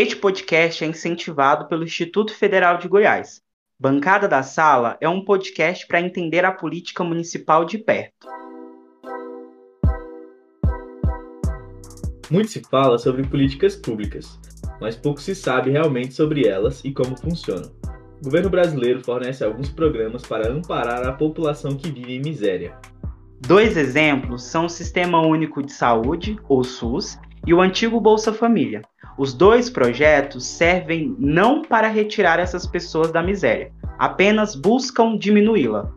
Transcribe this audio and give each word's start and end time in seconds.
Este 0.00 0.14
podcast 0.14 0.84
é 0.84 0.86
incentivado 0.86 1.66
pelo 1.66 1.82
Instituto 1.82 2.32
Federal 2.32 2.78
de 2.78 2.86
Goiás. 2.86 3.42
Bancada 3.80 4.28
da 4.28 4.44
Sala 4.44 4.96
é 5.00 5.08
um 5.08 5.24
podcast 5.24 5.84
para 5.88 6.00
entender 6.00 6.44
a 6.44 6.52
política 6.52 7.02
municipal 7.02 7.64
de 7.64 7.78
perto. 7.78 8.28
Muito 12.30 12.48
se 12.48 12.62
fala 12.70 12.96
sobre 12.96 13.26
políticas 13.26 13.74
públicas, 13.74 14.38
mas 14.80 14.94
pouco 14.94 15.20
se 15.20 15.34
sabe 15.34 15.72
realmente 15.72 16.14
sobre 16.14 16.46
elas 16.46 16.80
e 16.84 16.92
como 16.92 17.18
funcionam. 17.18 17.72
O 18.20 18.24
governo 18.26 18.50
brasileiro 18.50 19.02
fornece 19.02 19.42
alguns 19.42 19.68
programas 19.68 20.22
para 20.22 20.48
amparar 20.48 21.04
a 21.08 21.12
população 21.12 21.76
que 21.76 21.90
vive 21.90 22.14
em 22.14 22.20
miséria. 22.20 22.72
Dois 23.40 23.76
exemplos 23.76 24.44
são 24.44 24.66
o 24.66 24.70
Sistema 24.70 25.20
Único 25.26 25.60
de 25.60 25.72
Saúde, 25.72 26.38
ou 26.48 26.62
SUS, 26.62 27.18
e 27.44 27.52
o 27.52 27.60
antigo 27.60 28.00
Bolsa 28.00 28.32
Família. 28.32 28.82
Os 29.18 29.34
dois 29.34 29.68
projetos 29.68 30.46
servem 30.46 31.16
não 31.18 31.62
para 31.62 31.88
retirar 31.88 32.38
essas 32.38 32.64
pessoas 32.64 33.10
da 33.10 33.20
miséria, 33.20 33.72
apenas 33.98 34.54
buscam 34.54 35.18
diminuí-la. 35.18 35.90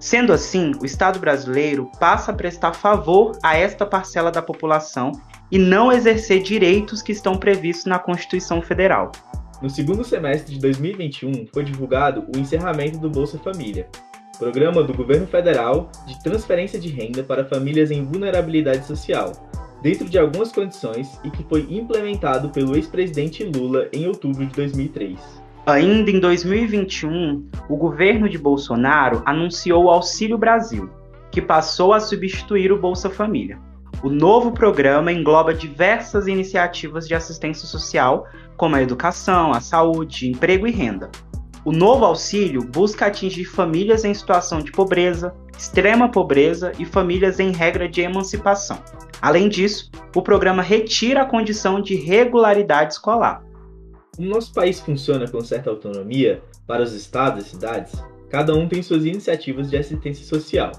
Sendo 0.00 0.32
assim, 0.32 0.72
o 0.80 0.86
Estado 0.86 1.18
brasileiro 1.18 1.90
passa 2.00 2.32
a 2.32 2.34
prestar 2.34 2.72
favor 2.72 3.36
a 3.42 3.54
esta 3.54 3.84
parcela 3.84 4.30
da 4.30 4.40
população 4.40 5.12
e 5.50 5.58
não 5.58 5.92
exercer 5.92 6.42
direitos 6.42 7.02
que 7.02 7.12
estão 7.12 7.36
previstos 7.36 7.84
na 7.84 7.98
Constituição 7.98 8.62
Federal. 8.62 9.12
No 9.60 9.68
segundo 9.68 10.02
semestre 10.02 10.54
de 10.54 10.60
2021, 10.60 11.48
foi 11.52 11.64
divulgado 11.64 12.24
o 12.34 12.38
encerramento 12.38 12.96
do 12.96 13.10
Bolsa 13.10 13.38
Família, 13.38 13.88
programa 14.38 14.82
do 14.82 14.94
governo 14.94 15.26
federal 15.26 15.90
de 16.06 16.22
transferência 16.22 16.78
de 16.78 16.88
renda 16.88 17.22
para 17.22 17.44
famílias 17.44 17.90
em 17.90 18.04
vulnerabilidade 18.04 18.86
social, 18.86 19.32
dentro 19.82 20.08
de 20.08 20.18
algumas 20.18 20.52
condições 20.52 21.20
e 21.24 21.30
que 21.30 21.44
foi 21.44 21.66
implementado 21.70 22.50
pelo 22.50 22.76
ex-presidente 22.76 23.44
Lula 23.44 23.88
em 23.92 24.06
outubro 24.06 24.44
de 24.44 24.54
2003. 24.54 25.18
Ainda 25.66 26.10
em 26.10 26.18
2021, 26.18 27.46
o 27.68 27.76
governo 27.76 28.28
de 28.28 28.38
Bolsonaro 28.38 29.22
anunciou 29.26 29.84
o 29.84 29.90
Auxílio 29.90 30.38
Brasil, 30.38 30.88
que 31.30 31.42
passou 31.42 31.92
a 31.92 32.00
substituir 32.00 32.72
o 32.72 32.80
Bolsa 32.80 33.10
Família. 33.10 33.58
O 34.02 34.08
novo 34.08 34.52
programa 34.52 35.12
engloba 35.12 35.52
diversas 35.52 36.26
iniciativas 36.26 37.06
de 37.06 37.14
assistência 37.14 37.66
social, 37.66 38.26
como 38.56 38.76
a 38.76 38.82
educação, 38.82 39.52
a 39.52 39.60
saúde, 39.60 40.30
emprego 40.30 40.66
e 40.66 40.70
renda. 40.70 41.10
O 41.68 41.70
novo 41.70 42.06
auxílio 42.06 42.62
busca 42.62 43.04
atingir 43.04 43.44
famílias 43.44 44.02
em 44.02 44.14
situação 44.14 44.62
de 44.62 44.72
pobreza, 44.72 45.34
extrema 45.54 46.10
pobreza 46.10 46.72
e 46.78 46.86
famílias 46.86 47.38
em 47.38 47.50
regra 47.50 47.86
de 47.86 48.00
emancipação. 48.00 48.82
Além 49.20 49.50
disso, 49.50 49.90
o 50.16 50.22
programa 50.22 50.62
retira 50.62 51.20
a 51.20 51.26
condição 51.26 51.78
de 51.78 51.94
regularidade 51.94 52.94
escolar. 52.94 53.44
O 54.18 54.22
nosso 54.22 54.50
país 54.54 54.80
funciona 54.80 55.28
com 55.28 55.42
certa 55.42 55.68
autonomia 55.68 56.42
para 56.66 56.82
os 56.82 56.94
estados 56.94 57.44
e 57.44 57.50
cidades, 57.50 58.02
cada 58.30 58.54
um 58.54 58.66
tem 58.66 58.82
suas 58.82 59.04
iniciativas 59.04 59.68
de 59.68 59.76
assistência 59.76 60.24
social, 60.24 60.72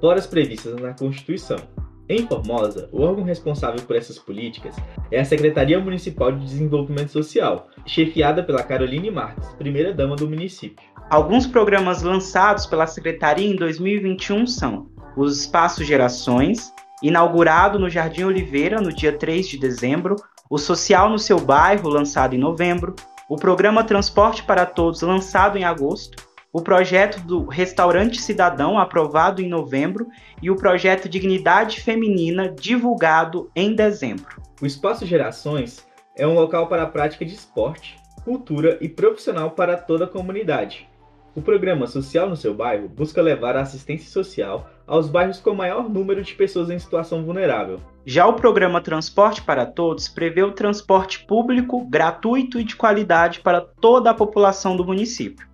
fora 0.00 0.18
as 0.18 0.26
previstas 0.26 0.76
na 0.76 0.94
Constituição. 0.94 1.58
Em 2.08 2.26
Formosa, 2.26 2.88
o 2.92 3.02
órgão 3.02 3.24
responsável 3.24 3.80
por 3.86 3.96
essas 3.96 4.18
políticas 4.18 4.76
é 5.10 5.20
a 5.20 5.24
Secretaria 5.24 5.78
Municipal 5.78 6.32
de 6.32 6.44
Desenvolvimento 6.44 7.10
Social, 7.10 7.68
chefiada 7.86 8.42
pela 8.42 8.62
Caroline 8.62 9.10
Marques, 9.10 9.48
primeira-dama 9.58 10.16
do 10.16 10.28
município. 10.28 10.84
Alguns 11.08 11.46
programas 11.46 12.02
lançados 12.02 12.66
pela 12.66 12.86
Secretaria 12.86 13.46
em 13.46 13.56
2021 13.56 14.46
são 14.46 14.88
os 15.16 15.40
Espaços 15.40 15.86
Gerações, 15.86 16.72
inaugurado 17.02 17.78
no 17.78 17.88
Jardim 17.88 18.24
Oliveira 18.24 18.80
no 18.80 18.92
dia 18.92 19.16
3 19.16 19.46
de 19.46 19.58
dezembro, 19.58 20.16
o 20.50 20.58
Social 20.58 21.08
no 21.08 21.18
Seu 21.18 21.38
Bairro, 21.38 21.88
lançado 21.88 22.34
em 22.34 22.38
novembro, 22.38 22.94
o 23.28 23.36
Programa 23.36 23.84
Transporte 23.84 24.42
para 24.42 24.66
Todos, 24.66 25.02
lançado 25.02 25.56
em 25.56 25.64
agosto, 25.64 26.21
o 26.52 26.60
projeto 26.60 27.18
do 27.20 27.46
Restaurante 27.46 28.20
Cidadão, 28.20 28.78
aprovado 28.78 29.40
em 29.40 29.48
novembro, 29.48 30.08
e 30.42 30.50
o 30.50 30.56
projeto 30.56 31.08
Dignidade 31.08 31.80
Feminina, 31.80 32.50
divulgado 32.50 33.50
em 33.56 33.74
dezembro. 33.74 34.42
O 34.60 34.66
Espaço 34.66 35.06
Gerações 35.06 35.86
é 36.14 36.26
um 36.26 36.34
local 36.34 36.66
para 36.66 36.82
a 36.82 36.86
prática 36.86 37.24
de 37.24 37.32
esporte, 37.32 37.96
cultura 38.22 38.76
e 38.82 38.88
profissional 38.88 39.52
para 39.52 39.78
toda 39.78 40.04
a 40.04 40.08
comunidade. 40.08 40.86
O 41.34 41.40
programa 41.40 41.86
Social 41.86 42.28
no 42.28 42.36
seu 42.36 42.52
bairro 42.52 42.86
busca 42.86 43.22
levar 43.22 43.56
a 43.56 43.62
assistência 43.62 44.10
social 44.10 44.68
aos 44.86 45.08
bairros 45.08 45.40
com 45.40 45.54
maior 45.54 45.88
número 45.88 46.22
de 46.22 46.34
pessoas 46.34 46.68
em 46.68 46.78
situação 46.78 47.24
vulnerável. 47.24 47.80
Já 48.04 48.26
o 48.26 48.34
programa 48.34 48.82
Transporte 48.82 49.40
para 49.40 49.64
Todos 49.64 50.06
prevê 50.06 50.42
o 50.42 50.52
transporte 50.52 51.24
público, 51.24 51.88
gratuito 51.88 52.60
e 52.60 52.64
de 52.64 52.76
qualidade 52.76 53.40
para 53.40 53.62
toda 53.62 54.10
a 54.10 54.14
população 54.14 54.76
do 54.76 54.84
município. 54.84 55.51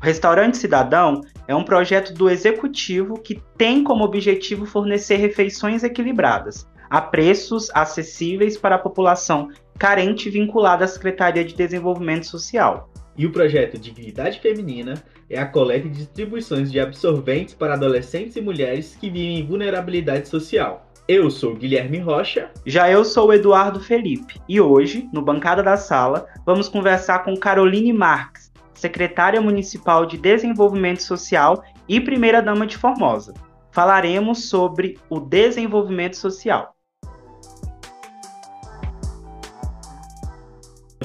O 0.00 0.04
Restaurante 0.06 0.56
Cidadão 0.56 1.20
é 1.46 1.54
um 1.54 1.62
projeto 1.62 2.14
do 2.14 2.30
executivo 2.30 3.20
que 3.20 3.42
tem 3.58 3.84
como 3.84 4.02
objetivo 4.02 4.64
fornecer 4.64 5.16
refeições 5.16 5.84
equilibradas, 5.84 6.66
a 6.88 7.02
preços 7.02 7.70
acessíveis 7.74 8.56
para 8.56 8.76
a 8.76 8.78
população 8.78 9.50
carente 9.78 10.30
vinculada 10.30 10.86
à 10.86 10.88
Secretaria 10.88 11.44
de 11.44 11.54
Desenvolvimento 11.54 12.24
Social. 12.24 12.90
E 13.14 13.26
o 13.26 13.32
projeto 13.32 13.76
Dignidade 13.76 14.40
Feminina 14.40 14.94
é 15.28 15.38
a 15.38 15.44
coleta 15.44 15.86
e 15.86 15.90
distribuições 15.90 16.72
de 16.72 16.80
absorventes 16.80 17.52
para 17.52 17.74
adolescentes 17.74 18.36
e 18.36 18.40
mulheres 18.40 18.96
que 18.98 19.10
vivem 19.10 19.40
em 19.40 19.46
vulnerabilidade 19.46 20.28
social. 20.28 20.90
Eu 21.06 21.28
sou 21.28 21.56
Guilherme 21.56 21.98
Rocha. 21.98 22.50
Já 22.64 22.88
eu 22.88 23.04
sou 23.04 23.34
Eduardo 23.34 23.80
Felipe. 23.80 24.40
E 24.48 24.60
hoje, 24.60 25.08
no 25.12 25.20
Bancada 25.20 25.60
da 25.60 25.76
Sala, 25.76 26.26
vamos 26.46 26.68
conversar 26.68 27.24
com 27.24 27.36
Caroline 27.36 27.92
Marques, 27.92 28.39
secretária 28.80 29.40
municipal 29.40 30.06
de 30.06 30.16
Desenvolvimento 30.16 31.02
Social 31.02 31.62
e 31.86 32.00
primeira-dama 32.00 32.66
de 32.66 32.76
Formosa. 32.76 33.34
Falaremos 33.70 34.48
sobre 34.48 34.98
o 35.08 35.20
desenvolvimento 35.20 36.16
social. 36.16 36.74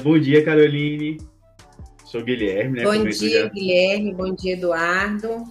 Bom 0.02 0.18
dia, 0.18 0.44
Caroline. 0.44 1.18
Sou 2.04 2.22
Guilherme, 2.22 2.78
né? 2.78 2.84
Bom 2.84 3.04
dia, 3.04 3.42
já... 3.42 3.48
Guilherme. 3.48 4.14
Bom 4.14 4.34
dia, 4.34 4.54
Eduardo. 4.54 5.44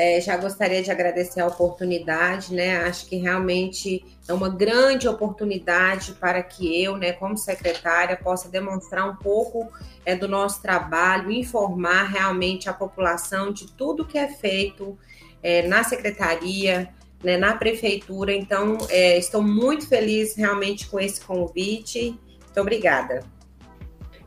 É, 0.00 0.20
já 0.20 0.36
gostaria 0.36 0.80
de 0.80 0.92
agradecer 0.92 1.40
a 1.40 1.48
oportunidade, 1.48 2.54
né? 2.54 2.76
Acho 2.84 3.04
que 3.08 3.16
realmente 3.16 4.04
é 4.28 4.32
uma 4.32 4.48
grande 4.48 5.08
oportunidade 5.08 6.12
para 6.12 6.40
que 6.40 6.80
eu, 6.80 6.96
né, 6.96 7.10
como 7.10 7.36
secretária, 7.36 8.16
possa 8.16 8.48
demonstrar 8.48 9.10
um 9.10 9.16
pouco 9.16 9.66
é, 10.06 10.14
do 10.14 10.28
nosso 10.28 10.62
trabalho, 10.62 11.32
informar 11.32 12.04
realmente 12.04 12.68
a 12.68 12.72
população 12.72 13.52
de 13.52 13.72
tudo 13.72 14.04
que 14.04 14.16
é 14.16 14.28
feito 14.28 14.96
é, 15.42 15.66
na 15.66 15.82
secretaria, 15.82 16.90
né, 17.20 17.36
na 17.36 17.56
prefeitura. 17.56 18.32
Então, 18.32 18.78
é, 18.90 19.18
estou 19.18 19.42
muito 19.42 19.88
feliz 19.88 20.36
realmente 20.36 20.86
com 20.86 21.00
esse 21.00 21.20
convite. 21.20 22.16
Muito 22.44 22.60
obrigada. 22.60 23.24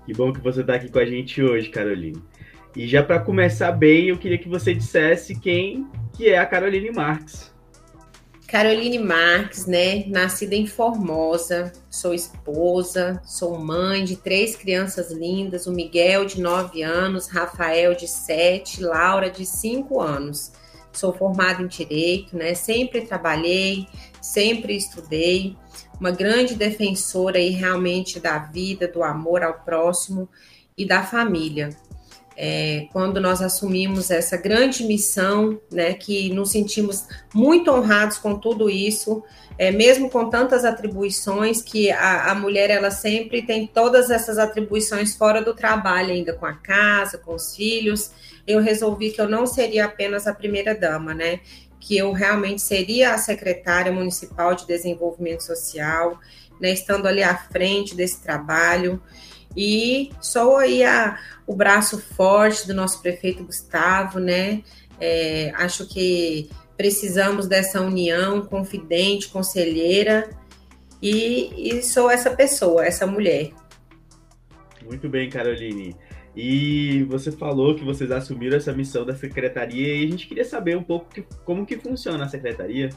Que 0.06 0.14
bom 0.14 0.34
que 0.34 0.42
você 0.42 0.60
está 0.60 0.76
aqui 0.76 0.92
com 0.92 1.00
a 1.00 1.06
gente 1.06 1.42
hoje, 1.42 1.70
Caroline. 1.70 2.22
E 2.76 2.88
já 2.88 3.04
para 3.04 3.20
começar 3.20 3.72
bem, 3.74 4.08
eu 4.08 4.18
queria 4.18 4.38
que 4.38 4.48
você 4.48 4.74
dissesse 4.74 5.38
quem 5.38 5.86
que 6.14 6.30
é 6.30 6.38
a 6.38 6.46
Caroline 6.46 6.92
Marques. 6.92 7.52
Caroline 8.48 9.00
Marques, 9.00 9.66
né? 9.66 10.06
Nascida 10.08 10.56
em 10.56 10.68
Formosa, 10.68 11.72
sou 11.90 12.14
esposa, 12.14 13.22
sou 13.26 13.58
mãe 13.58 14.06
de 14.06 14.16
três 14.16 14.56
crianças 14.56 15.12
lindas: 15.12 15.68
o 15.68 15.72
Miguel, 15.72 16.26
de 16.26 16.42
9 16.42 16.82
anos, 16.82 17.28
Rafael, 17.28 17.94
de 17.94 18.08
7, 18.08 18.82
Laura, 18.84 19.30
de 19.30 19.46
5 19.46 20.00
anos. 20.00 20.52
Sou 20.94 21.14
formada 21.14 21.62
em 21.62 21.68
Direito, 21.68 22.38
né? 22.38 22.54
Sempre 22.54 23.02
trabalhei, 23.02 23.88
sempre 24.22 24.76
estudei. 24.76 25.56
Uma 26.00 26.12
grande 26.12 26.56
defensora 26.56 27.38
aí 27.38 27.50
realmente 27.50 28.20
da 28.20 28.38
vida, 28.38 28.88
do 28.88 29.04
amor 29.04 29.44
ao 29.44 29.62
próximo 29.62 30.28
e 30.78 30.86
da 30.86 31.04
família 31.04 31.70
é, 32.36 32.88
quando 32.92 33.20
nós 33.20 33.42
assumimos 33.42 34.10
essa 34.10 34.38
grande 34.38 34.84
missão, 34.84 35.60
né, 35.72 35.94
que 35.94 36.34
nos 36.34 36.52
sentimos 36.52 37.06
muito 37.34 37.72
honrados 37.72 38.18
com 38.18 38.40
tudo 38.40 38.70
isso, 38.70 39.24
é, 39.58 39.70
mesmo 39.70 40.10
com 40.10 40.30
tantas 40.30 40.66
atribuições, 40.66 41.62
que 41.62 41.92
a, 41.92 42.32
a, 42.32 42.36
mulher 42.36 42.70
ela 42.70 42.90
sempre 42.90 43.44
tem 43.44 43.68
todas 43.68 44.10
essas 44.10 44.40
atribuições 44.40 45.16
fora 45.16 45.42
do 45.42 45.54
trabalho, 45.54 46.12
ainda 46.12 46.34
com 46.34 46.46
a 46.46 46.54
casa, 46.54 47.18
com 47.18 47.36
os 47.36 47.56
filhos. 47.56 48.12
Eu 48.48 48.60
resolvi 48.60 49.12
que 49.12 49.22
eu 49.22 49.30
não 49.30 49.46
seria 49.46 49.86
apenas 49.86 50.26
a 50.26 50.34
primeira 50.34 50.74
dama, 50.74 51.14
né? 51.14 51.42
Que 51.80 51.96
eu 51.96 52.12
realmente 52.12 52.62
seria 52.62 53.14
a 53.14 53.18
secretária 53.20 53.92
municipal 53.92 54.56
de 54.56 54.66
desenvolvimento 54.66 55.42
social, 55.42 56.20
né, 56.60 56.72
estando 56.72 57.08
ali 57.08 57.22
à 57.22 57.36
frente 57.36 57.96
desse 57.96 58.22
trabalho. 58.22 59.02
E 59.56 60.12
sou 60.22 60.58
aí 60.58 60.84
a, 60.84 61.20
o 61.46 61.56
braço 61.56 62.00
forte 62.00 62.68
do 62.68 62.74
nosso 62.74 63.02
prefeito 63.02 63.44
Gustavo, 63.44 64.20
né? 64.20 64.64
É, 65.00 65.52
acho 65.56 65.88
que 65.88 66.50
precisamos 66.78 67.48
dessa 67.48 67.82
união 67.82 68.42
confidente, 68.42 69.30
conselheira, 69.30 70.30
e, 71.02 71.78
e 71.78 71.82
sou 71.82 72.10
essa 72.10 72.30
pessoa, 72.32 72.86
essa 72.86 73.08
mulher. 73.08 73.52
Muito 74.86 75.10
bem, 75.10 75.30
Caroline. 75.30 75.96
E 76.36 77.04
você 77.04 77.32
falou 77.32 77.76
que 77.76 77.84
vocês 77.84 78.10
assumiram 78.12 78.56
essa 78.56 78.72
missão 78.72 79.06
da 79.06 79.16
secretaria 79.16 79.96
e 79.96 80.06
a 80.06 80.10
gente 80.10 80.28
queria 80.28 80.46
saber 80.46 80.78
um 80.78 80.84
pouco 80.84 81.10
que, 81.10 81.26
como 81.44 81.66
que 81.66 81.78
funciona 81.78 82.24
a 82.24 82.30
secretaria. 82.30 82.90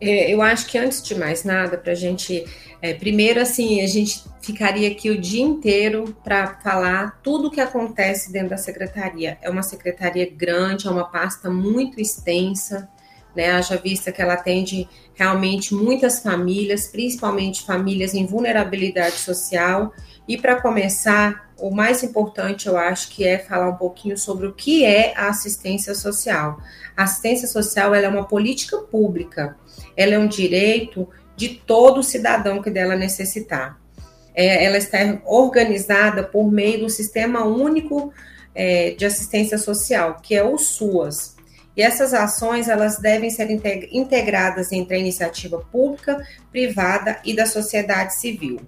É, 0.00 0.32
eu 0.32 0.42
acho 0.42 0.66
que 0.66 0.76
antes 0.76 1.02
de 1.02 1.14
mais 1.14 1.44
nada, 1.44 1.78
para 1.78 1.92
a 1.92 1.94
gente, 1.94 2.44
é, 2.86 2.94
primeiro 2.94 3.40
assim, 3.40 3.80
a 3.80 3.86
gente 3.88 4.22
ficaria 4.40 4.88
aqui 4.88 5.10
o 5.10 5.20
dia 5.20 5.42
inteiro 5.42 6.16
para 6.22 6.60
falar 6.60 7.18
tudo 7.20 7.48
o 7.48 7.50
que 7.50 7.60
acontece 7.60 8.30
dentro 8.30 8.50
da 8.50 8.56
secretaria. 8.56 9.38
É 9.42 9.50
uma 9.50 9.62
secretaria 9.64 10.30
grande, 10.30 10.86
é 10.86 10.90
uma 10.90 11.10
pasta 11.10 11.50
muito 11.50 12.00
extensa, 12.00 12.88
né? 13.34 13.50
Haja 13.50 13.76
vista 13.76 14.12
que 14.12 14.22
ela 14.22 14.34
atende 14.34 14.88
realmente 15.14 15.74
muitas 15.74 16.20
famílias, 16.20 16.86
principalmente 16.86 17.66
famílias 17.66 18.14
em 18.14 18.24
vulnerabilidade 18.24 19.16
social. 19.16 19.92
E 20.28 20.38
para 20.38 20.60
começar, 20.60 21.50
o 21.58 21.74
mais 21.74 22.04
importante 22.04 22.68
eu 22.68 22.76
acho 22.76 23.08
que 23.08 23.26
é 23.26 23.38
falar 23.38 23.68
um 23.68 23.76
pouquinho 23.76 24.16
sobre 24.16 24.46
o 24.46 24.52
que 24.52 24.84
é 24.84 25.12
a 25.16 25.28
assistência 25.28 25.92
social. 25.92 26.60
A 26.96 27.02
assistência 27.02 27.48
social 27.48 27.92
é 27.96 28.08
uma 28.08 28.28
política 28.28 28.78
pública, 28.78 29.56
ela 29.96 30.14
é 30.14 30.18
um 30.18 30.28
direito 30.28 31.08
de 31.36 31.50
todo 31.50 32.02
cidadão 32.02 32.62
que 32.62 32.70
dela 32.70 32.96
necessitar. 32.96 33.78
É, 34.34 34.64
ela 34.64 34.76
está 34.76 34.98
organizada 35.24 36.22
por 36.22 36.50
meio 36.50 36.80
do 36.80 36.90
Sistema 36.90 37.44
Único 37.44 38.12
é, 38.54 38.90
de 38.90 39.04
Assistência 39.04 39.58
Social, 39.58 40.20
que 40.22 40.34
é 40.34 40.42
o 40.42 40.58
SUAS. 40.58 41.36
E 41.76 41.82
essas 41.82 42.14
ações 42.14 42.68
elas 42.68 42.98
devem 42.98 43.28
ser 43.28 43.48
integradas 43.92 44.72
entre 44.72 44.96
a 44.96 44.98
iniciativa 44.98 45.58
pública, 45.58 46.26
privada 46.50 47.18
e 47.22 47.36
da 47.36 47.44
sociedade 47.44 48.14
civil. 48.14 48.60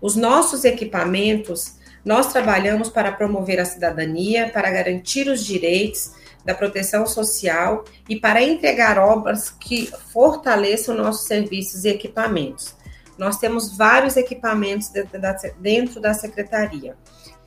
Os 0.00 0.14
nossos 0.14 0.64
equipamentos, 0.64 1.76
nós 2.04 2.30
trabalhamos 2.30 2.90
para 2.90 3.12
promover 3.12 3.58
a 3.58 3.64
cidadania, 3.64 4.50
para 4.50 4.70
garantir 4.70 5.26
os 5.28 5.42
direitos 5.42 6.12
da 6.44 6.54
proteção 6.54 7.06
social 7.06 7.84
e 8.08 8.16
para 8.18 8.42
entregar 8.42 8.98
obras 8.98 9.50
que 9.50 9.90
fortaleçam 10.12 10.94
nossos 10.94 11.26
serviços 11.26 11.84
e 11.84 11.88
equipamentos. 11.88 12.74
Nós 13.16 13.38
temos 13.38 13.76
vários 13.76 14.16
equipamentos 14.16 14.90
dentro 15.58 16.00
da, 16.00 16.14
secretaria, 16.14 16.96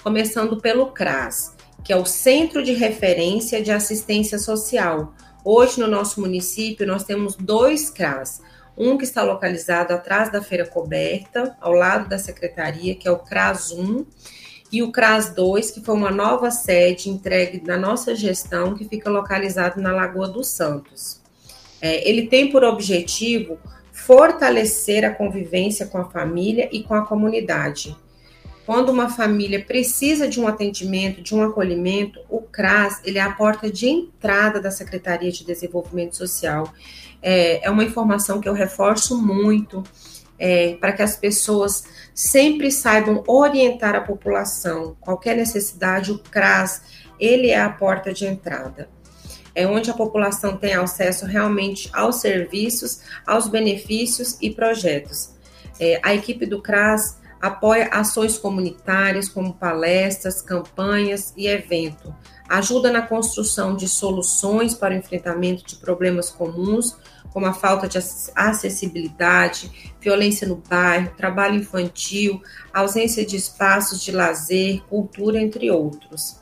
começando 0.01 0.59
pelo 0.61 0.91
CRAS, 0.91 1.55
que 1.83 1.91
é 1.91 1.95
o 1.95 2.05
Centro 2.05 2.63
de 2.63 2.73
Referência 2.73 3.61
de 3.61 3.71
Assistência 3.71 4.39
Social. 4.39 5.13
Hoje, 5.43 5.79
no 5.79 5.87
nosso 5.87 6.21
município, 6.21 6.87
nós 6.87 7.03
temos 7.03 7.35
dois 7.35 7.89
CRAS. 7.89 8.41
Um 8.77 8.97
que 8.97 9.03
está 9.03 9.23
localizado 9.23 9.93
atrás 9.93 10.31
da 10.31 10.41
feira 10.41 10.65
coberta, 10.65 11.57
ao 11.59 11.73
lado 11.73 12.07
da 12.07 12.19
secretaria, 12.19 12.95
que 12.95 13.07
é 13.07 13.11
o 13.11 13.17
CRAS 13.17 13.71
1, 13.71 14.05
e 14.71 14.83
o 14.83 14.91
CRAS 14.91 15.33
2, 15.33 15.71
que 15.71 15.81
foi 15.81 15.95
uma 15.95 16.11
nova 16.11 16.51
sede 16.51 17.09
entregue 17.09 17.61
na 17.65 17.77
nossa 17.77 18.15
gestão, 18.15 18.75
que 18.75 18.85
fica 18.85 19.09
localizado 19.09 19.81
na 19.81 19.93
Lagoa 19.93 20.27
dos 20.27 20.47
Santos. 20.47 21.21
É, 21.81 22.09
ele 22.09 22.27
tem 22.27 22.51
por 22.51 22.63
objetivo 22.63 23.57
fortalecer 23.91 25.05
a 25.05 25.13
convivência 25.13 25.85
com 25.85 25.97
a 25.97 26.05
família 26.05 26.69
e 26.71 26.83
com 26.83 26.93
a 26.93 27.05
comunidade, 27.05 27.95
quando 28.67 28.89
uma 28.89 29.07
família 29.07 29.63
precisa 29.63 30.27
de 30.27 30.41
um 30.41 30.45
atendimento, 30.45 31.21
de 31.21 31.33
um 31.33 31.41
acolhimento, 31.41 32.19
o 32.29 32.41
CRAS 32.41 32.99
ele 33.05 33.17
é 33.17 33.21
a 33.21 33.31
porta 33.31 33.71
de 33.71 33.87
entrada 33.87 34.59
da 34.59 34.69
Secretaria 34.69 35.31
de 35.31 35.45
Desenvolvimento 35.45 36.17
Social. 36.17 36.73
É, 37.21 37.65
é 37.65 37.69
uma 37.71 37.85
informação 37.85 38.41
que 38.41 38.49
eu 38.49 38.51
reforço 38.51 39.17
muito 39.17 39.85
é, 40.39 40.75
para 40.79 40.91
que 40.91 41.01
as 41.01 41.15
pessoas 41.15 41.83
sempre 42.13 42.71
saibam 42.71 43.23
orientar 43.27 43.95
a 43.95 44.01
população. 44.01 44.95
Qualquer 44.99 45.35
necessidade, 45.35 46.11
o 46.11 46.19
CRAS 46.19 46.81
ele 47.19 47.49
é 47.49 47.59
a 47.59 47.69
porta 47.69 48.13
de 48.13 48.25
entrada. 48.25 48.89
É 49.53 49.65
onde 49.65 49.89
a 49.89 49.93
população 49.93 50.55
tem 50.55 50.75
acesso 50.75 51.25
realmente 51.25 51.89
aos 51.91 52.17
serviços, 52.17 53.01
aos 53.25 53.47
benefícios 53.47 54.37
e 54.39 54.51
projetos. 54.51 55.31
É, 55.79 55.99
a 56.03 56.13
equipe 56.13 56.45
do 56.45 56.61
CRAS 56.61 57.17
apoia 57.41 57.87
ações 57.87 58.37
comunitárias 58.37 59.29
como 59.29 59.53
palestras, 59.53 60.41
campanhas 60.41 61.33
e 61.35 61.47
evento, 61.47 62.13
ajuda 62.49 62.91
na 62.91 63.01
construção 63.01 63.75
de 63.75 63.87
soluções 63.87 64.73
para 64.73 64.93
o 64.93 64.97
enfrentamento 64.97 65.65
de 65.65 65.75
problemas 65.75 66.29
comuns, 66.29 66.95
como 67.37 67.45
a 67.45 67.53
falta 67.53 67.87
de 67.87 67.99
acessibilidade, 68.35 69.93
violência 70.01 70.47
no 70.47 70.55
bairro, 70.55 71.13
trabalho 71.15 71.53
infantil, 71.53 72.41
ausência 72.73 73.23
de 73.23 73.35
espaços 73.35 74.01
de 74.01 74.11
lazer, 74.11 74.81
cultura, 74.89 75.39
entre 75.39 75.69
outros. 75.69 76.39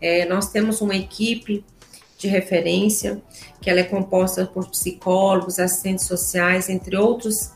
É, 0.00 0.24
nós 0.26 0.48
temos 0.52 0.80
uma 0.80 0.94
equipe 0.94 1.64
de 2.16 2.28
referência, 2.28 3.20
que 3.60 3.68
ela 3.68 3.80
é 3.80 3.82
composta 3.82 4.46
por 4.46 4.70
psicólogos, 4.70 5.58
assistentes 5.58 6.06
sociais, 6.06 6.68
entre 6.68 6.96
outros 6.96 7.50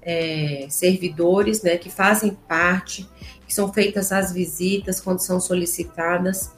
é, 0.00 0.68
servidores 0.70 1.62
né, 1.62 1.76
que 1.76 1.90
fazem 1.90 2.38
parte, 2.46 3.10
que 3.44 3.52
são 3.52 3.72
feitas 3.72 4.12
as 4.12 4.30
visitas 4.30 5.00
quando 5.00 5.18
são 5.18 5.40
solicitadas 5.40 6.52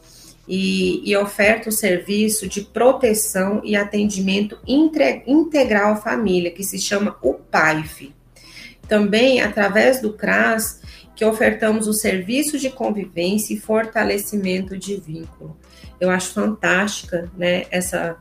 e, 0.49 1.03
e 1.05 1.17
oferta 1.17 1.69
o 1.69 1.73
serviço 1.73 2.49
de 2.49 2.63
proteção 2.63 3.61
e 3.63 3.77
atendimento 3.77 4.59
integral 4.67 5.93
à 5.93 5.97
família, 5.97 6.51
que 6.51 6.65
se 6.65 6.79
chama 6.79 7.17
o 7.23 7.35
PAIF. 7.35 8.15
Também, 8.89 9.43
através 9.43 10.01
do 10.01 10.15
CRAS, 10.15 10.81
que 11.15 11.25
ofertamos 11.25 11.87
o 11.87 11.93
serviço 11.93 12.59
de 12.59 12.71
convivência 12.71 13.53
e 13.53 13.61
fortalecimento 13.61 14.79
de 14.79 14.97
vínculo. 14.97 15.57
Eu 16.01 16.11
acho 16.11 16.33
fantástica 16.33 17.31
né, 17.37 17.67
essa 17.71 18.17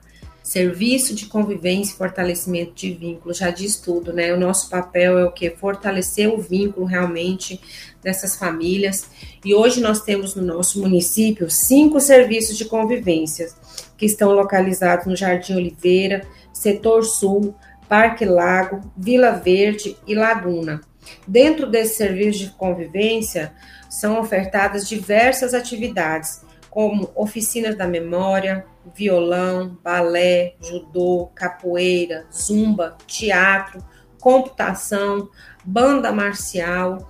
Serviço 0.48 1.14
de 1.14 1.26
convivência 1.26 1.94
e 1.94 1.98
fortalecimento 1.98 2.74
de 2.74 2.94
vínculo, 2.94 3.34
já 3.34 3.50
diz 3.50 3.76
tudo, 3.76 4.14
né? 4.14 4.34
O 4.34 4.40
nosso 4.40 4.70
papel 4.70 5.20
é 5.20 5.26
o 5.26 5.32
que? 5.34 5.50
Fortalecer 5.50 6.30
o 6.30 6.38
vínculo 6.40 6.86
realmente 6.86 7.60
dessas 8.08 8.38
famílias. 8.38 9.10
E 9.44 9.54
hoje 9.54 9.82
nós 9.82 10.02
temos 10.02 10.34
no 10.34 10.42
nosso 10.42 10.80
município 10.80 11.52
cinco 11.52 12.00
serviços 12.00 12.58
de 12.58 12.64
convivência 12.64 13.50
que 13.98 14.06
estão 14.06 14.32
localizados 14.32 15.08
no 15.08 15.16
Jardim 15.16 15.56
Oliveira, 15.56 16.26
Setor 16.54 17.04
Sul, 17.04 17.54
Parque 17.90 18.24
Lago, 18.24 18.80
Vila 18.96 19.32
Verde 19.32 19.98
e 20.08 20.16
Laguna. 20.16 20.80
Dentro 21.28 21.70
desse 21.70 21.98
serviço 21.98 22.40
de 22.40 22.50
convivência 22.52 23.52
são 23.90 24.22
ofertadas 24.22 24.88
diversas 24.88 25.54
atividades, 25.54 26.42
como 26.70 27.12
oficinas 27.14 27.78
da 27.78 27.88
memória, 27.88 28.66
violão, 28.96 29.78
balé, 29.84 30.56
judô, 30.62 31.30
capoeira, 31.36 32.26
zumba, 32.32 32.96
teatro, 33.06 33.84
computação, 34.22 35.30
banda 35.66 36.12
marcial. 36.12 37.10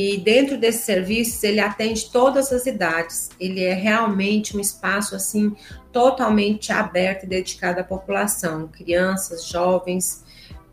E 0.00 0.16
dentro 0.16 0.56
desses 0.56 0.82
serviços 0.82 1.42
ele 1.42 1.58
atende 1.58 2.08
todas 2.12 2.52
as 2.52 2.66
idades. 2.66 3.30
Ele 3.40 3.64
é 3.64 3.74
realmente 3.74 4.56
um 4.56 4.60
espaço 4.60 5.16
assim 5.16 5.56
totalmente 5.90 6.70
aberto 6.70 7.24
e 7.24 7.26
dedicado 7.26 7.80
à 7.80 7.82
população, 7.82 8.68
crianças, 8.68 9.44
jovens, 9.46 10.22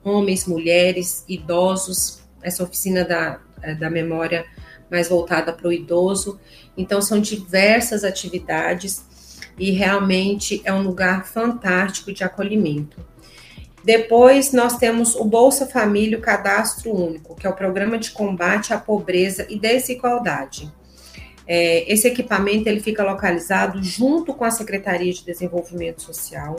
homens, 0.04 0.46
mulheres, 0.46 1.26
idosos. 1.28 2.22
Essa 2.40 2.64
oficina 2.64 3.04
da, 3.04 3.40
da 3.80 3.90
memória 3.90 4.46
mais 4.92 5.10
voltada 5.10 5.52
para 5.52 5.70
o 5.70 5.74
idoso. 5.74 6.40
Então 6.78 7.02
são 7.02 7.20
diversas 7.20 8.04
atividades 8.04 9.04
e 9.58 9.72
realmente 9.72 10.62
é 10.64 10.72
um 10.72 10.84
lugar 10.84 11.26
fantástico 11.26 12.14
de 12.14 12.24
acolhimento. 12.24 13.04
Depois 13.86 14.52
nós 14.52 14.78
temos 14.78 15.14
o 15.14 15.24
Bolsa 15.24 15.68
Família, 15.68 16.18
o 16.18 16.22
Cadastro 16.22 16.92
Único, 16.92 17.36
que 17.36 17.46
é 17.46 17.50
o 17.50 17.54
programa 17.54 18.00
de 18.00 18.10
combate 18.10 18.74
à 18.74 18.80
pobreza 18.80 19.46
e 19.48 19.60
desigualdade. 19.60 20.74
É, 21.48 21.94
esse 21.94 22.08
equipamento 22.08 22.68
ele 22.68 22.80
fica 22.80 23.04
localizado 23.04 23.84
junto 23.84 24.34
com 24.34 24.44
a 24.44 24.50
Secretaria 24.50 25.14
de 25.14 25.24
Desenvolvimento 25.24 26.02
Social. 26.02 26.56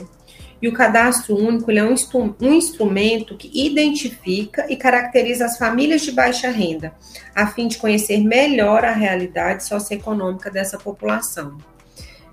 E 0.61 0.69
o 0.69 0.73
Cadastro 0.73 1.35
Único 1.35 1.69
é 1.69 1.83
um, 1.83 1.95
um 2.41 2.53
instrumento 2.53 3.35
que 3.35 3.51
identifica 3.53 4.65
e 4.71 4.77
caracteriza 4.77 5.47
as 5.47 5.57
famílias 5.57 6.03
de 6.03 6.13
baixa 6.13 6.49
renda, 6.49 6.93
a 7.35 7.45
fim 7.47 7.67
de 7.67 7.77
conhecer 7.77 8.19
melhor 8.19 8.85
a 8.85 8.93
realidade 8.93 9.65
socioeconômica 9.65 10.49
dessa 10.49 10.77
população 10.77 11.57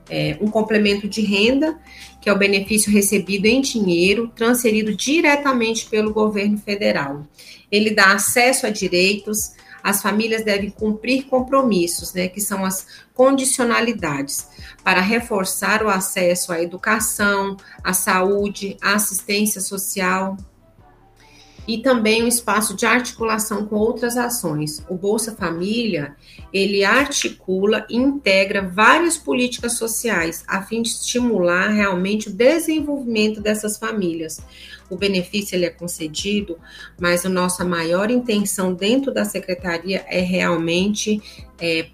é, 0.09 0.37
um 0.41 0.51
complemento 0.51 1.09
de 1.09 1.23
renda, 1.23 1.79
que 2.21 2.29
é 2.29 2.33
o 2.33 2.39
benefício 2.39 2.93
recebido 2.93 3.47
em 3.47 3.61
dinheiro, 3.61 4.31
transferido 4.35 4.95
diretamente 4.95 5.87
pelo 5.87 6.13
governo 6.13 6.59
federal. 6.59 7.27
Ele 7.71 7.91
dá 7.91 8.13
acesso 8.13 8.67
a 8.67 8.71
direitos, 8.71 9.53
as 9.83 10.01
famílias 10.01 10.43
devem 10.43 10.71
cumprir 10.71 11.25
compromissos, 11.25 12.15
né, 12.15 12.29
que 12.29 12.41
são 12.41 12.65
as 12.65 12.87
condicionalidades, 13.13 14.47
para 14.83 15.01
reforçar 15.01 15.83
o 15.83 15.89
acesso 15.89 16.53
à 16.53 16.63
educação, 16.63 17.57
à 17.83 17.93
saúde, 17.93 18.77
à 18.81 18.95
assistência 18.95 19.61
social. 19.61 20.37
E 21.67 21.79
também 21.79 22.23
um 22.23 22.29
espaço 22.29 22.75
de 22.75 22.85
articulação 22.85 23.67
com 23.67 23.77
outras 23.77 24.17
ações. 24.17 24.85
O 24.89 24.97
Bolsa 24.97 25.35
Família, 25.35 26.15
ele 26.53 26.85
articula 26.85 27.87
e 27.89 27.97
integra 27.97 28.63
várias 28.63 29.17
políticas 29.17 29.79
sociais 29.79 30.45
a 30.47 30.63
fim 30.63 30.83
de 30.83 30.91
estimular 30.91 31.69
realmente 31.69 32.29
o 32.29 32.33
desenvolvimento 32.33 33.41
dessas 33.41 33.79
famílias. 33.79 34.41
O 34.91 34.97
benefício 34.97 35.57
ele 35.57 35.65
é 35.65 35.71
concedido, 35.71 36.59
mas 37.01 37.25
a 37.25 37.29
nossa 37.29 37.65
maior 37.65 38.11
intenção 38.11 38.75
dentro 38.75 39.13
da 39.13 39.25
secretaria 39.25 40.05
é 40.09 40.21
realmente 40.21 41.21
é, 41.59 41.89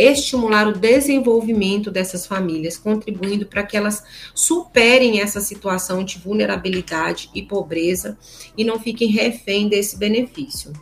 estimular 0.00 0.66
o 0.66 0.78
desenvolvimento 0.78 1.90
dessas 1.90 2.26
famílias, 2.26 2.76
contribuindo 2.76 3.46
para 3.46 3.62
que 3.62 3.76
elas 3.76 4.02
superem 4.34 5.20
essa 5.20 5.40
situação 5.40 6.02
de 6.04 6.18
vulnerabilidade 6.18 7.30
e 7.34 7.42
pobreza 7.42 8.16
e 8.56 8.64
não 8.64 8.78
fiquem 8.78 9.08
refém 9.08 9.68
desse 9.68 9.98
benefício. 9.98 10.72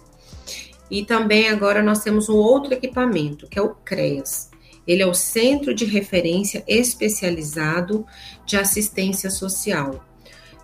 E 0.90 1.04
também 1.04 1.48
agora 1.48 1.82
nós 1.82 2.02
temos 2.02 2.28
um 2.28 2.36
outro 2.36 2.72
equipamento, 2.72 3.46
que 3.48 3.58
é 3.58 3.62
o 3.62 3.74
CREAS. 3.74 4.50
Ele 4.86 5.02
é 5.02 5.06
o 5.06 5.12
Centro 5.12 5.74
de 5.74 5.84
Referência 5.84 6.64
Especializado 6.66 8.06
de 8.46 8.56
Assistência 8.56 9.30
Social. 9.30 10.07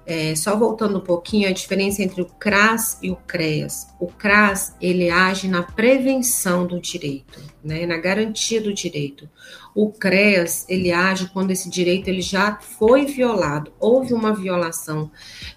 É, 0.06 0.34
só 0.34 0.54
voltando 0.54 0.98
um 0.98 1.00
pouquinho, 1.00 1.48
a 1.48 1.52
diferença 1.52 2.02
entre 2.02 2.20
o 2.20 2.26
CRAS 2.26 2.98
e 3.02 3.10
o 3.10 3.16
CREAS. 3.16 3.86
O 3.98 4.06
CRAS, 4.06 4.74
ele 4.78 5.08
age 5.08 5.48
na 5.48 5.62
prevenção 5.62 6.66
do 6.66 6.78
direito, 6.78 7.40
né, 7.64 7.86
na 7.86 7.96
garantia 7.96 8.60
do 8.60 8.74
direito. 8.74 9.26
O 9.74 9.90
CREAS, 9.90 10.66
ele 10.68 10.92
age 10.92 11.30
quando 11.32 11.52
esse 11.52 11.70
direito 11.70 12.08
ele 12.08 12.20
já 12.20 12.56
foi 12.56 13.06
violado, 13.06 13.72
houve 13.80 14.12
uma 14.12 14.34
violação 14.34 15.10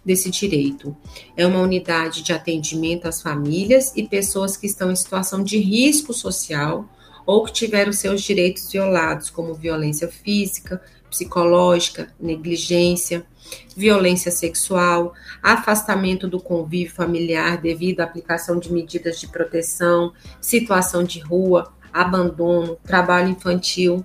desse 0.05 0.31
direito. 0.31 0.95
É 1.35 1.45
uma 1.45 1.59
unidade 1.59 2.23
de 2.23 2.31
atendimento 2.31 3.05
às 3.05 3.21
famílias 3.21 3.91
e 3.97 4.07
pessoas 4.07 4.55
que 4.55 4.65
estão 4.65 4.89
em 4.89 4.95
situação 4.95 5.43
de 5.43 5.57
risco 5.57 6.13
social 6.13 6.89
ou 7.27 7.43
que 7.43 7.51
tiveram 7.51 7.91
seus 7.91 8.21
direitos 8.21 8.71
violados, 8.71 9.29
como 9.29 9.53
violência 9.53 10.07
física, 10.07 10.81
psicológica, 11.09 12.13
negligência, 12.19 13.25
violência 13.75 14.31
sexual, 14.31 15.13
afastamento 15.41 16.27
do 16.27 16.39
convívio 16.39 16.93
familiar 16.93 17.61
devido 17.61 18.01
à 18.01 18.03
aplicação 18.03 18.59
de 18.59 18.71
medidas 18.71 19.19
de 19.19 19.27
proteção, 19.27 20.13
situação 20.41 21.03
de 21.03 21.19
rua, 21.19 21.73
abandono, 21.93 22.77
trabalho 22.83 23.29
infantil. 23.29 24.03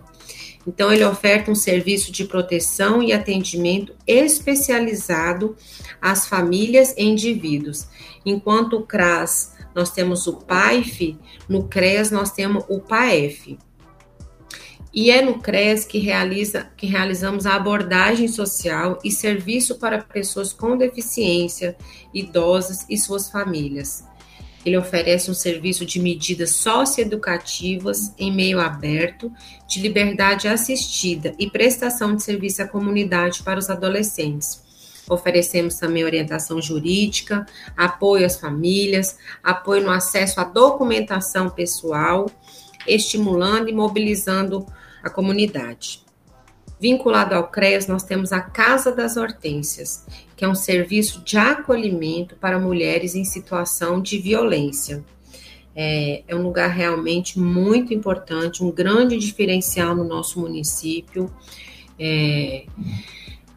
Então, 0.67 0.93
ele 0.93 1.05
oferta 1.05 1.51
um 1.51 1.57
serviço 1.57 2.13
de 2.13 2.25
proteção 2.25 3.03
e 3.03 3.13
atendimento 3.13 3.95
especializado 4.07 5.57
às 6.01 6.27
famílias 6.29 6.95
e 6.97 7.03
indivíduos. 7.03 7.89
Enquanto 8.25 8.75
o 8.75 8.87
CRAS 8.87 9.53
nós 9.75 9.91
temos 9.91 10.27
o 10.27 10.35
PAIF, 10.35 11.19
no 11.49 11.67
CREAS 11.67 12.11
nós 12.11 12.31
temos 12.31 12.65
o 12.69 12.79
PAEF. 12.79 13.59
E 14.95 15.11
é 15.11 15.23
no 15.23 15.39
CRES 15.39 15.87
que, 15.87 15.99
realiza, 15.99 16.69
que 16.77 16.87
realizamos 16.87 17.47
a 17.47 17.55
abordagem 17.55 18.29
social 18.29 18.99
e 19.03 19.11
serviço 19.11 19.79
para 19.79 20.03
pessoas 20.03 20.53
com 20.53 20.77
deficiência, 20.77 21.77
idosas 22.13 22.85
e 22.91 22.99
suas 22.99 23.31
famílias. 23.31 24.05
Ele 24.67 24.77
oferece 24.77 25.31
um 25.31 25.35
serviço 25.35 25.87
de 25.87 25.99
medidas 25.99 26.51
socioeducativas 26.51 28.13
em 28.19 28.31
meio 28.31 28.61
aberto, 28.61 29.33
de 29.67 29.81
liberdade 29.81 30.47
assistida 30.47 31.35
e 31.39 31.51
prestação 31.51 32.15
de 32.15 32.23
serviço 32.23 32.63
à 32.63 32.69
comunidade 32.69 33.43
para 33.43 33.59
os 33.59 33.71
adolescentes. 33.71 34.63
Oferecemos 35.09 35.77
também 35.77 36.05
orientação 36.05 36.61
jurídica, 36.61 37.45
apoio 37.77 38.25
às 38.25 38.37
famílias, 38.37 39.17
apoio 39.43 39.83
no 39.83 39.91
acesso 39.91 40.39
à 40.39 40.45
documentação 40.45 41.51
pessoal, 41.51 42.31
estimulando 42.87 43.69
e 43.69 43.73
mobilizando 43.73 44.65
a 45.03 45.11
comunidade. 45.11 46.03
Vinculado 46.81 47.35
ao 47.35 47.49
CREAS, 47.49 47.87
nós 47.87 48.03
temos 48.03 48.33
a 48.33 48.41
Casa 48.41 48.91
das 48.91 49.17
Hortênsias, 49.17 50.05
que 50.37 50.45
é 50.45 50.49
um 50.49 50.55
serviço 50.55 51.21
de 51.21 51.39
acolhimento 51.39 52.35
para 52.37 52.59
mulheres 52.59 53.15
em 53.15 53.25
situação 53.25 54.01
de 54.01 54.19
violência. 54.19 55.05
É, 55.75 56.23
é, 56.27 56.35
um 56.35 56.43
lugar 56.43 56.69
realmente 56.69 57.39
muito 57.39 57.95
importante, 57.95 58.65
um 58.65 58.71
grande 58.71 59.17
diferencial 59.17 59.95
no 59.95 60.05
nosso 60.05 60.41
município. 60.41 61.33
É, 61.99 62.67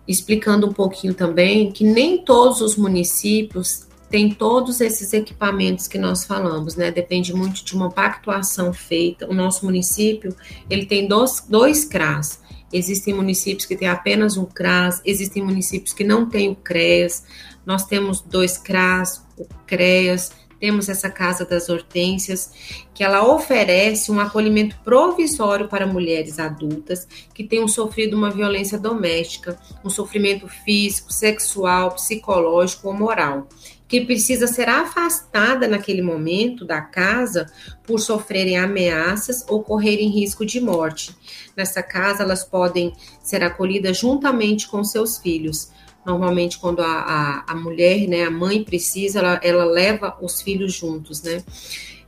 explicando 0.07 0.67
um 0.67 0.73
pouquinho 0.73 1.13
também 1.13 1.71
que 1.71 1.83
nem 1.83 2.19
todos 2.19 2.61
os 2.61 2.77
municípios 2.77 3.87
tem 4.09 4.29
todos 4.29 4.81
esses 4.81 5.13
equipamentos 5.13 5.87
que 5.87 5.97
nós 5.97 6.25
falamos, 6.25 6.75
né? 6.75 6.91
Depende 6.91 7.33
muito 7.33 7.63
de 7.63 7.75
uma 7.75 7.89
pactuação 7.89 8.73
feita. 8.73 9.27
O 9.29 9.33
nosso 9.33 9.65
município, 9.65 10.35
ele 10.69 10.85
tem 10.85 11.07
dois, 11.07 11.45
dois 11.49 11.85
CRAS. 11.85 12.39
Existem 12.71 13.13
municípios 13.13 13.65
que 13.65 13.75
têm 13.75 13.87
apenas 13.87 14.37
um 14.37 14.45
CRAS, 14.45 15.01
existem 15.05 15.43
municípios 15.43 15.93
que 15.93 16.03
não 16.03 16.27
têm 16.27 16.49
o 16.49 16.55
CREAS. 16.55 17.23
Nós 17.65 17.85
temos 17.85 18.21
dois 18.21 18.57
CRAS, 18.57 19.25
o 19.37 19.45
CREAS, 19.65 20.31
temos 20.59 20.89
essa 20.89 21.09
Casa 21.09 21.45
das 21.45 21.69
Hortênsias, 21.69 22.51
que 22.93 23.03
ela 23.03 23.27
oferece 23.27 24.11
um 24.11 24.19
acolhimento 24.19 24.77
provisório 24.83 25.67
para 25.67 25.85
mulheres 25.85 26.39
adultas 26.39 27.07
que 27.33 27.43
tenham 27.43 27.67
sofrido 27.67 28.15
uma 28.15 28.31
violência 28.31 28.79
doméstica, 28.79 29.59
um 29.83 29.89
sofrimento 29.89 30.47
físico, 30.47 31.11
sexual, 31.11 31.91
psicológico 31.91 32.87
ou 32.87 32.93
moral 32.93 33.47
que 33.87 34.01
precisa 34.01 34.47
ser 34.47 34.67
afastada 34.67 35.67
naquele 35.67 36.01
momento 36.01 36.65
da 36.65 36.81
casa 36.81 37.45
por 37.83 37.99
sofrerem 37.99 38.57
ameaças 38.57 39.45
ou 39.47 39.63
correrem 39.63 40.09
risco 40.09 40.45
de 40.45 40.59
morte. 40.59 41.15
Nessa 41.55 41.83
casa, 41.83 42.23
elas 42.23 42.43
podem 42.43 42.93
ser 43.21 43.43
acolhidas 43.43 43.97
juntamente 43.97 44.67
com 44.67 44.83
seus 44.83 45.17
filhos. 45.17 45.69
Normalmente, 46.05 46.57
quando 46.57 46.81
a, 46.81 47.43
a, 47.47 47.51
a 47.51 47.55
mulher, 47.55 48.07
né, 48.07 48.23
a 48.23 48.31
mãe 48.31 48.63
precisa, 48.63 49.19
ela, 49.19 49.39
ela 49.43 49.65
leva 49.65 50.17
os 50.21 50.41
filhos 50.41 50.73
juntos, 50.73 51.21
né? 51.21 51.43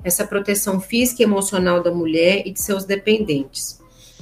Essa 0.03 0.25
proteção 0.25 0.79
física 0.79 1.21
e 1.21 1.25
emocional 1.25 1.81
da 1.81 1.91
mulher 1.91 2.43
e 2.45 2.51
de 2.51 2.61
seus 2.61 2.85
dependentes 2.85 3.77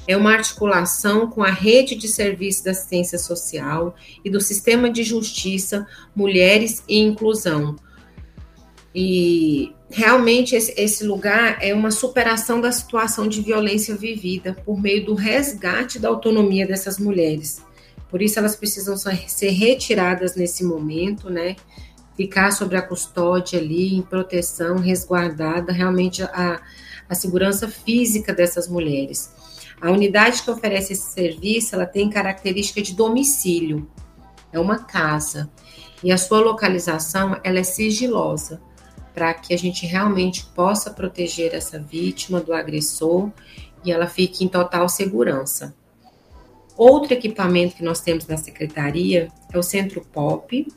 é 0.07 0.15
uma 0.15 0.33
articulação 0.33 1.29
com 1.29 1.43
a 1.43 1.49
rede 1.49 1.95
de 1.95 2.07
serviços 2.07 2.63
da 2.63 2.71
assistência 2.71 3.17
social 3.17 3.95
e 4.23 4.29
do 4.29 4.39
sistema 4.39 4.89
de 4.89 5.03
justiça, 5.03 5.87
mulheres 6.15 6.83
e 6.87 6.99
inclusão. 6.99 7.75
E 8.93 9.73
realmente 9.89 10.55
esse, 10.55 10.73
esse, 10.77 11.03
lugar 11.03 11.57
é 11.61 11.73
uma 11.73 11.91
superação 11.91 12.61
da 12.61 12.71
situação 12.71 13.27
de 13.27 13.41
violência 13.41 13.95
vivida 13.95 14.55
por 14.65 14.81
meio 14.81 15.05
do 15.05 15.15
resgate 15.15 15.99
da 15.99 16.07
autonomia 16.07 16.65
dessas 16.65 16.97
mulheres. 16.97 17.61
Por 18.09 18.21
isso 18.21 18.39
elas 18.39 18.55
precisam 18.55 18.95
ser 18.95 19.49
retiradas 19.49 20.35
nesse 20.35 20.63
momento, 20.63 21.29
né? 21.29 21.55
Ficar 22.15 22.51
sobre 22.51 22.77
a 22.77 22.81
custódia 22.81 23.59
ali, 23.59 23.93
em 23.93 24.01
proteção, 24.01 24.77
resguardada, 24.77 25.73
realmente 25.73 26.23
a, 26.23 26.61
a 27.09 27.15
segurança 27.15 27.67
física 27.67 28.33
dessas 28.33 28.69
mulheres. 28.69 29.29
A 29.81 29.91
unidade 29.91 30.41
que 30.41 30.51
oferece 30.51 30.93
esse 30.93 31.11
serviço, 31.11 31.75
ela 31.75 31.85
tem 31.85 32.09
característica 32.09 32.81
de 32.81 32.93
domicílio. 32.93 33.89
É 34.51 34.59
uma 34.59 34.79
casa. 34.79 35.49
E 36.03 36.11
a 36.11 36.17
sua 36.17 36.39
localização, 36.39 37.39
ela 37.43 37.59
é 37.59 37.63
sigilosa, 37.63 38.61
para 39.13 39.33
que 39.33 39.53
a 39.53 39.57
gente 39.57 39.85
realmente 39.85 40.45
possa 40.55 40.91
proteger 40.91 41.53
essa 41.53 41.79
vítima 41.79 42.39
do 42.39 42.53
agressor 42.53 43.31
e 43.83 43.91
ela 43.91 44.07
fique 44.07 44.43
em 44.43 44.47
total 44.47 44.89
segurança. 44.89 45.73
Outro 46.77 47.13
equipamento 47.13 47.75
que 47.75 47.83
nós 47.83 48.01
temos 48.01 48.27
na 48.27 48.35
secretaria 48.35 49.29
é 49.51 49.57
o 49.57 49.63
Centro 49.63 50.01
POP, 50.01 50.67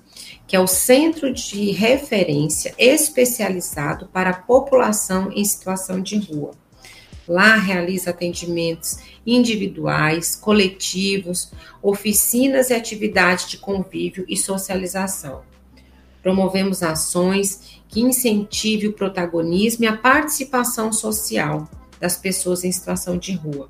que 0.46 0.54
é 0.54 0.60
o 0.60 0.66
centro 0.66 1.32
de 1.32 1.72
referência 1.72 2.72
especializado 2.78 4.06
para 4.08 4.30
a 4.30 4.36
população 4.36 5.32
em 5.32 5.44
situação 5.44 6.00
de 6.00 6.18
rua. 6.18 6.52
Lá 7.28 7.56
realiza 7.56 8.08
atendimentos 8.08 8.96
individuais, 9.26 10.34
coletivos, 10.34 11.52
oficinas 11.82 12.70
e 12.70 12.74
atividades 12.74 13.50
de 13.50 13.58
convívio 13.58 14.24
e 14.26 14.34
socialização. 14.34 15.42
Promovemos 16.22 16.82
ações 16.82 17.82
que 17.86 18.00
incentivem 18.00 18.88
o 18.88 18.94
protagonismo 18.94 19.84
e 19.84 19.86
a 19.86 19.96
participação 19.96 20.90
social 20.90 21.68
das 22.00 22.16
pessoas 22.16 22.64
em 22.64 22.72
situação 22.72 23.18
de 23.18 23.32
rua. 23.32 23.68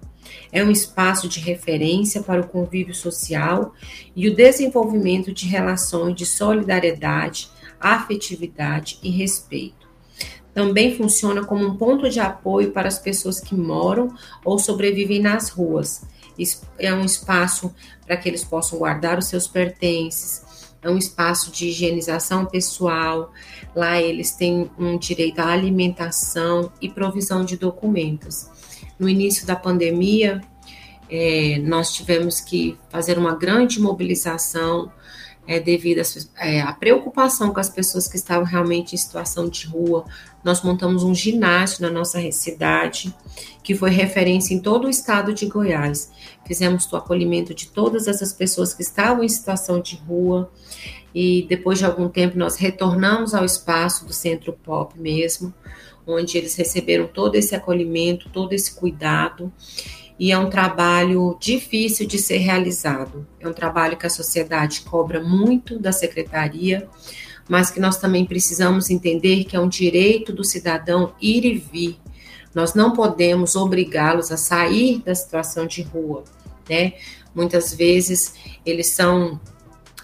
É 0.53 0.63
um 0.63 0.71
espaço 0.71 1.29
de 1.29 1.41
referência 1.41 2.23
para 2.23 2.41
o 2.41 2.47
convívio 2.47 2.95
social 2.95 3.75
e 4.15 4.29
o 4.29 4.35
desenvolvimento 4.35 5.33
de 5.33 5.47
relações 5.47 6.15
de 6.15 6.25
solidariedade, 6.25 7.49
afetividade 7.81 9.01
e 9.03 9.11
respeito 9.11 9.88
também 10.59 10.97
funciona 10.97 11.45
como 11.45 11.65
um 11.65 11.77
ponto 11.77 12.11
de 12.11 12.19
apoio 12.19 12.73
para 12.73 12.89
as 12.89 12.99
pessoas 12.99 13.39
que 13.39 13.55
moram 13.55 14.13
ou 14.45 14.59
sobrevivem 14.59 15.21
nas 15.21 15.51
ruas. 15.51 16.03
É 16.77 16.93
um 16.93 17.05
espaço 17.05 17.73
para 18.05 18.17
que 18.17 18.29
eles 18.29 18.43
possam 18.43 18.81
guardar 18.81 19.19
os 19.19 19.27
seus 19.27 19.47
pertences, 19.47 20.43
é 20.83 20.91
um 20.91 20.99
espaço 20.99 21.53
de 21.53 21.69
higienização 21.69 22.45
pessoal. 22.45 23.33
Lá 23.73 24.03
eles 24.03 24.33
têm 24.33 24.69
um 24.77 24.99
direito 24.99 25.39
à 25.39 25.53
alimentação 25.53 26.73
e 26.83 26.89
provisão 26.89 27.45
de 27.45 27.57
documentos. 27.57 28.49
No 28.99 29.09
início 29.09 29.47
da 29.47 29.55
pandemia, 29.55 30.41
é, 31.09 31.59
nós 31.63 31.93
tivemos 31.93 32.41
que 32.41 32.77
fazer 32.91 33.17
uma 33.17 33.37
grande 33.37 33.81
mobilização 33.81 34.91
é, 35.49 35.59
devido 35.59 36.03
é, 36.37 36.61
à 36.61 36.73
preocupação 36.75 37.55
com 37.55 37.59
as 37.59 37.71
pessoas 37.71 38.07
que 38.07 38.17
estavam 38.17 38.45
realmente 38.45 38.95
em 38.95 38.99
situação 38.99 39.49
de 39.49 39.67
rua. 39.67 40.05
Nós 40.49 40.63
montamos 40.63 41.03
um 41.03 41.15
ginásio 41.15 41.83
na 41.83 41.91
nossa 41.91 42.19
cidade, 42.33 43.15
que 43.63 43.75
foi 43.75 43.91
referência 43.91 44.55
em 44.55 44.59
todo 44.59 44.87
o 44.87 44.89
estado 44.89 45.35
de 45.35 45.45
Goiás. 45.45 46.11
Fizemos 46.47 46.91
o 46.91 46.97
acolhimento 46.97 47.53
de 47.53 47.69
todas 47.69 48.09
essas 48.09 48.33
pessoas 48.33 48.73
que 48.73 48.81
estavam 48.81 49.23
em 49.23 49.29
situação 49.29 49.79
de 49.79 49.97
rua. 49.97 50.51
E 51.15 51.45
depois 51.51 51.79
de 51.79 51.85
algum 51.85 52.09
tempo, 52.09 52.39
nós 52.39 52.57
retornamos 52.57 53.35
ao 53.35 53.45
espaço 53.45 54.07
do 54.07 54.13
Centro 54.15 54.55
Pop 54.55 54.99
mesmo, 54.99 55.53
onde 56.07 56.39
eles 56.39 56.55
receberam 56.55 57.07
todo 57.07 57.35
esse 57.35 57.55
acolhimento, 57.55 58.31
todo 58.31 58.55
esse 58.55 58.75
cuidado 58.75 59.53
e 60.19 60.33
é 60.33 60.39
um 60.39 60.51
trabalho 60.51 61.37
difícil 61.39 62.07
de 62.07 62.19
ser 62.19 62.39
realizado. 62.39 63.27
É 63.39 63.47
um 63.47 63.53
trabalho 63.53 63.97
que 63.97 64.07
a 64.07 64.11
sociedade 64.11 64.81
cobra 64.81 65.23
muito 65.23 65.79
da 65.79 65.93
secretaria, 65.93 66.89
mas 67.49 67.71
que 67.71 67.81
nós 67.81 67.97
também 67.97 68.25
precisamos 68.25 68.91
entender 68.91 69.45
que 69.45 69.57
é 69.57 69.61
um 69.61 69.69
direito 69.69 70.33
do 70.33 70.45
cidadão 70.45 71.13
ir 71.21 71.45
e 71.45 71.57
vir. 71.57 71.99
Nós 72.55 72.75
não 72.75 72.93
podemos 72.93 73.57
obrigá-los 73.57 74.31
a 74.31 74.37
sair 74.37 75.03
da 75.03 75.15
situação 75.15 75.67
de 75.67 75.83
rua, 75.83 76.25
né? 76.69 76.95
Muitas 77.35 77.73
vezes 77.73 78.35
eles 78.65 78.93
são 78.93 79.41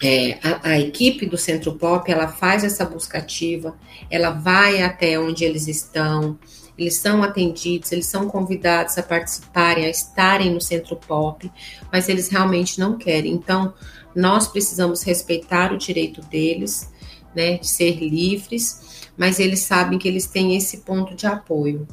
é, 0.03 0.39
a, 0.43 0.71
a, 0.71 0.81
equipe 0.81 1.27
do 1.27 1.37
Centro 1.37 1.75
Pop 1.75 2.11
ela 2.11 2.29
faz 2.29 2.65
essa 2.65 2.85
busca 2.85 3.19
ativa, 3.19 3.75
ela 4.11 4.31
vai 4.31 4.83
até 4.83 5.19
onde 5.19 5.45
eles 5.45 5.67
estão, 5.69 6.39
eles 6.77 6.97
são 6.97 7.23
atendidos, 7.23 7.93
eles 7.93 8.07
são 8.07 8.29
convidados 8.29 8.99
a 8.99 9.03
participarem, 9.03 9.87
a 9.87 9.91
estarem 9.91 10.53
no 10.53 10.61
centro 10.61 10.97
pop, 10.97 11.51
mas 11.93 12.09
eles 12.09 12.29
realmente 12.29 12.79
não 12.79 12.99
querem. 12.99 13.33
Então, 13.33 13.73
nós 14.15 14.47
precisamos 14.47 15.03
respeitar 15.03 15.73
o 15.73 15.79
direito 15.79 16.21
deles, 16.23 16.93
né, 17.35 17.59
de 17.59 17.69
ser 17.69 17.99
livres, 17.99 19.09
mas 19.17 19.39
eles 19.39 19.61
sabem 19.61 19.99
que 19.99 20.09
eles 20.09 20.27
têm 20.27 20.57
esse 20.57 20.79
ponto 20.79 21.15
de 21.15 21.27
apoio. 21.27 21.87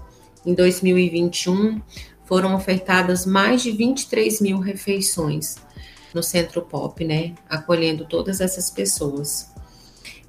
Em 0.45 0.53
2021, 0.53 1.81
foram 2.25 2.55
ofertadas 2.55 3.25
mais 3.25 3.61
de 3.61 3.71
23 3.71 4.41
mil 4.41 4.59
refeições 4.59 5.55
no 6.13 6.23
Centro 6.23 6.61
Pop, 6.61 7.03
né, 7.03 7.33
acolhendo 7.49 8.05
todas 8.05 8.41
essas 8.41 8.69
pessoas. 8.69 9.51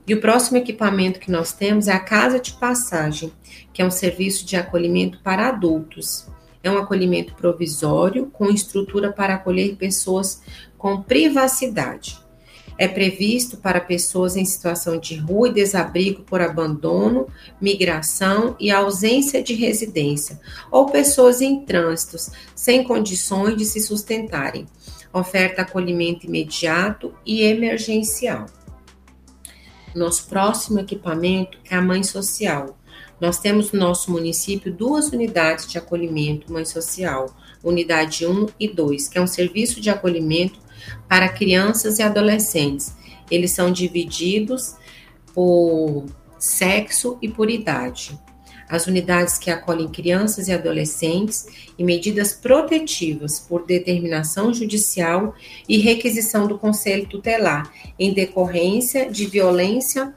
E 0.07 0.15
o 0.15 0.21
próximo 0.21 0.59
equipamento 0.59 1.21
que 1.21 1.31
nós 1.31 1.53
temos 1.53 1.87
é 1.87 1.93
a 1.93 2.01
Casa 2.01 2.41
de 2.41 2.53
Passagem, 2.55 3.33
que 3.73 3.81
é 3.81 3.85
um 3.85 3.91
serviço 3.91 4.45
de 4.45 4.57
acolhimento 4.57 5.21
para 5.23 5.49
adultos. 5.49 6.27
É 6.63 6.71
um 6.71 6.79
acolhimento 6.79 7.35
provisório 7.35 8.27
com 8.27 8.47
estrutura 8.51 9.13
para 9.13 9.35
acolher 9.35 9.77
pessoas 9.77 10.43
com 10.77 11.03
privacidade. 11.03 12.22
É 12.79 12.89
previsto 12.89 13.57
para 13.57 13.81
pessoas 13.81 14.37
em 14.37 14.45
situação 14.45 14.99
de 14.99 15.17
rua 15.17 15.49
e 15.49 15.53
desabrigo 15.53 16.23
por 16.23 16.41
abandono, 16.41 17.29
migração 17.61 18.57
e 18.59 18.71
ausência 18.71 19.43
de 19.43 19.55
residência, 19.55 20.41
ou 20.71 20.87
pessoas 20.87 21.41
em 21.41 21.61
trânsitos 21.61 22.31
sem 22.55 22.83
condições 22.83 23.57
de 23.57 23.65
se 23.65 23.81
sustentarem. 23.81 24.67
Oferta 25.13 25.63
acolhimento 25.63 26.27
imediato 26.27 27.15
e 27.25 27.43
emergencial. 27.43 28.47
Nosso 29.95 30.27
próximo 30.27 30.81
equipamento 30.81 31.59
é 31.71 31.77
a 31.77 31.83
Mãe 31.83 32.03
Social. 32.03 32.79
Nós 33.21 33.39
temos 33.39 33.71
no 33.73 33.79
nosso 33.79 34.11
município 34.11 34.73
duas 34.73 35.11
unidades 35.11 35.67
de 35.67 35.77
acolhimento 35.77 36.51
Mãe 36.51 36.65
Social, 36.65 37.27
unidade 37.63 38.27
1 38.27 38.49
e 38.59 38.67
2, 38.67 39.09
que 39.09 39.19
é 39.19 39.21
um 39.21 39.27
serviço 39.27 39.81
de 39.81 39.91
acolhimento 39.91 40.59
para 41.09 41.29
crianças 41.29 41.99
e 41.99 42.03
adolescentes. 42.03 42.95
Eles 43.31 43.51
são 43.53 43.71
divididos 43.71 44.75
por 45.35 46.07
sexo 46.39 47.19
e 47.23 47.29
por 47.29 47.49
idade 47.51 48.19
as 48.73 48.87
unidades 48.87 49.37
que 49.37 49.51
acolhem 49.51 49.87
crianças 49.87 50.49
e 50.49 50.53
adolescentes 50.53 51.45
e 51.79 51.85
medidas 51.85 52.33
protetivas 52.33 53.39
por 53.39 53.67
determinação 53.67 54.55
judicial 54.55 55.35
e 55.69 55.77
requisição 55.77 56.47
do 56.47 56.59
Conselho 56.59 57.07
Tutelar 57.07 57.71
em 57.99 58.15
decorrência 58.15 59.11
de 59.11 59.27
violência, 59.27 60.15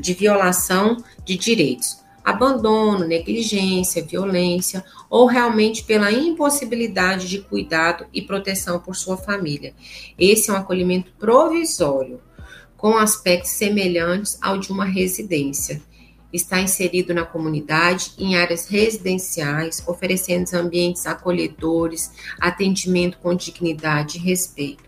de 0.00 0.14
violação 0.14 0.96
de 1.24 1.36
direitos, 1.36 1.98
abandono, 2.26 3.06
negligência, 3.06 4.04
violência 4.04 4.84
ou 5.08 5.26
realmente 5.26 5.84
pela 5.84 6.10
impossibilidade 6.10 7.28
de 7.28 7.38
cuidado 7.40 8.04
e 8.12 8.20
proteção 8.20 8.80
por 8.80 8.96
sua 8.96 9.16
família. 9.16 9.72
Esse 10.18 10.50
é 10.50 10.52
um 10.52 10.56
acolhimento 10.56 11.12
provisório 11.18 12.20
com 12.76 12.96
aspectos 12.96 13.52
semelhantes 13.52 14.36
ao 14.42 14.58
de 14.58 14.72
uma 14.72 14.84
residência 14.84 15.80
está 16.32 16.60
inserido 16.60 17.14
na 17.14 17.24
comunidade, 17.24 18.12
em 18.18 18.36
áreas 18.36 18.66
residenciais, 18.66 19.82
oferecendo 19.86 20.52
ambientes 20.54 21.06
acolhedores, 21.06 22.10
atendimento 22.40 23.18
com 23.18 23.34
dignidade 23.34 24.18
e 24.18 24.20
respeito. 24.20 24.84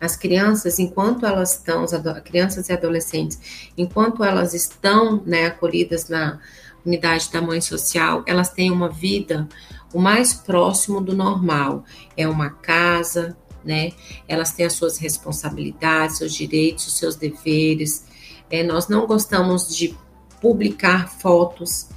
As 0.00 0.16
crianças, 0.16 0.78
enquanto 0.78 1.26
elas 1.26 1.54
estão, 1.56 1.82
as 1.82 2.22
crianças 2.22 2.68
e 2.68 2.72
adolescentes, 2.72 3.70
enquanto 3.76 4.22
elas 4.22 4.54
estão 4.54 5.22
né, 5.26 5.46
acolhidas 5.46 6.08
na 6.08 6.40
unidade 6.84 7.30
da 7.32 7.40
mãe 7.40 7.60
social, 7.60 8.22
elas 8.26 8.50
têm 8.50 8.70
uma 8.70 8.88
vida 8.88 9.48
o 9.92 9.98
mais 9.98 10.34
próximo 10.34 11.00
do 11.00 11.14
normal. 11.14 11.84
É 12.16 12.28
uma 12.28 12.50
casa, 12.50 13.36
né? 13.64 13.92
Elas 14.26 14.52
têm 14.52 14.66
as 14.66 14.74
suas 14.74 14.98
responsabilidades, 14.98 16.18
seus 16.18 16.34
direitos, 16.34 16.86
os 16.86 16.98
seus 16.98 17.16
deveres. 17.16 18.04
É, 18.50 18.62
nós 18.62 18.88
não 18.88 19.06
gostamos 19.06 19.74
de 19.74 19.96
publicar 20.40 21.08
fotos 21.08 21.88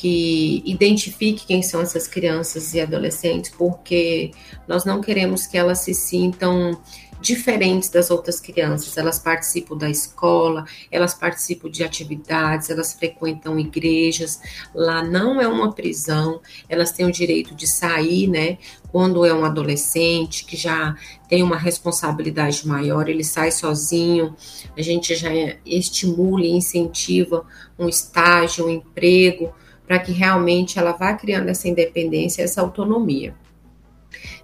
que 0.00 0.62
identifique 0.64 1.44
quem 1.46 1.62
são 1.62 1.82
essas 1.82 2.08
crianças 2.08 2.72
e 2.72 2.80
adolescentes, 2.80 3.50
porque 3.50 4.30
nós 4.66 4.86
não 4.86 5.02
queremos 5.02 5.46
que 5.46 5.58
elas 5.58 5.80
se 5.80 5.92
sintam 5.92 6.80
diferentes 7.20 7.90
das 7.90 8.10
outras 8.10 8.40
crianças. 8.40 8.96
Elas 8.96 9.18
participam 9.18 9.76
da 9.76 9.90
escola, 9.90 10.64
elas 10.90 11.12
participam 11.12 11.68
de 11.68 11.84
atividades, 11.84 12.70
elas 12.70 12.94
frequentam 12.94 13.58
igrejas. 13.58 14.40
Lá 14.74 15.04
não 15.04 15.38
é 15.38 15.46
uma 15.46 15.70
prisão, 15.70 16.40
elas 16.66 16.92
têm 16.92 17.04
o 17.04 17.12
direito 17.12 17.54
de 17.54 17.66
sair, 17.66 18.26
né? 18.26 18.56
Quando 18.90 19.26
é 19.26 19.34
um 19.34 19.44
adolescente 19.44 20.46
que 20.46 20.56
já 20.56 20.96
tem 21.28 21.42
uma 21.42 21.58
responsabilidade 21.58 22.66
maior, 22.66 23.06
ele 23.06 23.22
sai 23.22 23.50
sozinho, 23.50 24.34
a 24.74 24.80
gente 24.80 25.14
já 25.14 25.28
estimula 25.66 26.46
e 26.46 26.52
incentiva 26.52 27.44
um 27.78 27.86
estágio, 27.86 28.64
um 28.64 28.70
emprego, 28.70 29.52
para 29.90 29.98
que 29.98 30.12
realmente 30.12 30.78
ela 30.78 30.92
vá 30.92 31.14
criando 31.14 31.48
essa 31.48 31.66
independência, 31.66 32.44
essa 32.44 32.60
autonomia. 32.60 33.34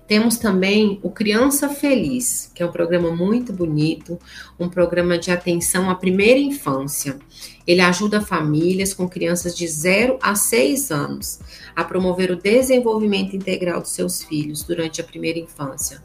Temos 0.05 0.39
também 0.39 0.99
o 1.05 1.09
Criança 1.09 1.69
Feliz, 1.69 2.51
que 2.53 2.65
é 2.65 2.67
um 2.67 2.73
programa 2.73 3.15
muito 3.15 3.53
bonito, 3.53 4.19
um 4.59 4.69
programa 4.69 5.17
de 5.17 5.31
atenção 5.31 5.89
à 5.89 5.95
primeira 5.95 6.41
infância. 6.41 7.17
Ele 7.65 7.81
ajuda 7.81 8.21
famílias 8.21 8.93
com 8.93 9.09
crianças 9.09 9.57
de 9.57 9.69
0 9.69 10.19
a 10.21 10.35
6 10.35 10.91
anos 10.91 11.39
a 11.77 11.85
promover 11.85 12.33
o 12.33 12.43
desenvolvimento 12.43 13.37
integral 13.37 13.81
dos 13.81 13.91
seus 13.91 14.25
filhos 14.25 14.65
durante 14.65 15.01
a 15.01 15.05
primeira 15.05 15.39
infância. 15.39 16.03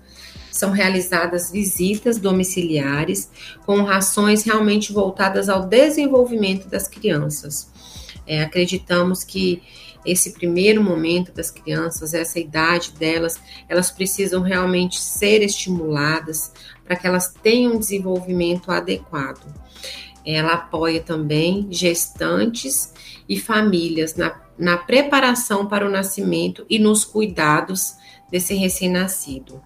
São 0.51 0.69
realizadas 0.69 1.49
visitas 1.51 2.19
domiciliares 2.19 3.27
com 3.65 3.81
rações 3.81 4.43
realmente 4.43 4.93
voltadas 4.93 5.49
ao 5.49 5.65
desenvolvimento 5.65 6.67
das 6.67 6.87
crianças. 6.87 7.71
É, 8.25 8.43
acreditamos 8.43 9.23
que 9.23 9.61
esse 10.05 10.33
primeiro 10.33 10.83
momento 10.83 11.31
das 11.31 11.51
crianças, 11.51 12.13
essa 12.13 12.39
idade 12.39 12.91
delas, 12.93 13.39
elas 13.69 13.91
precisam 13.91 14.41
realmente 14.41 14.99
ser 14.99 15.41
estimuladas 15.43 16.51
para 16.83 16.95
que 16.95 17.05
elas 17.05 17.33
tenham 17.41 17.73
um 17.73 17.79
desenvolvimento 17.79 18.71
adequado. 18.71 19.45
Ela 20.25 20.53
apoia 20.53 21.01
também 21.01 21.67
gestantes 21.69 22.93
e 23.27 23.39
famílias 23.39 24.15
na, 24.15 24.39
na 24.57 24.77
preparação 24.77 25.67
para 25.67 25.85
o 25.85 25.91
nascimento 25.91 26.65
e 26.69 26.77
nos 26.79 27.03
cuidados 27.03 27.95
desse 28.29 28.53
recém-nascido 28.53 29.61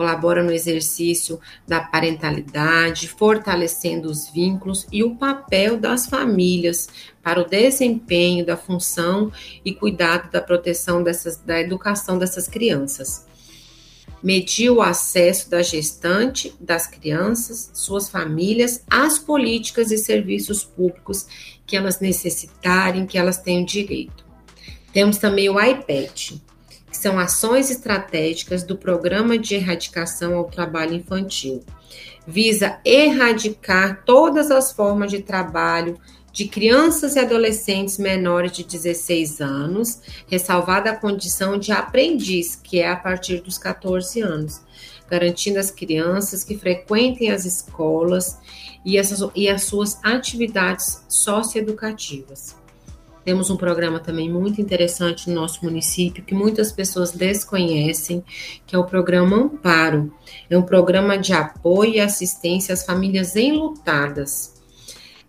colabora 0.00 0.42
no 0.42 0.50
exercício 0.50 1.38
da 1.68 1.78
parentalidade, 1.78 3.06
fortalecendo 3.06 4.10
os 4.10 4.30
vínculos 4.30 4.86
e 4.90 5.04
o 5.04 5.14
papel 5.14 5.76
das 5.76 6.06
famílias 6.06 6.88
para 7.22 7.38
o 7.38 7.44
desempenho 7.44 8.46
da 8.46 8.56
função 8.56 9.30
e 9.62 9.74
cuidado 9.74 10.30
da 10.30 10.40
proteção 10.40 11.02
dessas, 11.02 11.36
da 11.36 11.60
educação 11.60 12.16
dessas 12.18 12.48
crianças. 12.48 13.26
medir 14.22 14.70
o 14.70 14.80
acesso 14.80 15.50
da 15.50 15.62
gestante, 15.62 16.54
das 16.58 16.86
crianças, 16.86 17.70
suas 17.74 18.08
famílias, 18.08 18.82
às 18.88 19.18
políticas 19.18 19.90
e 19.90 19.98
serviços 19.98 20.64
públicos 20.64 21.26
que 21.66 21.76
elas 21.76 22.00
necessitarem, 22.00 23.06
que 23.06 23.18
elas 23.18 23.36
tenham 23.36 23.66
direito. 23.66 24.24
Temos 24.94 25.18
também 25.18 25.50
o 25.50 25.60
iPad, 25.60 26.40
que 26.90 26.96
são 26.96 27.18
ações 27.18 27.70
estratégicas 27.70 28.62
do 28.62 28.76
Programa 28.76 29.38
de 29.38 29.54
Erradicação 29.54 30.34
ao 30.34 30.44
Trabalho 30.44 30.94
Infantil. 30.94 31.62
Visa 32.26 32.78
erradicar 32.84 34.02
todas 34.04 34.50
as 34.50 34.72
formas 34.72 35.10
de 35.10 35.22
trabalho 35.22 35.98
de 36.32 36.46
crianças 36.46 37.16
e 37.16 37.18
adolescentes 37.18 37.98
menores 37.98 38.52
de 38.52 38.64
16 38.64 39.40
anos, 39.40 40.00
ressalvada 40.26 40.90
a 40.90 40.96
condição 40.96 41.58
de 41.58 41.72
aprendiz, 41.72 42.54
que 42.54 42.80
é 42.80 42.88
a 42.88 42.96
partir 42.96 43.40
dos 43.40 43.58
14 43.58 44.20
anos, 44.20 44.60
garantindo 45.08 45.58
às 45.58 45.70
crianças 45.70 46.44
que 46.44 46.56
frequentem 46.56 47.30
as 47.30 47.44
escolas 47.44 48.38
e, 48.84 48.96
essas, 48.96 49.28
e 49.34 49.48
as 49.48 49.64
suas 49.64 49.98
atividades 50.04 51.04
socioeducativas. 51.08 52.59
Temos 53.24 53.50
um 53.50 53.56
programa 53.56 54.00
também 54.00 54.30
muito 54.30 54.60
interessante 54.60 55.28
no 55.28 55.34
nosso 55.34 55.64
município 55.64 56.24
que 56.24 56.34
muitas 56.34 56.72
pessoas 56.72 57.12
desconhecem, 57.12 58.24
que 58.66 58.74
é 58.74 58.78
o 58.78 58.84
programa 58.84 59.36
Amparo. 59.36 60.12
É 60.48 60.56
um 60.56 60.62
programa 60.62 61.18
de 61.18 61.32
apoio 61.32 61.94
e 61.94 62.00
assistência 62.00 62.72
às 62.72 62.84
famílias 62.84 63.36
enlutadas 63.36 64.60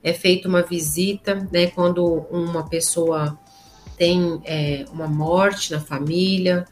é 0.04 0.14
feita 0.14 0.48
uma 0.48 0.64
visita, 0.64 1.48
né, 1.52 1.68
quando 1.68 2.04
uma 2.32 2.68
pessoa 2.68 3.38
tem 3.98 4.42
é, 4.46 4.86
uma 4.92 5.08
morte 5.08 5.72
na 5.72 5.80
família, 5.80 6.66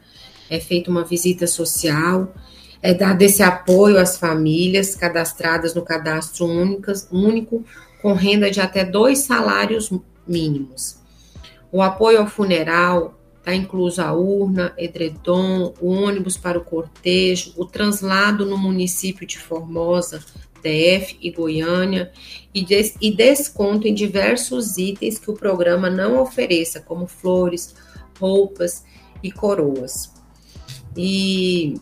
é 0.48 0.58
feita 0.58 0.90
uma 0.90 1.04
visita 1.04 1.46
social, 1.46 2.34
é 2.82 2.92
dado 2.92 3.22
esse 3.22 3.42
apoio 3.42 3.98
às 3.98 4.18
famílias 4.18 4.96
cadastradas 4.96 5.74
no 5.74 5.82
cadastro 5.82 6.46
únicas, 6.46 7.06
único, 7.12 7.64
com 8.02 8.14
renda 8.14 8.50
de 8.50 8.60
até 8.60 8.84
dois 8.84 9.20
salários 9.20 9.92
mínimos. 10.26 10.99
O 11.72 11.82
apoio 11.82 12.20
ao 12.20 12.26
funeral 12.26 13.14
está 13.38 13.54
incluso 13.54 14.02
a 14.02 14.12
urna, 14.12 14.74
edredom, 14.76 15.72
o 15.80 15.88
ônibus 15.88 16.36
para 16.36 16.58
o 16.58 16.64
cortejo, 16.64 17.54
o 17.56 17.64
translado 17.64 18.44
no 18.44 18.58
município 18.58 19.26
de 19.26 19.38
Formosa 19.38 20.22
DF 20.62 21.16
e 21.20 21.30
Goiânia 21.30 22.12
e, 22.54 22.64
des, 22.64 22.94
e 23.00 23.10
desconto 23.10 23.88
em 23.88 23.94
diversos 23.94 24.76
itens 24.76 25.18
que 25.18 25.30
o 25.30 25.34
programa 25.34 25.88
não 25.88 26.20
ofereça, 26.20 26.80
como 26.80 27.06
flores, 27.06 27.74
roupas 28.18 28.84
e 29.22 29.32
coroas. 29.32 30.12
E 30.96 31.80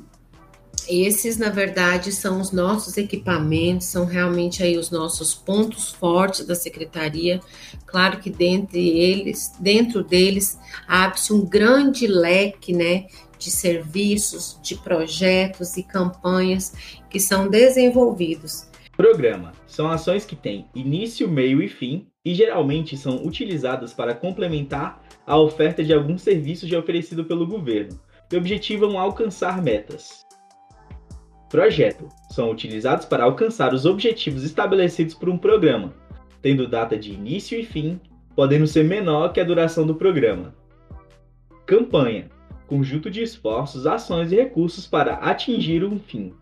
esses, 0.89 1.37
na 1.37 1.51
verdade, 1.51 2.11
são 2.13 2.41
os 2.41 2.51
nossos 2.51 2.97
equipamentos, 2.97 3.87
são 3.87 4.05
realmente 4.05 4.63
aí 4.63 4.77
os 4.77 4.91
nossos 4.91 5.35
pontos 5.35 5.93
fortes 5.93 6.47
da 6.47 6.55
secretaria. 6.55 7.41
Claro 7.87 8.19
que 8.19 8.31
dentre 8.31 8.89
eles, 8.89 9.53
dentro 9.61 10.03
deles, 10.03 10.59
abre-se 10.87 11.33
um 11.33 11.45
grande 11.45 12.07
leque, 12.07 12.73
né, 12.73 13.07
de 13.39 13.51
serviços, 13.51 14.59
de 14.63 14.75
projetos 14.77 15.77
e 15.77 15.83
campanhas 15.83 16.73
que 17.09 17.21
são 17.21 17.49
desenvolvidos 17.49 18.69
Programa 18.99 19.53
são 19.65 19.89
ações 19.89 20.25
que 20.25 20.35
têm 20.35 20.67
início, 20.75 21.29
meio 21.29 21.63
e 21.63 21.69
fim 21.69 22.09
e 22.25 22.35
geralmente 22.35 22.97
são 22.97 23.25
utilizadas 23.25 23.93
para 23.93 24.13
complementar 24.13 25.01
a 25.25 25.39
oferta 25.39 25.85
de 25.85 25.95
algum 25.95 26.19
serviço 26.19 26.67
já 26.67 26.81
oferecido 26.81 27.25
pelo 27.25 27.47
governo 27.47 27.97
e 28.33 28.37
objetivam 28.37 28.99
alcançar 28.99 29.63
metas. 29.63 30.27
Projeto 31.51 32.09
são 32.31 32.51
utilizados 32.51 33.07
para 33.07 33.25
alcançar 33.25 33.73
os 33.73 33.87
objetivos 33.87 34.45
estabelecidos 34.45 35.15
por 35.15 35.29
um 35.29 35.39
programa, 35.39 35.95
tendo 36.43 36.69
data 36.69 36.97
de 36.97 37.13
início 37.13 37.59
e 37.59 37.65
fim, 37.65 38.01
podendo 38.35 38.67
ser 38.67 38.85
menor 38.85 39.33
que 39.33 39.41
a 39.41 39.45
duração 39.45 39.87
do 39.87 39.95
programa. 39.95 40.55
Campanha 41.67 42.31
conjunto 42.67 43.11
de 43.11 43.23
esforços, 43.23 43.87
ações 43.87 44.31
e 44.31 44.37
recursos 44.37 44.87
para 44.87 45.15
atingir 45.15 45.83
um 45.83 45.99
fim. 45.99 46.35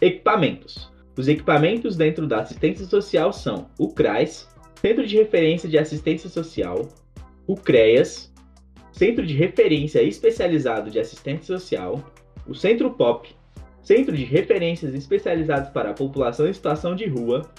Equipamentos 0.00 0.92
os 1.16 1.28
equipamentos 1.28 1.96
dentro 1.96 2.26
da 2.26 2.40
assistência 2.40 2.84
social 2.86 3.32
são 3.32 3.68
o 3.78 3.88
CRAS, 3.88 4.48
Centro 4.80 5.06
de 5.06 5.16
Referência 5.16 5.68
de 5.68 5.78
Assistência 5.78 6.28
Social, 6.28 6.88
o 7.46 7.54
CREAS, 7.54 8.32
Centro 8.92 9.24
de 9.24 9.34
Referência 9.34 10.02
Especializado 10.02 10.90
de 10.90 10.98
Assistência 10.98 11.56
Social, 11.56 12.04
o 12.46 12.54
Centro 12.54 12.90
POP, 12.90 13.34
Centro 13.84 14.16
de 14.16 14.24
Referências 14.24 14.94
Especializados 14.94 15.68
para 15.68 15.90
a 15.90 15.94
População 15.94 16.48
em 16.48 16.52
Situação 16.52 16.96
de 16.96 17.06
Rua, 17.06 17.52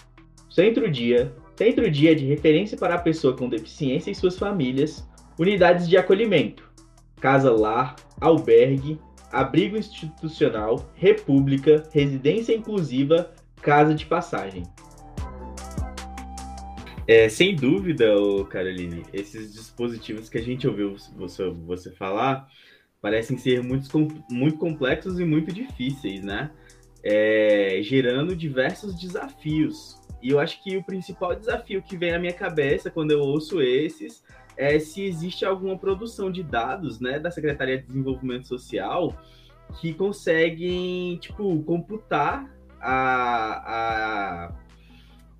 Centro 0.49 0.89
Dia, 0.89 1.31
Centro 1.55 1.89
Dia 1.89 2.15
de 2.15 2.25
Referência 2.25 2.75
para 2.77 2.95
a 2.95 2.99
Pessoa 2.99 3.37
com 3.37 3.47
Deficiência 3.47 4.09
e 4.09 4.15
suas 4.15 4.37
famílias, 4.37 5.07
unidades 5.37 5.87
de 5.87 5.95
acolhimento, 5.95 6.67
casa 7.21 7.51
lar, 7.51 7.95
albergue, 8.19 8.99
abrigo 9.31 9.77
institucional, 9.77 10.91
república, 10.95 11.83
residência 11.93 12.55
inclusiva, 12.55 13.31
casa 13.61 13.93
de 13.93 14.05
passagem. 14.05 14.63
É, 17.07 17.29
sem 17.29 17.55
dúvida, 17.55 18.07
Caroline, 18.49 19.03
esses 19.13 19.53
dispositivos 19.53 20.27
que 20.27 20.39
a 20.39 20.41
gente 20.41 20.67
ouviu 20.67 20.95
você, 21.15 21.47
você 21.49 21.91
falar 21.91 22.49
parecem 23.05 23.37
ser 23.37 23.61
muito, 23.61 23.87
muito 24.31 24.57
complexos 24.57 25.19
e 25.19 25.23
muito 25.23 25.53
difíceis, 25.53 26.23
né? 26.23 26.49
É, 27.03 27.79
gerando 27.83 28.35
diversos 28.35 28.99
desafios. 28.99 30.01
E 30.23 30.31
eu 30.31 30.39
acho 30.39 30.63
que 30.63 30.75
o 30.75 30.83
principal 30.83 31.35
desafio 31.35 31.83
que 31.83 31.95
vem 31.95 32.15
à 32.15 32.19
minha 32.19 32.33
cabeça 32.33 32.89
quando 32.89 33.11
eu 33.11 33.19
ouço 33.19 33.61
esses 33.61 34.23
é 34.57 34.79
se 34.79 35.03
existe 35.03 35.45
alguma 35.45 35.77
produção 35.77 36.31
de 36.31 36.41
dados, 36.41 36.99
né, 36.99 37.19
da 37.19 37.29
Secretaria 37.29 37.77
de 37.77 37.85
Desenvolvimento 37.85 38.47
Social 38.47 39.15
que 39.79 39.93
conseguem, 39.93 41.17
tipo, 41.17 41.61
computar 41.61 42.51
a, 42.81 44.47
a, 44.47 44.53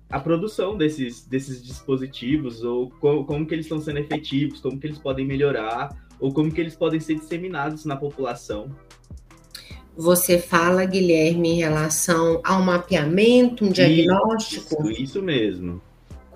a 0.08 0.20
produção 0.20 0.76
desses, 0.76 1.26
desses 1.26 1.60
dispositivos, 1.64 2.62
ou 2.62 2.90
como, 3.00 3.24
como 3.24 3.44
que 3.44 3.54
eles 3.54 3.66
estão 3.66 3.80
sendo 3.80 3.98
efetivos, 3.98 4.60
como 4.60 4.78
que 4.78 4.86
eles 4.86 5.00
podem 5.00 5.26
melhorar, 5.26 6.05
ou 6.20 6.32
como 6.32 6.50
que 6.50 6.60
eles 6.60 6.74
podem 6.74 7.00
ser 7.00 7.14
disseminados 7.16 7.84
na 7.84 7.96
população. 7.96 8.70
Você 9.96 10.38
fala, 10.38 10.84
Guilherme, 10.84 11.52
em 11.52 11.56
relação 11.56 12.40
ao 12.44 12.60
mapeamento, 12.60 13.64
um 13.64 13.70
diagnóstico? 13.70 14.90
Isso, 14.90 15.02
isso 15.02 15.22
mesmo. 15.22 15.80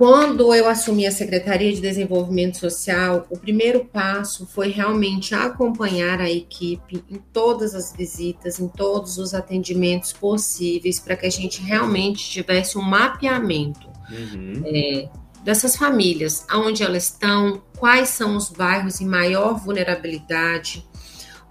Quando 0.01 0.55
eu 0.55 0.67
assumi 0.67 1.07
a 1.07 1.13
Secretaria 1.13 1.71
de 1.75 1.79
Desenvolvimento 1.79 2.57
Social, 2.57 3.27
o 3.29 3.39
primeiro 3.39 3.85
passo 3.85 4.47
foi 4.47 4.71
realmente 4.71 5.35
acompanhar 5.35 6.23
a 6.23 6.31
equipe 6.31 7.05
em 7.11 7.17
todas 7.35 7.75
as 7.75 7.95
visitas, 7.95 8.59
em 8.59 8.67
todos 8.67 9.19
os 9.19 9.35
atendimentos 9.35 10.11
possíveis, 10.15 10.99
para 10.99 11.17
que 11.17 11.27
a 11.27 11.31
gente 11.31 11.61
realmente 11.61 12.31
tivesse 12.31 12.79
um 12.79 12.83
mapeamento 12.83 13.91
uhum. 14.11 14.63
é, 14.65 15.07
dessas 15.43 15.77
famílias, 15.77 16.45
aonde 16.49 16.83
elas 16.83 17.05
estão, 17.05 17.63
quais 17.79 18.11
são 18.11 18.37
os 18.37 18.51
bairros 18.51 19.01
em 19.01 19.07
maior 19.07 19.59
vulnerabilidade. 19.59 20.87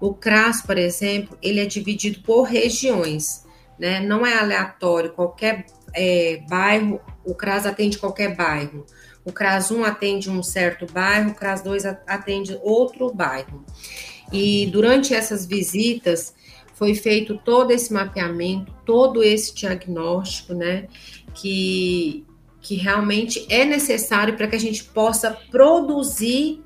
O 0.00 0.14
CRAS, 0.14 0.62
por 0.62 0.78
exemplo, 0.78 1.36
ele 1.42 1.60
é 1.60 1.66
dividido 1.66 2.20
por 2.20 2.44
regiões, 2.44 3.44
né? 3.78 4.00
Não 4.00 4.24
é 4.24 4.38
aleatório, 4.38 5.12
qualquer 5.12 5.66
é, 5.94 6.42
bairro, 6.48 7.00
o 7.24 7.34
CRAS 7.34 7.66
atende 7.66 7.98
qualquer 7.98 8.34
bairro. 8.34 8.86
O 9.24 9.32
CRAS 9.32 9.70
1 9.70 9.84
atende 9.84 10.30
um 10.30 10.42
certo 10.42 10.86
bairro, 10.90 11.30
o 11.30 11.34
CRAS 11.34 11.62
2 11.62 11.84
atende 12.06 12.58
outro 12.62 13.12
bairro. 13.12 13.64
E 14.32 14.66
durante 14.66 15.12
essas 15.12 15.44
visitas 15.44 16.34
foi 16.74 16.94
feito 16.94 17.36
todo 17.36 17.72
esse 17.72 17.92
mapeamento, 17.92 18.72
todo 18.86 19.22
esse 19.22 19.54
diagnóstico, 19.54 20.54
né? 20.54 20.88
Que, 21.34 22.24
que 22.60 22.74
realmente 22.74 23.46
é 23.48 23.64
necessário 23.64 24.36
para 24.36 24.46
que 24.46 24.56
a 24.56 24.60
gente 24.60 24.84
possa 24.84 25.30
produzir 25.50 26.62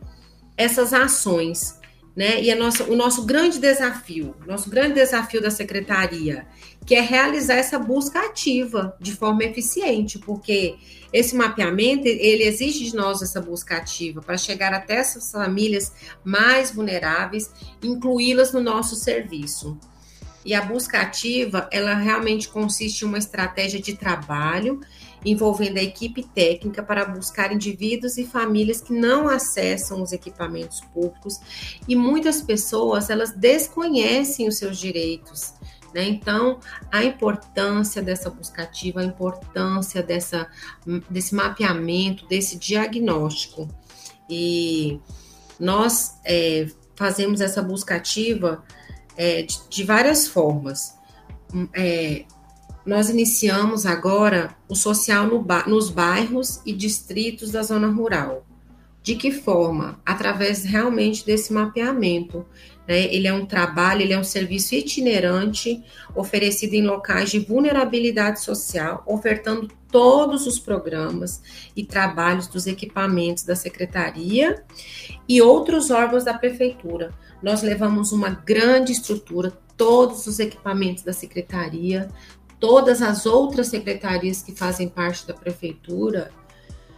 essas 0.57 0.92
ações 0.92 1.78
né? 2.16 2.40
E 2.40 2.50
a 2.50 2.57
nossa, 2.57 2.85
o 2.85 2.94
nosso 2.94 3.24
grande 3.24 3.59
desafio, 3.59 4.37
nosso 4.46 4.70
grande 4.70 4.94
desafio 4.94 5.42
da 5.42 5.50
secretaria, 5.50 6.46
que 6.87 6.94
é 6.94 7.00
realizar 7.00 7.54
essa 7.54 7.78
busca 7.78 8.20
ativa 8.20 8.96
de 9.00 9.12
forma 9.12 9.42
eficiente, 9.42 10.18
porque 10.18 10.76
esse 11.12 11.35
mapeamento 11.35 12.07
ele 12.07 12.44
exige 12.44 12.85
de 12.85 12.94
nós 12.94 13.20
essa 13.20 13.40
busca 13.40 13.76
ativa 13.76 14.20
para 14.20 14.37
chegar 14.37 14.72
até 14.72 14.96
essas 14.96 15.30
famílias 15.33 15.92
mais 16.22 16.70
vulneráveis, 16.70 17.50
incluí-las 17.83 18.52
no 18.52 18.61
nosso 18.61 18.94
serviço. 18.94 19.76
E 20.44 20.54
a 20.54 20.61
busca 20.61 21.00
ativa, 21.00 21.68
ela 21.72 21.94
realmente 21.94 22.48
consiste 22.48 23.02
em 23.02 23.09
uma 23.09 23.18
estratégia 23.18 23.80
de 23.80 23.96
trabalho 23.96 24.78
envolvendo 25.24 25.78
a 25.78 25.82
equipe 25.82 26.22
técnica 26.22 26.82
para 26.82 27.04
buscar 27.04 27.52
indivíduos 27.52 28.18
e 28.18 28.24
famílias 28.24 28.80
que 28.80 28.92
não 28.92 29.28
acessam 29.28 30.02
os 30.02 30.12
equipamentos 30.12 30.80
públicos 30.80 31.40
e 31.88 31.96
muitas 31.96 32.42
pessoas 32.42 33.10
elas 33.10 33.32
desconhecem 33.32 34.46
os 34.46 34.56
seus 34.56 34.78
direitos. 34.78 35.54
Né? 35.94 36.08
Então, 36.08 36.58
a 36.90 37.04
importância 37.04 38.02
dessa 38.02 38.28
buscativa, 38.28 39.00
a 39.00 39.04
importância 39.04 40.02
dessa, 40.02 40.48
desse 41.08 41.34
mapeamento, 41.34 42.26
desse 42.26 42.58
diagnóstico. 42.58 43.68
E 44.28 44.98
nós 45.58 46.18
é, 46.24 46.66
fazemos 46.96 47.40
essa 47.40 47.62
buscativa 47.62 48.64
é, 49.16 49.42
de, 49.42 49.68
de, 49.68 49.84
várias 49.84 50.26
formas. 50.26 50.94
É, 51.72 52.24
nós 52.85 53.09
iniciamos 53.09 53.87
agora 53.87 54.55
o 54.68 54.75
social 54.75 55.27
no 55.27 55.44
nos 55.66 55.90
bairros 55.90 56.61
e 56.66 56.73
distritos 56.73 57.51
da 57.51 57.62
zona 57.62 57.88
rural. 57.88 58.44
De 59.03 59.16
que 59.16 59.31
forma? 59.31 60.01
Através 60.05 60.64
realmente 60.64 61.27
desse 61.27 61.53
mapeamento. 61.53 62.47
Né? 62.88 63.14
Ele 63.14 63.29
é 63.29 63.33
um 63.35 63.44
trabalho, 63.44 64.01
ele 64.01 64.14
é 64.14 64.18
um 64.18 64.25
serviço 64.25 64.75
itinerante 64.75 65.83
oferecido 66.14 66.73
em 66.73 66.87
locais 66.87 67.31
de 67.31 67.38
vulnerabilidade 67.38 68.40
social, 68.40 69.03
ofertando 69.07 69.68
todos 69.90 70.47
os 70.47 70.59
programas 70.59 71.42
e 71.77 71.85
trabalhos 71.85 72.47
dos 72.47 72.66
equipamentos 72.66 73.44
da 73.44 73.55
secretaria 73.55 74.64
e 75.29 75.40
outros 75.42 75.90
órgãos 75.90 76.25
da 76.25 76.33
prefeitura. 76.33 77.12
Nós 77.42 77.62
levamos 77.62 78.11
uma 78.11 78.31
grande 78.31 78.92
estrutura, 78.92 79.53
todos 79.77 80.27
os 80.27 80.38
equipamentos 80.38 81.03
da 81.03 81.12
secretaria, 81.12 82.09
todas 82.64 83.03
as 83.03 83.27
outras 83.27 83.66
secretarias 83.66 84.40
que 84.40 84.57
fazem 84.57 84.88
parte 84.88 85.27
da 85.27 85.35
prefeitura, 85.35 86.31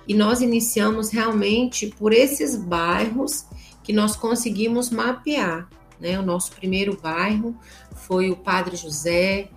e 0.07 0.15
nós 0.15 0.41
iniciamos 0.41 1.11
realmente 1.11 1.89
por 1.89 2.13
esses 2.13 2.55
bairros 2.55 3.45
que 3.83 3.93
nós 3.93 4.15
conseguimos 4.15 4.91
mapear. 4.91 5.69
Né? 5.99 6.17
O 6.21 6.23
nosso 6.23 6.53
primeiro 6.53 6.97
bairro 7.03 7.57
foi 7.97 8.31
o 8.31 8.37
Padre 8.37 8.77
José, 8.77 9.49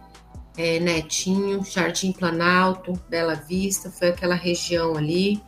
é, 0.58 0.80
Netinho, 0.80 1.64
Jardim 1.64 2.12
Planalto, 2.12 3.00
Bela 3.08 3.36
Vista, 3.36 3.92
foi 3.92 4.08
aquela 4.08 4.34
região 4.34 4.98
ali. 4.98 5.40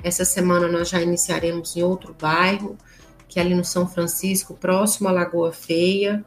Essa 0.00 0.24
semana 0.24 0.68
nós 0.68 0.90
já 0.90 1.02
iniciaremos 1.02 1.76
em 1.76 1.82
outro 1.82 2.14
bairro, 2.20 2.78
que 3.28 3.40
é 3.40 3.42
ali 3.42 3.52
no 3.52 3.64
São 3.64 3.88
Francisco, 3.88 4.54
próximo 4.54 5.08
à 5.08 5.10
Lagoa 5.10 5.52
Feia. 5.52 6.24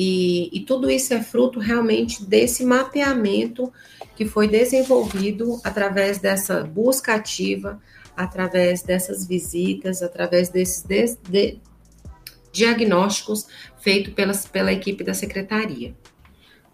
E, 0.00 0.48
e, 0.52 0.60
tudo 0.60 0.88
isso 0.88 1.12
é 1.12 1.20
fruto 1.20 1.58
realmente 1.58 2.24
desse 2.24 2.64
mapeamento 2.64 3.72
que 4.14 4.24
foi 4.24 4.46
desenvolvido 4.46 5.60
através 5.64 6.18
dessa 6.18 6.62
busca 6.62 7.16
ativa, 7.16 7.82
através 8.16 8.80
dessas 8.80 9.26
visitas, 9.26 10.00
através 10.00 10.50
desses 10.50 10.84
de, 10.84 11.16
de, 11.28 11.58
diagnósticos 12.52 13.48
feitos 13.80 14.14
pela, 14.52 14.72
equipe 14.72 15.02
da 15.02 15.14
secretaria. 15.14 15.92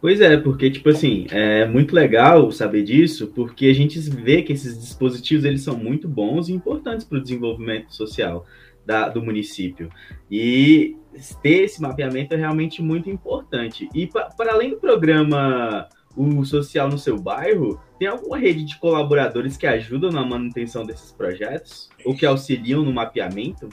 Pois 0.02 0.20
é, 0.20 0.36
porque, 0.36 0.70
tipo 0.70 0.90
assim, 0.90 1.26
é 1.30 1.64
muito 1.64 1.94
legal 1.94 2.52
saber 2.52 2.82
disso, 2.82 3.28
porque 3.28 3.68
a 3.68 3.74
gente 3.74 3.98
vê 4.00 4.42
que 4.42 4.52
esses 4.52 4.78
dispositivos, 4.78 5.46
eles 5.46 5.62
são 5.62 5.78
muito 5.78 6.06
bons 6.06 6.50
e 6.50 6.52
importantes 6.52 7.06
para 7.06 7.16
o 7.16 7.22
desenvolvimento 7.22 7.90
social 7.96 8.44
da, 8.84 9.08
do 9.08 9.22
município. 9.22 9.90
E 10.30 10.96
ter 11.42 11.64
esse 11.64 11.80
mapeamento 11.80 12.34
é 12.34 12.36
realmente 12.36 12.82
muito 12.82 13.08
importante. 13.08 13.88
E 13.94 14.06
para 14.06 14.52
além 14.52 14.70
do 14.70 14.76
programa 14.76 15.88
o 16.16 16.44
social 16.44 16.88
no 16.88 16.98
seu 16.98 17.18
bairro, 17.18 17.80
tem 17.98 18.06
alguma 18.06 18.38
rede 18.38 18.64
de 18.64 18.78
colaboradores 18.78 19.56
que 19.56 19.66
ajudam 19.66 20.10
na 20.10 20.24
manutenção 20.24 20.84
desses 20.84 21.10
projetos 21.10 21.88
ou 22.04 22.14
que 22.14 22.24
auxiliam 22.24 22.82
no 22.82 22.92
mapeamento? 22.92 23.68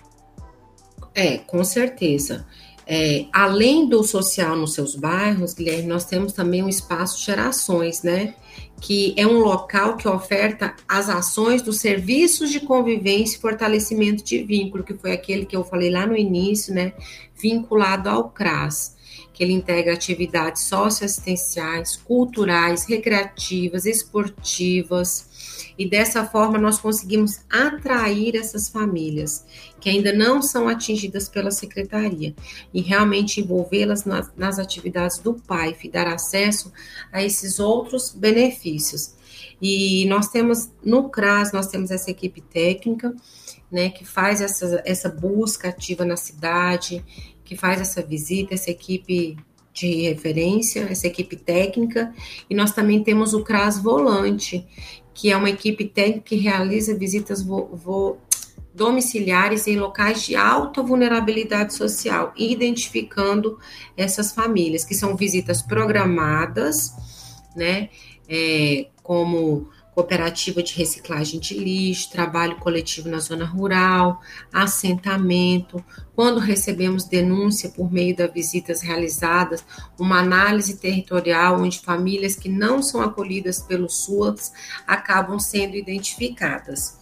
É, 1.14 1.38
com 1.38 1.64
certeza. 1.64 2.48
É, 2.88 3.26
além 3.32 3.88
do 3.88 4.04
social 4.04 4.56
nos 4.56 4.74
seus 4.74 4.96
bairros, 4.96 5.54
Guilherme, 5.54 5.88
nós 5.88 6.06
temos 6.06 6.34
também 6.34 6.64
um 6.64 6.70
espaço 6.70 7.24
gerações, 7.24 8.02
né? 8.02 8.34
Que 8.82 9.14
é 9.16 9.26
um 9.26 9.40
local 9.40 9.96
que 9.96 10.08
oferta 10.08 10.76
as 10.86 11.08
ações 11.08 11.62
dos 11.62 11.78
serviços 11.80 12.50
de 12.50 12.60
convivência 12.60 13.38
e 13.38 13.40
fortalecimento 13.40 14.24
de 14.24 14.44
vínculo, 14.44 14.84
que 14.84 14.96
foi 14.96 15.14
aquele 15.14 15.46
que 15.46 15.56
eu 15.56 15.64
falei 15.64 15.90
lá 15.90 16.06
no 16.06 16.18
início, 16.18 16.74
né? 16.74 16.92
Vinculado 17.36 18.10
ao 18.10 18.30
CRAS 18.30 19.00
que 19.34 19.46
ele 19.46 19.54
integra 19.54 19.94
atividades 19.94 20.64
socioassistenciais, 20.64 21.96
culturais, 21.96 22.86
recreativas, 22.86 23.88
esportivas, 23.88 25.31
e 25.78 25.90
dessa 25.90 26.26
forma 26.26 26.58
nós 26.58 26.80
conseguimos 26.80 27.40
atrair 27.50 28.36
essas 28.36 28.70
famílias 28.70 29.46
que 29.80 29.90
ainda 29.90 30.14
não 30.14 30.42
são 30.42 30.68
atingidas 30.68 31.28
pela 31.28 31.52
secretaria 31.52 32.36
e 32.74 32.82
realmente 32.82 33.42
envolvê-las 33.42 34.06
nas, 34.06 34.32
nas 34.38 34.60
atividades 34.60 35.18
do 35.18 35.34
PAIF, 35.34 35.90
dar 35.90 36.08
acesso 36.08 36.72
a 37.12 37.24
esses 37.24 37.60
outros 37.60 38.12
benefícios. 38.12 39.16
E 39.62 40.06
nós 40.08 40.30
temos 40.30 40.72
no 40.84 41.10
CRAS, 41.10 41.52
nós 41.52 41.68
temos 41.68 41.92
essa 41.92 42.10
equipe 42.10 42.42
técnica, 42.42 43.16
né, 43.72 43.90
que 43.90 44.04
faz 44.04 44.42
essa, 44.42 44.82
essa 44.86 45.10
busca 45.10 45.70
ativa 45.70 46.04
na 46.04 46.18
cidade, 46.18 47.04
que 47.44 47.56
faz 47.56 47.80
essa 47.80 48.02
visita, 48.02 48.54
essa 48.54 48.72
equipe 48.72 49.38
de 49.74 50.10
referência, 50.10 50.88
essa 50.90 51.08
equipe 51.08 51.36
técnica, 51.36 52.14
e 52.50 52.56
nós 52.56 52.72
também 52.72 53.04
temos 53.04 53.34
o 53.34 53.44
CRAS 53.44 53.78
Volante, 53.82 54.68
que 55.14 55.32
é 55.32 55.38
uma 55.38 55.50
equipe 55.50 55.86
técnica 55.86 56.22
que 56.22 56.36
realiza 56.36 56.98
visitas 56.98 57.42
vo, 57.42 57.70
vo, 57.74 58.18
domiciliares 58.74 59.68
em 59.68 59.78
locais 59.78 60.24
de 60.24 60.36
alta 60.36 60.82
vulnerabilidade 60.82 61.74
social, 61.74 62.34
identificando 62.36 63.58
essas 63.98 64.34
famílias, 64.34 64.84
que 64.84 64.96
são 64.96 65.16
visitas 65.16 65.62
programadas, 65.62 66.94
né, 67.56 67.90
é, 68.30 68.88
como 69.04 69.70
cooperativa 69.94 70.64
de 70.64 70.74
reciclagem 70.74 71.40
de 71.40 71.54
lixo, 71.54 72.12
trabalho 72.12 72.56
coletivo 72.58 73.10
na 73.10 73.20
zona 73.20 73.46
rural, 73.46 74.22
assentamento. 74.52 75.84
Quando 76.16 76.40
recebemos 76.40 77.04
denúncia 77.04 77.70
por 77.70 77.92
meio 77.92 78.16
das 78.16 78.32
visitas 78.32 78.82
realizadas, 78.82 79.66
uma 80.00 80.20
análise 80.20 80.78
territorial 80.78 81.62
onde 81.62 81.80
famílias 81.80 82.36
que 82.36 82.48
não 82.48 82.82
são 82.82 83.02
acolhidas 83.02 83.60
pelo 83.60 83.90
SUAS 83.90 84.54
acabam 84.88 85.40
sendo 85.40 85.76
identificadas. 85.76 87.00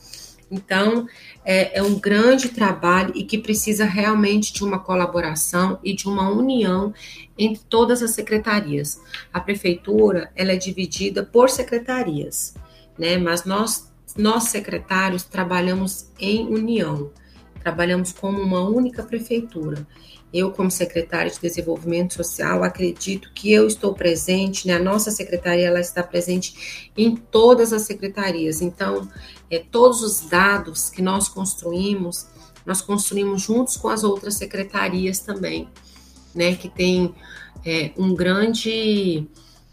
Então, 0.51 1.07
é, 1.45 1.77
é, 1.77 1.83
um 1.83 1.99
grande 1.99 2.49
trabalho 2.49 3.13
e 3.15 3.23
que 3.23 3.37
precisa 3.37 3.85
realmente 3.85 4.51
de 4.51 4.63
uma 4.63 4.79
colaboração 4.79 5.77
e 5.83 5.93
de 5.93 6.07
uma 6.07 6.27
união 6.27 6.91
entre 7.37 7.61
todas 7.69 8.01
as 8.01 8.11
secretarias. 8.11 8.99
A 9.31 9.39
prefeitura 9.39 10.31
ela 10.35 10.53
é 10.53 10.57
dividida 10.57 11.23
por 11.23 11.51
secretarias 11.51 12.55
né? 12.99 13.17
Mas 13.17 13.45
nós, 13.45 13.89
nós 14.17 14.43
secretários 14.43 15.23
trabalhamos 15.23 16.09
em 16.19 16.45
união, 16.47 17.11
trabalhamos 17.63 18.11
como 18.11 18.41
uma 18.41 18.61
única 18.61 19.01
prefeitura. 19.01 19.87
Eu, 20.31 20.51
como 20.51 20.69
secretária 20.69 21.31
de 21.31 21.39
Desenvolvimento 21.39 22.13
Social, 22.13 22.63
acredito 22.63 23.31
que 23.33 23.51
eu 23.51 23.65
estou 23.65 23.95
presente, 23.95 24.67
né? 24.67 24.75
A 24.75 24.83
nossa 24.83 25.09
secretaria 25.09 25.65
ela 25.65 25.79
está 25.79 26.03
presente 26.03 26.91
em 26.95 27.15
todas 27.15 27.73
as 27.73 27.83
secretarias. 27.83 28.61
Então, 28.61 29.09
é, 29.49 29.57
todos 29.57 30.03
os 30.03 30.29
dados 30.29 30.87
que 30.87 31.01
nós 31.01 31.27
construímos, 31.27 32.27
nós 32.63 32.79
construímos 32.79 33.41
juntos 33.41 33.75
com 33.75 33.87
as 33.87 34.03
outras 34.03 34.35
secretarias 34.35 35.17
também, 35.17 35.67
né? 36.35 36.53
Que 36.53 36.69
tem 36.69 37.15
é, 37.65 37.91
um 37.97 38.13
grande 38.13 39.27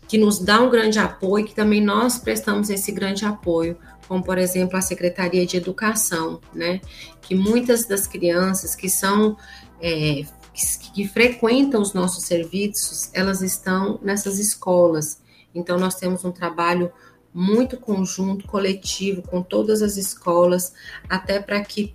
que 0.09 0.19
nos 0.19 0.39
dá 0.39 0.61
um 0.61 0.71
grande 0.71 0.99
apoio, 0.99 1.45
que 1.45 1.55
também 1.55 1.81
nós 1.81 2.19
prestamos 2.19 2.71
esse 2.71 2.93
grande 2.93 3.25
apoio, 3.25 3.77
como 4.07 4.23
por 4.23 4.39
exemplo 4.39 4.77
a 4.77 4.81
Secretaria 4.81 5.45
de 5.45 5.57
Educação, 5.57 6.41
né? 6.55 6.81
Que 7.21 7.35
muitas 7.35 7.87
das 7.87 8.07
crianças 8.07 8.75
que 8.75 8.89
são 8.89 9.37
é, 9.81 10.25
que, 10.55 10.91
que 10.93 11.09
frequentam 11.09 11.83
os 11.83 11.93
nossos 11.93 12.25
serviços, 12.25 13.11
elas 13.13 13.43
estão 13.43 13.99
nessas 14.03 14.39
escolas. 14.39 15.21
Então 15.55 15.79
nós 15.79 15.97
temos 15.97 16.25
um 16.25 16.33
trabalho 16.33 16.91
muito 17.33 17.77
conjunto, 17.77 18.47
coletivo, 18.47 19.21
com 19.23 19.43
todas 19.43 19.83
as 19.83 19.97
escolas, 19.97 20.73
até 21.09 21.39
para 21.39 21.61
que 21.63 21.95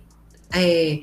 é, 0.52 1.02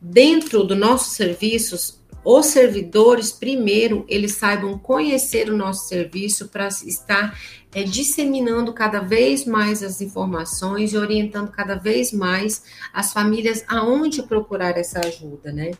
dentro 0.00 0.64
dos 0.64 0.78
nossos 0.78 1.14
serviços 1.14 2.00
os 2.24 2.46
servidores, 2.46 3.30
primeiro, 3.30 4.04
eles 4.08 4.32
saibam 4.32 4.78
conhecer 4.78 5.50
o 5.50 5.56
nosso 5.56 5.86
serviço 5.88 6.48
para 6.48 6.68
estar 6.68 7.38
é, 7.74 7.82
disseminando 7.82 8.72
cada 8.72 9.00
vez 9.00 9.44
mais 9.44 9.82
as 9.82 10.00
informações 10.00 10.92
e 10.92 10.96
orientando 10.96 11.50
cada 11.50 11.74
vez 11.74 12.12
mais 12.12 12.62
as 12.92 13.12
famílias 13.12 13.62
aonde 13.68 14.22
procurar 14.22 14.78
essa 14.78 15.00
ajuda, 15.00 15.52
né? 15.52 15.72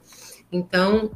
Então, 0.53 1.11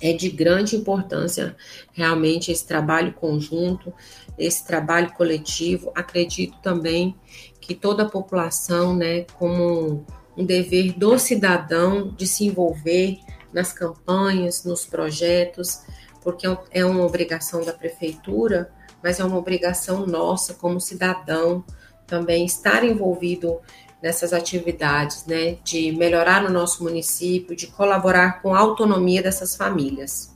é 0.00 0.12
de 0.12 0.30
grande 0.30 0.76
importância 0.76 1.56
realmente 1.92 2.52
esse 2.52 2.66
trabalho 2.66 3.12
conjunto, 3.14 3.92
esse 4.38 4.66
trabalho 4.66 5.12
coletivo. 5.12 5.90
Acredito 5.94 6.58
também 6.62 7.16
que 7.60 7.74
toda 7.74 8.02
a 8.02 8.08
população, 8.08 8.94
né, 8.94 9.24
como 9.38 10.04
um 10.36 10.44
dever 10.44 10.92
do 10.92 11.18
cidadão 11.18 12.14
de 12.16 12.26
se 12.26 12.44
envolver 12.44 13.18
nas 13.52 13.72
campanhas, 13.72 14.64
nos 14.64 14.86
projetos, 14.86 15.82
porque 16.22 16.46
é 16.70 16.84
uma 16.84 17.04
obrigação 17.04 17.64
da 17.64 17.72
prefeitura, 17.72 18.70
mas 19.02 19.18
é 19.18 19.24
uma 19.24 19.38
obrigação 19.38 20.06
nossa 20.06 20.54
como 20.54 20.80
cidadão 20.80 21.64
também 22.06 22.44
estar 22.44 22.84
envolvido 22.84 23.60
nessas 24.02 24.32
atividades, 24.32 25.26
né, 25.26 25.58
de 25.62 25.92
melhorar 25.92 26.44
o 26.44 26.50
nosso 26.50 26.82
município, 26.82 27.54
de 27.54 27.66
colaborar 27.66 28.40
com 28.42 28.54
a 28.54 28.58
autonomia 28.58 29.22
dessas 29.22 29.54
famílias. 29.54 30.34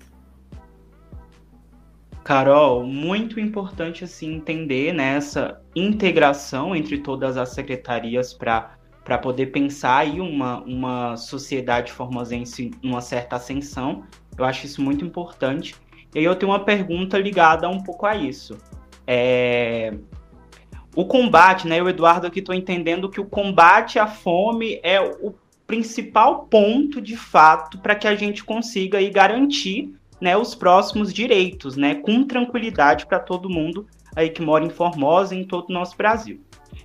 Carol, 2.22 2.84
muito 2.84 3.38
importante 3.38 4.04
assim 4.04 4.36
entender 4.36 4.94
nessa 4.94 5.48
né, 5.48 5.56
integração 5.76 6.74
entre 6.74 6.98
todas 6.98 7.36
as 7.36 7.50
secretarias 7.50 8.32
para 8.32 8.78
para 9.04 9.18
poder 9.18 9.46
pensar 9.46 9.98
aí 9.98 10.20
uma, 10.20 10.62
uma 10.62 11.16
sociedade 11.16 11.92
formosense 11.92 12.70
numa 12.82 13.02
certa 13.02 13.36
ascensão. 13.36 14.04
Eu 14.36 14.44
acho 14.44 14.64
isso 14.64 14.80
muito 14.80 15.04
importante. 15.04 15.74
E 16.14 16.18
aí 16.18 16.24
eu 16.24 16.34
tenho 16.34 16.50
uma 16.50 16.64
pergunta 16.64 17.18
ligada 17.18 17.68
um 17.68 17.82
pouco 17.82 18.06
a 18.06 18.16
isso. 18.16 18.56
É, 19.06 19.92
o 20.96 21.04
combate, 21.04 21.68
né? 21.68 21.80
Eu, 21.80 21.88
Eduardo, 21.88 22.26
aqui 22.26 22.38
estou 22.38 22.54
entendendo 22.54 23.10
que 23.10 23.20
o 23.20 23.26
combate 23.26 23.98
à 23.98 24.06
fome 24.06 24.80
é 24.82 25.00
o 25.00 25.34
principal 25.66 26.46
ponto, 26.46 27.00
de 27.00 27.16
fato, 27.16 27.78
para 27.78 27.94
que 27.94 28.06
a 28.06 28.14
gente 28.14 28.42
consiga 28.44 28.98
aí 28.98 29.10
garantir 29.10 29.92
né, 30.20 30.36
os 30.36 30.54
próximos 30.54 31.12
direitos, 31.12 31.76
né? 31.76 31.96
Com 31.96 32.24
tranquilidade 32.24 33.06
para 33.06 33.18
todo 33.18 33.50
mundo 33.50 33.86
aí 34.16 34.30
que 34.30 34.40
mora 34.40 34.64
em 34.64 34.70
Formosa 34.70 35.34
e 35.34 35.40
em 35.40 35.44
todo 35.44 35.70
o 35.70 35.72
nosso 35.72 35.96
Brasil. 35.96 36.40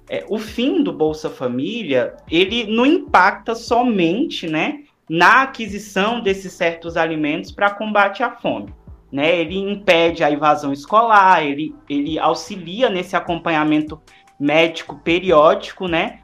É, 0.10 0.26
o 0.28 0.38
fim 0.38 0.84
do 0.84 0.92
Bolsa 0.92 1.30
Família, 1.30 2.16
ele 2.30 2.66
não 2.66 2.86
impacta 2.86 3.56
somente, 3.56 4.48
né? 4.48 4.84
Na 5.10 5.44
aquisição 5.44 6.22
desses 6.22 6.54
certos 6.54 6.96
alimentos 6.96 7.52
para 7.52 7.72
combate 7.72 8.22
à 8.22 8.32
fome 8.32 8.74
né? 9.12 9.40
Ele 9.40 9.58
impede 9.58 10.24
a 10.24 10.32
evasão 10.32 10.72
escolar, 10.72 11.44
ele, 11.44 11.76
ele 11.90 12.20
auxilia 12.20 12.90
nesse 12.90 13.16
acompanhamento 13.16 14.00
médico 14.40 15.00
periódico, 15.04 15.88
né? 15.88 16.20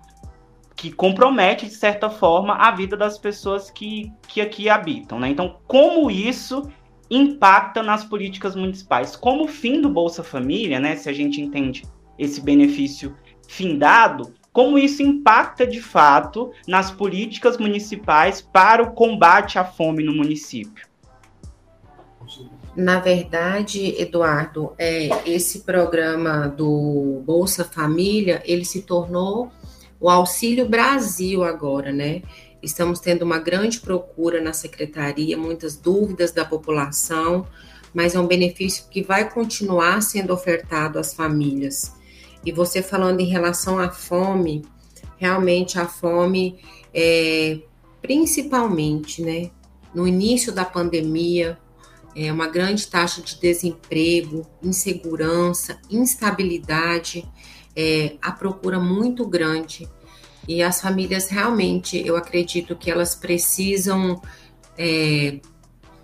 Que 0.75 0.91
compromete, 0.91 1.65
de 1.65 1.73
certa 1.73 2.09
forma, 2.09 2.55
a 2.55 2.71
vida 2.71 2.95
das 2.95 3.17
pessoas 3.17 3.71
que, 3.71 4.11
que 4.27 4.41
aqui 4.41 4.69
habitam, 4.69 5.19
né? 5.19 5.29
Então, 5.29 5.57
como 5.67 6.11
isso 6.11 6.69
impacta 7.09 7.81
nas 7.81 8.03
políticas 8.03 8.55
municipais? 8.55 9.15
Como 9.15 9.45
o 9.45 9.47
fim 9.47 9.81
do 9.81 9.89
Bolsa 9.89 10.23
Família, 10.23 10.79
né? 10.79 10.95
Se 10.95 11.09
a 11.09 11.13
gente 11.13 11.41
entende 11.41 11.83
esse 12.17 12.41
benefício 12.41 13.15
findado, 13.47 14.33
como 14.51 14.77
isso 14.77 15.03
impacta 15.03 15.67
de 15.67 15.81
fato 15.81 16.51
nas 16.67 16.89
políticas 16.89 17.57
municipais 17.57 18.41
para 18.41 18.81
o 18.81 18.93
combate 18.93 19.59
à 19.59 19.65
fome 19.65 20.03
no 20.03 20.13
município? 20.13 20.87
Na 22.75 22.99
verdade, 22.99 23.95
Eduardo, 24.01 24.73
é, 24.77 25.09
esse 25.25 25.61
programa 25.61 26.47
do 26.47 27.21
Bolsa 27.25 27.63
Família, 27.63 28.41
ele 28.45 28.65
se 28.65 28.81
tornou 28.81 29.51
o 29.99 30.09
Auxílio 30.09 30.67
Brasil 30.67 31.43
agora, 31.43 31.91
né? 31.91 32.21
Estamos 32.61 32.99
tendo 32.99 33.23
uma 33.23 33.39
grande 33.39 33.79
procura 33.79 34.41
na 34.41 34.51
secretaria, 34.51 35.37
muitas 35.37 35.77
dúvidas 35.77 36.31
da 36.31 36.43
população, 36.43 37.47
mas 37.93 38.15
é 38.15 38.19
um 38.19 38.27
benefício 38.27 38.85
que 38.89 39.01
vai 39.01 39.29
continuar 39.29 40.01
sendo 40.01 40.33
ofertado 40.33 40.99
às 40.99 41.13
famílias. 41.13 41.93
E 42.45 42.51
você 42.51 42.81
falando 42.81 43.19
em 43.19 43.25
relação 43.25 43.79
à 43.79 43.89
fome, 43.89 44.63
realmente 45.17 45.79
a 45.79 45.87
fome, 45.87 46.59
é, 46.93 47.59
principalmente, 48.01 49.21
né? 49.21 49.49
No 49.93 50.07
início 50.07 50.51
da 50.51 50.65
pandemia, 50.65 51.57
é, 52.15 52.31
uma 52.31 52.47
grande 52.47 52.87
taxa 52.87 53.21
de 53.21 53.39
desemprego, 53.39 54.45
insegurança, 54.61 55.79
instabilidade, 55.89 57.27
é, 57.75 58.15
a 58.21 58.31
procura 58.31 58.79
muito 58.79 59.25
grande. 59.27 59.89
E 60.47 60.61
as 60.61 60.79
famílias 60.79 61.27
realmente, 61.27 62.01
eu 62.05 62.15
acredito 62.15 62.75
que 62.75 62.91
elas 62.91 63.15
precisam 63.15 64.21
é, 64.77 65.39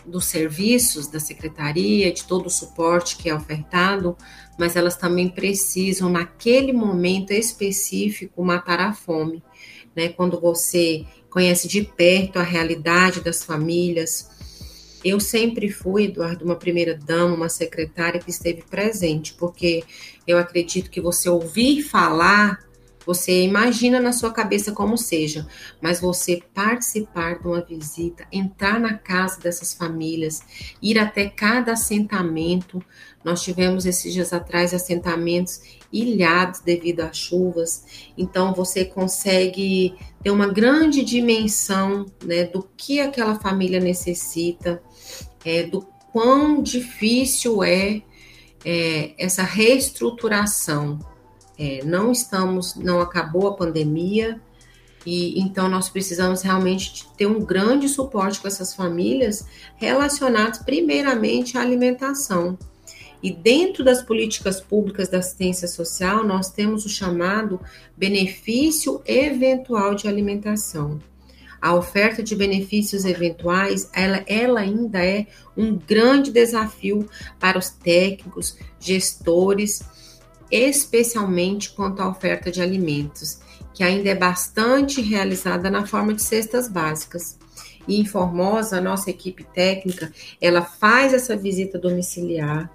dos 0.05 0.25
serviços 0.25 1.07
da 1.07 1.19
secretaria, 1.19 2.11
de 2.11 2.23
todo 2.23 2.47
o 2.47 2.49
suporte 2.49 3.17
que 3.17 3.29
é 3.29 3.35
ofertado, 3.35 4.17
mas 4.57 4.75
elas 4.75 4.95
também 4.95 5.29
precisam, 5.29 6.09
naquele 6.09 6.73
momento 6.73 7.31
específico, 7.31 8.43
matar 8.43 8.79
a 8.79 8.93
fome. 8.93 9.43
Né? 9.95 10.09
Quando 10.09 10.39
você 10.39 11.05
conhece 11.29 11.67
de 11.67 11.81
perto 11.81 12.37
a 12.37 12.43
realidade 12.43 13.21
das 13.21 13.43
famílias, 13.43 14.29
eu 15.03 15.19
sempre 15.19 15.69
fui, 15.69 16.05
Eduardo, 16.05 16.45
uma 16.45 16.55
primeira 16.55 16.95
dama, 16.95 17.35
uma 17.35 17.49
secretária 17.49 18.19
que 18.19 18.29
esteve 18.29 18.61
presente, 18.61 19.33
porque 19.33 19.83
eu 20.27 20.37
acredito 20.37 20.91
que 20.91 21.01
você 21.01 21.27
ouvir 21.27 21.81
falar, 21.81 22.59
você 23.05 23.43
imagina 23.43 23.99
na 23.99 24.13
sua 24.13 24.31
cabeça 24.31 24.71
como 24.71 24.95
seja, 24.95 25.47
mas 25.81 25.99
você 25.99 26.43
participar 26.53 27.39
de 27.39 27.47
uma 27.47 27.61
visita, 27.61 28.27
entrar 28.31 28.79
na 28.79 28.93
casa 28.93 29.39
dessas 29.39 29.73
famílias, 29.73 30.41
ir 30.81 30.99
até 30.99 31.27
cada 31.27 31.73
assentamento. 31.73 32.83
Nós 33.23 33.41
tivemos 33.41 33.85
esses 33.85 34.13
dias 34.13 34.33
atrás 34.33 34.73
assentamentos 34.73 35.61
ilhados 35.91 36.61
devido 36.61 37.01
às 37.01 37.17
chuvas, 37.17 38.11
então 38.17 38.53
você 38.53 38.85
consegue 38.85 39.95
ter 40.23 40.31
uma 40.31 40.47
grande 40.47 41.03
dimensão 41.03 42.05
né, 42.23 42.45
do 42.45 42.67
que 42.75 42.99
aquela 42.99 43.39
família 43.39 43.79
necessita 43.79 44.81
é, 45.45 45.63
do 45.63 45.85
quão 46.11 46.61
difícil 46.61 47.63
é, 47.63 48.01
é 48.65 49.13
essa 49.17 49.43
reestruturação. 49.43 50.99
É, 51.57 51.83
não 51.83 52.11
estamos, 52.11 52.75
não 52.75 52.99
acabou 52.99 53.47
a 53.47 53.55
pandemia, 53.55 54.41
e 55.05 55.39
então 55.39 55.67
nós 55.67 55.89
precisamos 55.89 56.41
realmente 56.41 57.07
ter 57.17 57.25
um 57.25 57.43
grande 57.43 57.89
suporte 57.89 58.39
com 58.39 58.47
essas 58.47 58.75
famílias 58.75 59.45
relacionados 59.77 60.59
primeiramente 60.59 61.57
à 61.57 61.61
alimentação. 61.61 62.57
E 63.21 63.31
dentro 63.31 63.83
das 63.83 64.01
políticas 64.01 64.59
públicas 64.59 65.09
da 65.09 65.19
assistência 65.19 65.67
social, 65.67 66.23
nós 66.25 66.49
temos 66.49 66.85
o 66.85 66.89
chamado 66.89 67.59
benefício 67.95 69.01
eventual 69.05 69.93
de 69.93 70.07
alimentação 70.07 70.99
a 71.61 71.75
oferta 71.75 72.23
de 72.23 72.35
benefícios 72.35 73.05
eventuais, 73.05 73.87
ela, 73.93 74.23
ela 74.25 74.61
ainda 74.61 75.05
é 75.05 75.27
um 75.55 75.77
grande 75.77 76.31
desafio 76.31 77.07
para 77.39 77.59
os 77.59 77.69
técnicos, 77.69 78.57
gestores, 78.79 79.83
especialmente 80.49 81.71
quanto 81.71 82.01
à 82.01 82.09
oferta 82.09 82.51
de 82.51 82.61
alimentos, 82.61 83.39
que 83.75 83.83
ainda 83.83 84.09
é 84.09 84.15
bastante 84.15 85.01
realizada 85.01 85.69
na 85.69 85.85
forma 85.85 86.13
de 86.15 86.23
cestas 86.23 86.67
básicas. 86.67 87.37
E 87.87 87.99
em 87.99 88.05
Formosa, 88.05 88.77
a 88.77 88.81
nossa 88.81 89.11
equipe 89.11 89.43
técnica, 89.43 90.11
ela 90.41 90.63
faz 90.63 91.13
essa 91.13 91.37
visita 91.37 91.77
domiciliar, 91.77 92.71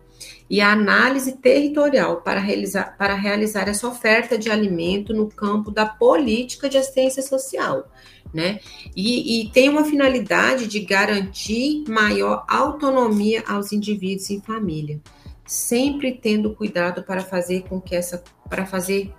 e 0.49 0.61
a 0.61 0.73
análise 0.73 1.33
territorial 1.33 2.23
para 2.23 2.41
realizar, 2.41 2.97
para 2.97 3.15
realizar 3.15 3.69
essa 3.69 3.89
oferta 3.89 4.39
de 4.39 4.51
alimento 4.51 5.13
no 5.13 5.29
campo 5.29 5.71
da 5.71 5.87
política 5.87 6.69
de 6.69 6.79
assistência 6.79 7.23
social, 7.23 7.91
né? 8.33 8.61
E, 8.95 9.41
e, 9.41 9.51
tem 9.51 9.69
uma 9.69 9.85
finalidade 9.85 10.67
de 10.67 10.81
garantir 10.81 11.85
maior 11.89 12.45
autonomia 12.49 13.43
aos 13.47 13.73
indivíduos 13.73 14.31
em 14.31 14.41
família, 14.41 15.01
sempre 15.45 16.13
tendo 16.13 16.55
cuidado 16.55 17.03
para 17.03 17.21
fazer 17.21 17.65
com 17.69 17.81
que 17.81 17.95
essa, 17.95 18.23
para 18.49 18.67
fazer 18.67 19.13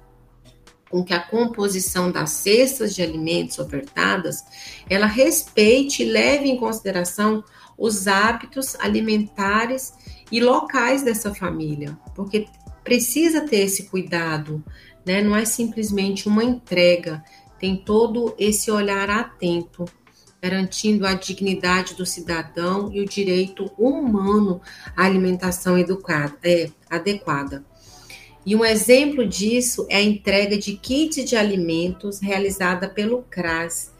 com 0.89 1.03
que 1.03 1.13
a 1.13 1.19
composição 1.19 2.11
das 2.11 2.31
cestas 2.31 2.95
de 2.95 3.01
alimentos 3.01 3.59
ofertadas 3.59 4.43
ela 4.89 5.05
respeite 5.05 6.03
e 6.03 6.05
leve 6.05 6.47
em 6.47 6.57
consideração 6.57 7.43
os 7.77 8.07
hábitos 8.07 8.75
alimentares 8.79 9.93
e 10.31 10.39
locais 10.39 11.03
dessa 11.03 11.33
família, 11.33 11.97
porque 12.15 12.47
precisa 12.83 13.41
ter 13.41 13.61
esse 13.61 13.83
cuidado, 13.83 14.63
né? 15.05 15.21
Não 15.21 15.35
é 15.35 15.45
simplesmente 15.45 16.27
uma 16.27 16.43
entrega, 16.43 17.23
tem 17.59 17.75
todo 17.75 18.33
esse 18.37 18.71
olhar 18.71 19.09
atento, 19.09 19.85
garantindo 20.41 21.05
a 21.05 21.13
dignidade 21.13 21.95
do 21.95 22.05
cidadão 22.05 22.91
e 22.91 23.01
o 23.01 23.05
direito 23.05 23.71
humano 23.77 24.61
à 24.95 25.05
alimentação 25.05 25.77
educada, 25.77 26.37
é, 26.43 26.69
adequada. 26.89 27.65
E 28.45 28.55
um 28.55 28.63
exemplo 28.63 29.27
disso 29.27 29.85
é 29.89 29.97
a 29.97 30.01
entrega 30.01 30.57
de 30.57 30.77
kits 30.77 31.25
de 31.25 31.35
alimentos 31.35 32.21
realizada 32.21 32.87
pelo 32.87 33.23
CRAS, 33.23 33.91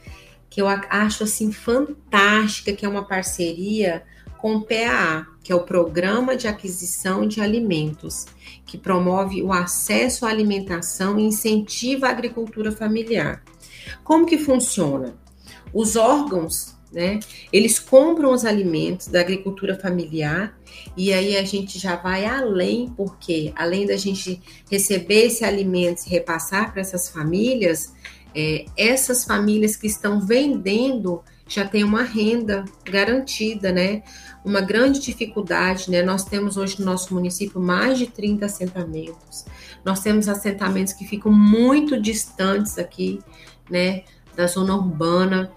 que 0.49 0.61
eu 0.61 0.67
acho 0.67 1.23
assim 1.23 1.51
fantástica, 1.51 2.73
que 2.73 2.85
é 2.85 2.89
uma 2.89 3.05
parceria 3.05 4.03
com 4.37 4.55
o 4.55 4.61
PAA, 4.61 5.27
que 5.43 5.51
é 5.51 5.55
o 5.55 5.63
Programa 5.63 6.35
de 6.35 6.47
Aquisição 6.47 7.27
de 7.27 7.41
Alimentos, 7.41 8.25
que 8.65 8.77
promove 8.77 9.41
o 9.41 9.51
acesso 9.51 10.25
à 10.25 10.29
alimentação 10.29 11.17
e 11.17 11.23
incentiva 11.23 12.07
a 12.07 12.11
agricultura 12.11 12.71
familiar. 12.71 13.43
Como 14.03 14.25
que 14.25 14.37
funciona? 14.37 15.15
Os 15.73 15.95
órgãos 15.95 16.77
né? 16.91 17.19
Eles 17.51 17.79
compram 17.79 18.31
os 18.31 18.45
alimentos 18.45 19.07
da 19.07 19.19
agricultura 19.19 19.77
familiar 19.77 20.57
e 20.95 21.13
aí 21.13 21.35
a 21.35 21.43
gente 21.43 21.77
já 21.77 21.95
vai 21.95 22.25
além, 22.25 22.93
porque 22.95 23.51
além 23.55 23.85
da 23.85 23.97
gente 23.97 24.41
receber 24.71 25.25
esse 25.25 25.43
alimento 25.43 26.05
e 26.05 26.09
repassar 26.09 26.71
para 26.71 26.81
essas 26.81 27.09
famílias, 27.09 27.93
é, 28.35 28.65
essas 28.77 29.23
famílias 29.23 29.75
que 29.75 29.87
estão 29.87 30.19
vendendo 30.19 31.23
já 31.47 31.65
têm 31.65 31.83
uma 31.83 32.03
renda 32.03 32.65
garantida, 32.83 33.71
né? 33.71 34.03
Uma 34.43 34.61
grande 34.61 34.99
dificuldade, 34.99 35.89
né? 35.89 36.01
Nós 36.03 36.25
temos 36.25 36.57
hoje 36.57 36.79
no 36.79 36.85
nosso 36.85 37.13
município 37.13 37.59
mais 37.59 37.97
de 37.97 38.07
30 38.07 38.45
assentamentos. 38.45 39.45
Nós 39.83 40.01
temos 40.01 40.27
assentamentos 40.27 40.93
que 40.93 41.05
ficam 41.05 41.31
muito 41.31 41.99
distantes 41.99 42.77
aqui, 42.77 43.19
né? 43.69 44.03
Da 44.35 44.47
zona 44.47 44.75
urbana 44.75 45.51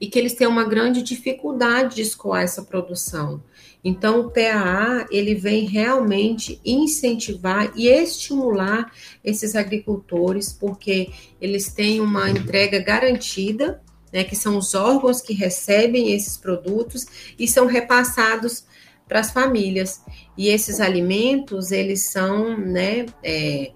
e 0.00 0.06
que 0.06 0.18
eles 0.18 0.34
têm 0.34 0.46
uma 0.46 0.64
grande 0.64 1.02
dificuldade 1.02 1.96
de 1.96 2.02
escoar 2.02 2.42
essa 2.42 2.62
produção. 2.62 3.42
Então, 3.82 4.20
o 4.20 4.30
PAA 4.30 5.06
ele 5.10 5.34
vem 5.34 5.64
realmente 5.64 6.60
incentivar 6.64 7.72
e 7.76 7.86
estimular 7.86 8.92
esses 9.24 9.54
agricultores, 9.54 10.52
porque 10.52 11.10
eles 11.40 11.72
têm 11.72 12.00
uma 12.00 12.28
entrega 12.28 12.80
garantida, 12.80 13.80
né, 14.12 14.24
que 14.24 14.34
são 14.34 14.56
os 14.56 14.74
órgãos 14.74 15.20
que 15.20 15.32
recebem 15.32 16.12
esses 16.12 16.36
produtos 16.36 17.06
e 17.38 17.46
são 17.46 17.66
repassados 17.66 18.64
para 19.06 19.20
as 19.20 19.30
famílias. 19.30 20.00
E 20.36 20.48
esses 20.48 20.80
alimentos, 20.80 21.70
eles 21.70 22.10
são, 22.10 22.58
né, 22.58 23.06
é, 23.22 23.72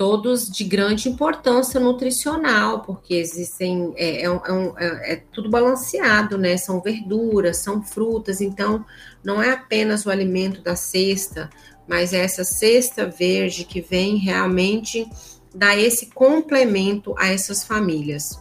todos 0.00 0.50
de 0.50 0.64
grande 0.64 1.10
importância 1.10 1.78
nutricional, 1.78 2.80
porque 2.80 3.12
existem, 3.12 3.92
é, 3.96 4.24
é, 4.24 4.28
é, 4.78 5.12
é, 5.12 5.16
tudo 5.30 5.50
balanceado, 5.50 6.38
né? 6.38 6.56
São 6.56 6.80
verduras, 6.80 7.58
são 7.58 7.82
frutas, 7.82 8.40
então 8.40 8.82
não 9.22 9.42
é 9.42 9.50
apenas 9.50 10.06
o 10.06 10.10
alimento 10.10 10.62
da 10.62 10.74
cesta, 10.74 11.50
mas 11.86 12.14
é 12.14 12.24
essa 12.24 12.44
cesta 12.44 13.04
verde 13.04 13.66
que 13.66 13.82
vem 13.82 14.16
realmente 14.16 15.06
dar 15.54 15.78
esse 15.78 16.06
complemento 16.06 17.14
a 17.18 17.28
essas 17.28 17.62
famílias. 17.62 18.40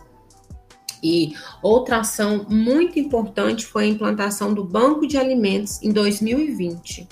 E 1.03 1.33
outra 1.61 1.97
ação 1.97 2.45
muito 2.47 2.97
importante 2.97 3.65
foi 3.65 3.83
a 3.83 3.87
implantação 3.87 4.53
do 4.53 4.63
Banco 4.63 5.05
de 5.05 5.17
Alimentos 5.17 5.83
em 5.83 5.91
2020, 5.91 7.05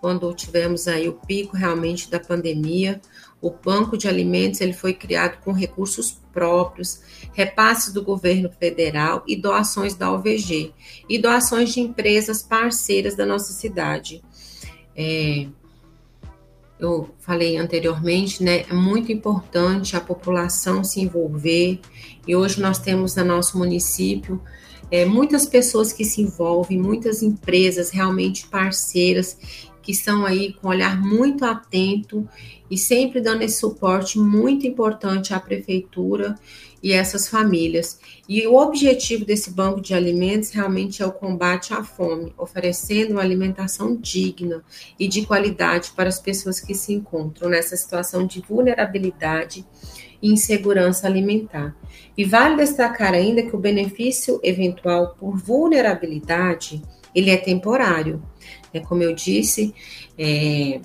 quando 0.00 0.32
tivemos 0.32 0.88
aí 0.88 1.10
o 1.10 1.12
pico 1.12 1.58
realmente 1.58 2.10
da 2.10 2.18
pandemia, 2.18 2.98
o 3.42 3.50
Banco 3.50 3.98
de 3.98 4.06
Alimentos 4.06 4.60
ele 4.60 4.72
foi 4.72 4.94
criado 4.94 5.38
com 5.42 5.50
recursos 5.50 6.16
próprios, 6.32 7.00
repasses 7.32 7.92
do 7.92 8.02
governo 8.02 8.48
federal 8.48 9.24
e 9.26 9.34
doações 9.34 9.94
da 9.96 10.12
OVG 10.12 10.72
e 11.08 11.18
doações 11.18 11.74
de 11.74 11.80
empresas 11.80 12.40
parceiras 12.40 13.16
da 13.16 13.26
nossa 13.26 13.52
cidade. 13.52 14.22
É, 14.96 15.48
eu 16.78 17.10
falei 17.18 17.56
anteriormente, 17.56 18.42
né? 18.42 18.64
É 18.70 18.72
muito 18.72 19.10
importante 19.10 19.96
a 19.96 20.00
população 20.00 20.84
se 20.84 21.00
envolver 21.00 21.80
e 22.26 22.36
hoje 22.36 22.60
nós 22.60 22.78
temos 22.78 23.16
no 23.16 23.24
nosso 23.24 23.58
município 23.58 24.40
é, 24.88 25.04
muitas 25.04 25.46
pessoas 25.46 25.92
que 25.92 26.04
se 26.04 26.20
envolvem, 26.20 26.78
muitas 26.78 27.22
empresas 27.22 27.90
realmente 27.90 28.46
parceiras 28.46 29.36
que 29.82 29.92
estão 29.92 30.24
aí 30.24 30.52
com 30.54 30.68
olhar 30.68 30.98
muito 31.00 31.44
atento 31.44 32.26
e 32.70 32.78
sempre 32.78 33.20
dando 33.20 33.42
esse 33.42 33.58
suporte 33.58 34.18
muito 34.18 34.66
importante 34.66 35.34
à 35.34 35.40
prefeitura 35.40 36.36
e 36.82 36.92
essas 36.92 37.28
famílias. 37.28 38.00
E 38.28 38.46
o 38.46 38.54
objetivo 38.54 39.24
desse 39.24 39.50
banco 39.50 39.80
de 39.80 39.94
alimentos 39.94 40.50
realmente 40.50 41.02
é 41.02 41.06
o 41.06 41.12
combate 41.12 41.74
à 41.74 41.84
fome, 41.84 42.32
oferecendo 42.38 43.12
uma 43.12 43.20
alimentação 43.20 43.96
digna 43.96 44.64
e 44.98 45.06
de 45.06 45.26
qualidade 45.26 45.92
para 45.94 46.08
as 46.08 46.18
pessoas 46.18 46.60
que 46.60 46.74
se 46.74 46.92
encontram 46.92 47.50
nessa 47.50 47.76
situação 47.76 48.26
de 48.26 48.40
vulnerabilidade 48.40 49.66
e 50.22 50.32
insegurança 50.32 51.06
alimentar. 51.06 51.76
E 52.16 52.24
vale 52.24 52.56
destacar 52.56 53.12
ainda 53.12 53.42
que 53.42 53.54
o 53.54 53.58
benefício 53.58 54.40
eventual 54.42 55.14
por 55.18 55.36
vulnerabilidade 55.36 56.82
ele 57.14 57.30
é 57.30 57.36
temporário 57.36 58.22
é 58.72 58.80
como 58.80 59.02
eu 59.02 59.14
disse, 59.14 59.74
é, 60.18 60.80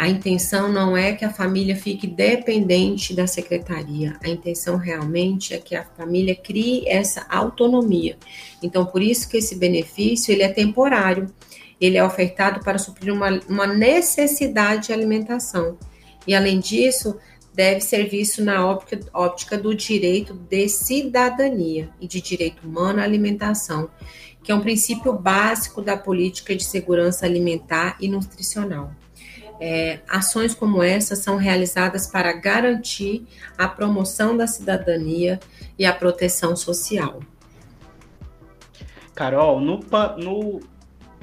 a 0.00 0.08
intenção 0.08 0.72
não 0.72 0.96
é 0.96 1.12
que 1.12 1.26
a 1.26 1.30
família 1.30 1.76
fique 1.76 2.06
dependente 2.06 3.12
da 3.12 3.26
secretaria. 3.26 4.16
A 4.24 4.30
intenção 4.30 4.78
realmente 4.78 5.52
é 5.52 5.58
que 5.58 5.76
a 5.76 5.84
família 5.84 6.34
crie 6.34 6.88
essa 6.88 7.26
autonomia. 7.28 8.16
Então, 8.62 8.86
por 8.86 9.02
isso 9.02 9.28
que 9.28 9.36
esse 9.36 9.56
benefício 9.56 10.32
ele 10.32 10.42
é 10.42 10.48
temporário. 10.48 11.26
Ele 11.78 11.98
é 11.98 12.02
ofertado 12.02 12.60
para 12.60 12.78
suprir 12.78 13.12
uma, 13.12 13.40
uma 13.46 13.66
necessidade 13.66 14.86
de 14.86 14.92
alimentação. 14.94 15.76
E 16.26 16.34
além 16.34 16.60
disso, 16.60 17.18
deve 17.52 17.82
ser 17.82 18.08
visto 18.08 18.42
na 18.42 18.66
óptica, 18.66 19.00
óptica 19.12 19.58
do 19.58 19.74
direito 19.74 20.32
de 20.32 20.66
cidadania 20.66 21.90
e 22.00 22.08
de 22.08 22.22
direito 22.22 22.66
humano 22.66 23.00
à 23.00 23.02
alimentação 23.02 23.90
que 24.50 24.52
é 24.52 24.56
um 24.56 24.60
princípio 24.60 25.12
básico 25.12 25.80
da 25.80 25.96
política 25.96 26.56
de 26.56 26.64
segurança 26.64 27.24
alimentar 27.24 27.96
e 28.00 28.08
nutricional. 28.08 28.90
É, 29.60 30.00
ações 30.08 30.56
como 30.56 30.82
essa 30.82 31.14
são 31.14 31.36
realizadas 31.36 32.08
para 32.08 32.32
garantir 32.32 33.24
a 33.56 33.68
promoção 33.68 34.36
da 34.36 34.48
cidadania 34.48 35.38
e 35.78 35.86
a 35.86 35.92
proteção 35.92 36.56
social. 36.56 37.20
Carol, 39.14 39.60
no, 39.60 39.78
no 40.18 40.58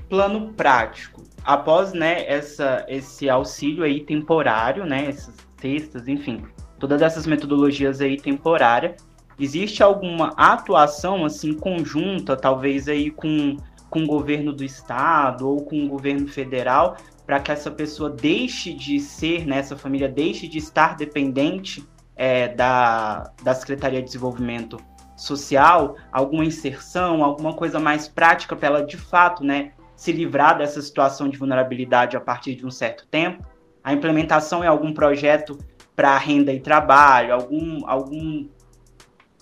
plano 0.08 0.54
prático, 0.54 1.22
após 1.44 1.92
né, 1.92 2.24
essa, 2.30 2.86
esse 2.88 3.30
auxílio 3.30 3.84
aí 3.84 4.06
temporário, 4.06 4.86
né, 4.86 5.10
essas 5.10 5.36
cestas, 5.60 6.08
enfim, 6.08 6.46
todas 6.80 7.02
essas 7.02 7.28
metodologias 7.28 8.00
aí 8.00 8.16
temporárias, 8.16 8.96
Existe 9.40 9.84
alguma 9.84 10.34
atuação 10.36 11.24
assim 11.24 11.54
conjunta, 11.54 12.36
talvez 12.36 12.88
aí 12.88 13.12
com, 13.12 13.58
com 13.90 14.04
o 14.04 14.08
governo 14.08 14.52
do 14.52 14.64
estado 14.64 15.48
ou 15.48 15.64
com 15.64 15.86
o 15.86 15.88
governo 15.88 16.28
federal, 16.28 16.98
para 17.26 17.40
que 17.40 17.52
essa 17.52 17.70
pessoa 17.70 18.10
deixe 18.10 18.74
de 18.74 19.00
ser, 19.00 19.46
né, 19.46 19.60
essa 19.60 19.76
família 19.76 20.08
deixe 20.08 20.48
de 20.48 20.58
estar 20.58 20.96
dependente 20.96 21.88
é, 22.16 22.48
da, 22.48 23.32
da 23.44 23.54
Secretaria 23.54 24.00
de 24.00 24.08
Desenvolvimento 24.08 24.80
Social, 25.16 25.98
alguma 26.12 26.46
inserção, 26.46 27.24
alguma 27.24 27.54
coisa 27.54 27.80
mais 27.80 28.08
prática 28.08 28.56
para 28.56 28.68
ela 28.68 28.86
de 28.86 28.98
fato, 28.98 29.44
né, 29.44 29.74
se 29.96 30.12
livrar 30.12 30.58
dessa 30.58 30.82
situação 30.82 31.28
de 31.28 31.38
vulnerabilidade 31.38 32.16
a 32.16 32.22
partir 32.22 32.56
de 32.56 32.66
um 32.66 32.72
certo 32.72 33.06
tempo. 33.08 33.44
A 33.84 33.94
implementação 33.94 34.64
é 34.64 34.68
algum 34.68 34.94
projeto 34.94 35.58
para 35.96 36.16
renda 36.18 36.54
e 36.54 36.60
trabalho, 36.60 37.34
algum, 37.34 37.82
algum 37.88 38.48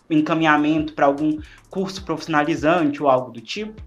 encaminhamento 0.09 0.93
para 0.93 1.05
algum 1.05 1.39
curso 1.69 2.03
profissionalizante 2.03 3.01
ou 3.01 3.09
algo 3.09 3.31
do 3.31 3.41
tipo? 3.41 3.81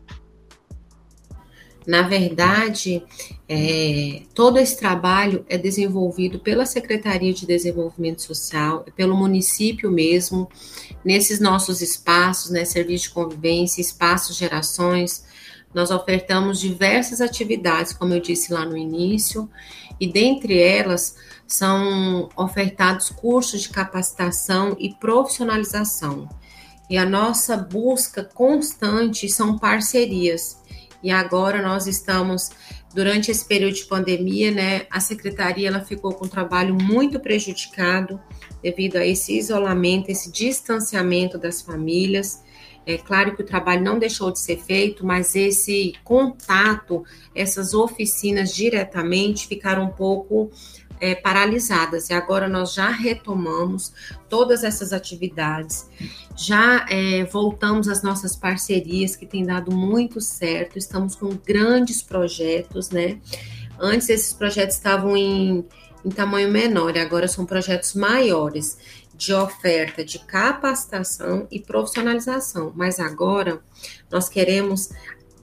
Na 1.89 2.03
verdade, 2.03 3.03
é, 3.49 4.21
todo 4.35 4.59
esse 4.59 4.79
trabalho 4.79 5.47
é 5.49 5.57
desenvolvido 5.57 6.39
pela 6.39 6.67
Secretaria 6.67 7.33
de 7.33 7.47
Desenvolvimento 7.47 8.21
Social, 8.21 8.85
pelo 8.95 9.17
município 9.17 9.91
mesmo, 9.91 10.51
nesses 11.03 11.41
nossos 11.41 11.81
espaços, 11.81 12.51
né, 12.51 12.67
serviço 12.67 13.05
de 13.05 13.15
convivência, 13.15 13.81
espaços 13.81 14.37
gerações, 14.37 15.25
nós 15.75 15.91
ofertamos 15.91 16.61
diversas 16.61 17.21
atividades, 17.21 17.93
como 17.93 18.15
eu 18.15 18.21
disse 18.21 18.53
lá 18.53 18.65
no 18.65 18.77
início, 18.77 19.49
e 20.01 20.11
dentre 20.11 20.59
elas 20.59 21.17
são 21.47 22.29
ofertados 22.37 23.11
cursos 23.11 23.63
de 23.63 23.69
capacitação 23.69 24.77
e 24.79 24.95
profissionalização. 24.95 26.29
E 26.89 26.97
a 26.97 27.05
nossa 27.05 27.57
busca 27.57 28.25
constante 28.25 29.29
são 29.29 29.59
parcerias. 29.59 30.59
E 31.03 31.11
agora 31.11 31.63
nós 31.63 31.87
estamos 31.87 32.51
durante 32.95 33.31
esse 33.31 33.45
período 33.45 33.75
de 33.75 33.85
pandemia, 33.85 34.51
né, 34.51 34.87
a 34.91 34.99
secretaria 34.99 35.69
ela 35.69 35.81
ficou 35.81 36.15
com 36.15 36.25
um 36.25 36.29
trabalho 36.29 36.75
muito 36.75 37.21
prejudicado 37.21 38.21
devido 38.63 38.97
a 38.97 39.07
esse 39.07 39.37
isolamento, 39.37 40.11
esse 40.11 40.33
distanciamento 40.33 41.39
das 41.39 41.61
famílias. 41.63 42.43
É 42.89 42.97
claro 42.97 43.37
que 43.37 43.43
o 43.43 43.45
trabalho 43.45 43.85
não 43.85 43.99
deixou 43.99 44.33
de 44.33 44.41
ser 44.41 44.57
feito, 44.57 45.05
mas 45.05 45.37
esse 45.37 45.93
contato, 46.03 47.05
essas 47.35 47.75
oficinas 47.75 48.55
diretamente 48.55 49.47
ficaram 49.47 49.85
um 49.85 49.91
pouco 49.91 50.51
é, 50.99 51.15
paralisadas. 51.15 52.09
E 52.09 52.15
agora 52.15 52.49
nós 52.49 52.73
já 52.73 52.89
retomamos 52.89 53.93
todas 54.27 54.65
essas 54.65 54.95
atividades, 54.95 55.87
já 56.35 56.87
é, 56.89 57.25
voltamos 57.25 57.89
às 57.89 58.03
nossas 58.03 58.35
parcerias 58.35 59.15
que 59.15 59.27
têm 59.27 59.45
dado 59.45 59.71
muito 59.71 60.19
certo. 60.19 60.79
Estamos 60.79 61.15
com 61.15 61.29
grandes 61.47 62.01
projetos, 62.01 62.89
né? 62.89 63.19
Antes 63.79 64.09
esses 64.09 64.33
projetos 64.33 64.77
estavam 64.77 65.15
em, 65.15 65.63
em 66.03 66.09
tamanho 66.09 66.51
menor, 66.51 66.97
agora 66.97 67.29
são 67.29 67.45
projetos 67.45 67.93
maiores 67.93 68.79
de 69.19 69.35
oferta 69.35 70.05
de 70.05 70.21
capacitação 70.21 71.49
e 71.51 71.59
profissionalização. 71.59 72.73
Mas 72.77 73.01
agora 73.01 73.61
nós 74.09 74.29
queremos 74.29 74.91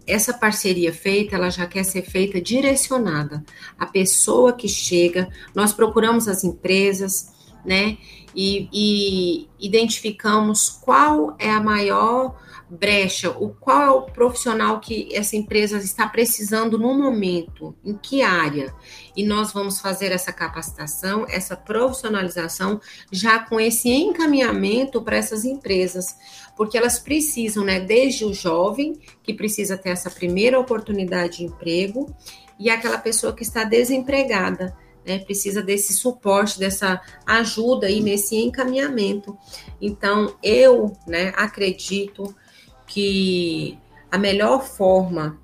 essa 0.08 0.34
parceria 0.34 0.94
feita, 0.94 1.36
ela 1.36 1.50
já 1.50 1.68
quer 1.68 1.84
ser 1.84 2.04
feita 2.04 2.40
direcionada. 2.40 3.44
A 3.78 3.86
pessoa 3.86 4.54
que 4.54 4.70
chega, 4.70 5.28
nós 5.54 5.74
procuramos 5.74 6.28
as 6.30 6.44
empresas, 6.44 7.34
né? 7.66 7.98
E, 8.34 8.70
e 8.72 9.50
identificamos 9.60 10.70
qual 10.70 11.36
é 11.38 11.50
a 11.50 11.60
maior 11.60 12.40
brecha, 12.76 13.30
o 13.32 13.50
qual 13.50 13.82
é 13.82 13.90
o 13.90 14.02
profissional 14.04 14.80
que 14.80 15.10
essa 15.14 15.36
empresa 15.36 15.78
está 15.78 16.08
precisando 16.08 16.78
no 16.78 16.94
momento, 16.94 17.76
em 17.84 17.96
que 17.98 18.22
área. 18.22 18.74
E 19.16 19.24
nós 19.24 19.52
vamos 19.52 19.80
fazer 19.80 20.12
essa 20.12 20.32
capacitação, 20.32 21.26
essa 21.30 21.56
profissionalização, 21.56 22.80
já 23.12 23.40
com 23.40 23.60
esse 23.60 23.90
encaminhamento 23.90 25.02
para 25.02 25.18
essas 25.18 25.46
empresas, 25.46 26.16
porque 26.56 26.78
elas 26.78 27.00
precisam, 27.00 27.64
né, 27.64 27.80
desde 27.80 28.26
o 28.26 28.34
jovem, 28.34 29.00
que 29.24 29.34
precisa 29.34 29.78
ter 29.78 29.90
essa 29.90 30.10
primeira 30.10 30.60
oportunidade 30.60 31.38
de 31.38 31.46
emprego, 31.46 32.14
e 32.60 32.70
aquela 32.70 32.98
pessoa 32.98 33.34
que 33.34 33.44
está 33.44 33.64
desempregada. 33.64 34.76
Né, 35.06 35.20
precisa 35.20 35.62
desse 35.62 35.94
suporte, 35.94 36.58
dessa 36.58 37.00
ajuda 37.28 37.86
aí 37.86 38.02
nesse 38.02 38.38
encaminhamento. 38.38 39.38
Então, 39.80 40.36
eu 40.42 40.94
né, 41.06 41.32
acredito 41.38 42.36
que 42.96 43.78
a 44.10 44.18
melhor 44.18 44.64
forma 44.64 45.38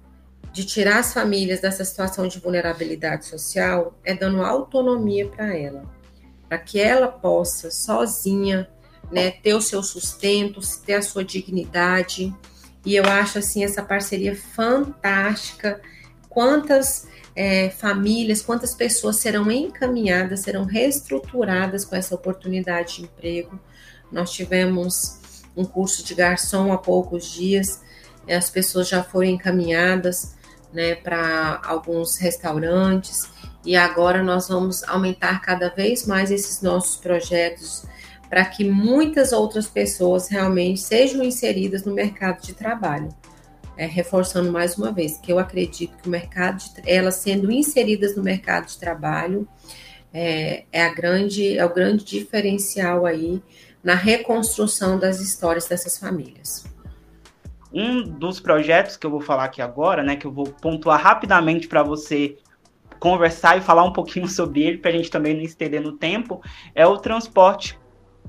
de 0.54 0.64
tirar 0.64 1.00
as 1.00 1.14
famílias 1.14 1.60
dessa 1.60 1.84
situação 1.84 2.26
de 2.26 2.40
vulnerabilidade 2.40 3.26
social 3.26 3.94
é 4.06 4.14
dando 4.14 4.42
autonomia 4.42 5.28
para 5.28 5.54
ela, 5.54 5.84
para 6.48 6.58
que 6.58 6.80
ela 6.80 7.10
possa 7.10 7.70
sozinha, 7.70 8.70
né, 9.12 9.32
ter 9.32 9.54
o 9.54 9.60
seu 9.60 9.84
sustento, 9.84 10.62
ter 10.86 10.94
a 10.94 11.02
sua 11.02 11.26
dignidade. 11.26 12.34
E 12.86 12.96
eu 12.96 13.04
acho 13.04 13.40
assim 13.40 13.66
essa 13.66 13.84
parceria 13.84 14.34
fantástica. 14.34 15.82
Quantas 16.30 17.10
é, 17.36 17.70
famílias, 17.70 18.42
quantas 18.42 18.74
pessoas 18.74 19.18
serão 19.18 19.52
encaminhadas, 19.52 20.40
serão 20.40 20.64
reestruturadas 20.64 21.84
com 21.84 21.98
essa 21.98 22.16
oportunidade 22.16 22.96
de 22.96 23.04
emprego? 23.04 23.60
Nós 24.10 24.32
tivemos 24.32 25.21
um 25.56 25.66
curso 25.66 26.04
de 26.04 26.14
garçom 26.16 26.72
há 26.72 26.78
poucos 26.78 27.32
dias, 27.32 27.82
as 28.30 28.50
pessoas 28.50 28.88
já 28.88 29.04
foram 29.04 29.28
encaminhadas 29.28 30.36
né, 30.74 30.96
para 30.96 31.62
alguns 31.64 32.18
restaurantes 32.18 33.30
e 33.66 33.76
agora 33.76 34.24
nós 34.24 34.48
vamos 34.48 34.84
aumentar 34.84 35.42
cada 35.42 35.70
vez 35.70 36.06
mais 36.06 36.32
esses 36.32 36.62
nossos 36.62 36.96
projetos 36.96 37.86
para 38.30 38.46
que 38.46 38.64
muitas 38.64 39.34
outras 39.34 39.68
pessoas 39.68 40.30
realmente 40.30 40.80
sejam 40.80 41.22
inseridas 41.22 41.84
no 41.84 41.94
mercado 41.94 42.42
de 42.42 42.54
trabalho. 42.54 43.10
É, 43.78 43.86
reforçando 43.86 44.52
mais 44.52 44.78
uma 44.78 44.92
vez 44.92 45.18
que 45.18 45.32
eu 45.32 45.40
acredito 45.40 45.98
que 45.98 46.08
o 46.08 46.12
mercado, 46.12 46.58
de, 46.58 46.82
elas 46.86 47.16
sendo 47.16 47.52
inseridas 47.52 48.16
no 48.16 48.22
mercado 48.22 48.68
de 48.68 48.78
trabalho, 48.78 49.48
é, 50.14 50.66
é, 50.72 50.84
a 50.84 50.94
grande, 50.94 51.58
é 51.58 51.66
o 51.66 51.74
grande 51.74 52.04
diferencial 52.04 53.06
aí 53.06 53.42
na 53.84 53.96
reconstrução 53.96 54.98
das 55.00 55.20
histórias 55.20 55.68
dessas 55.68 55.98
famílias. 55.98 56.66
Um 57.74 58.04
dos 58.04 58.40
projetos 58.40 58.98
que 58.98 59.06
eu 59.06 59.12
vou 59.12 59.22
falar 59.22 59.46
aqui 59.46 59.62
agora, 59.62 60.04
né, 60.04 60.16
que 60.16 60.28
eu 60.28 60.32
vou 60.32 60.46
pontuar 60.46 61.02
rapidamente 61.02 61.68
para 61.68 61.82
você 61.82 62.38
conversar 63.00 63.58
e 63.58 63.62
falar 63.62 63.84
um 63.84 63.94
pouquinho 63.94 64.28
sobre 64.30 64.62
ele, 64.62 64.78
para 64.78 64.92
a 64.92 64.94
gente 64.94 65.10
também 65.10 65.34
não 65.34 65.42
estender 65.42 65.82
no 65.82 65.94
tempo, 65.94 66.42
é 66.76 66.86
o 66.86 66.98
transporte 66.98 67.80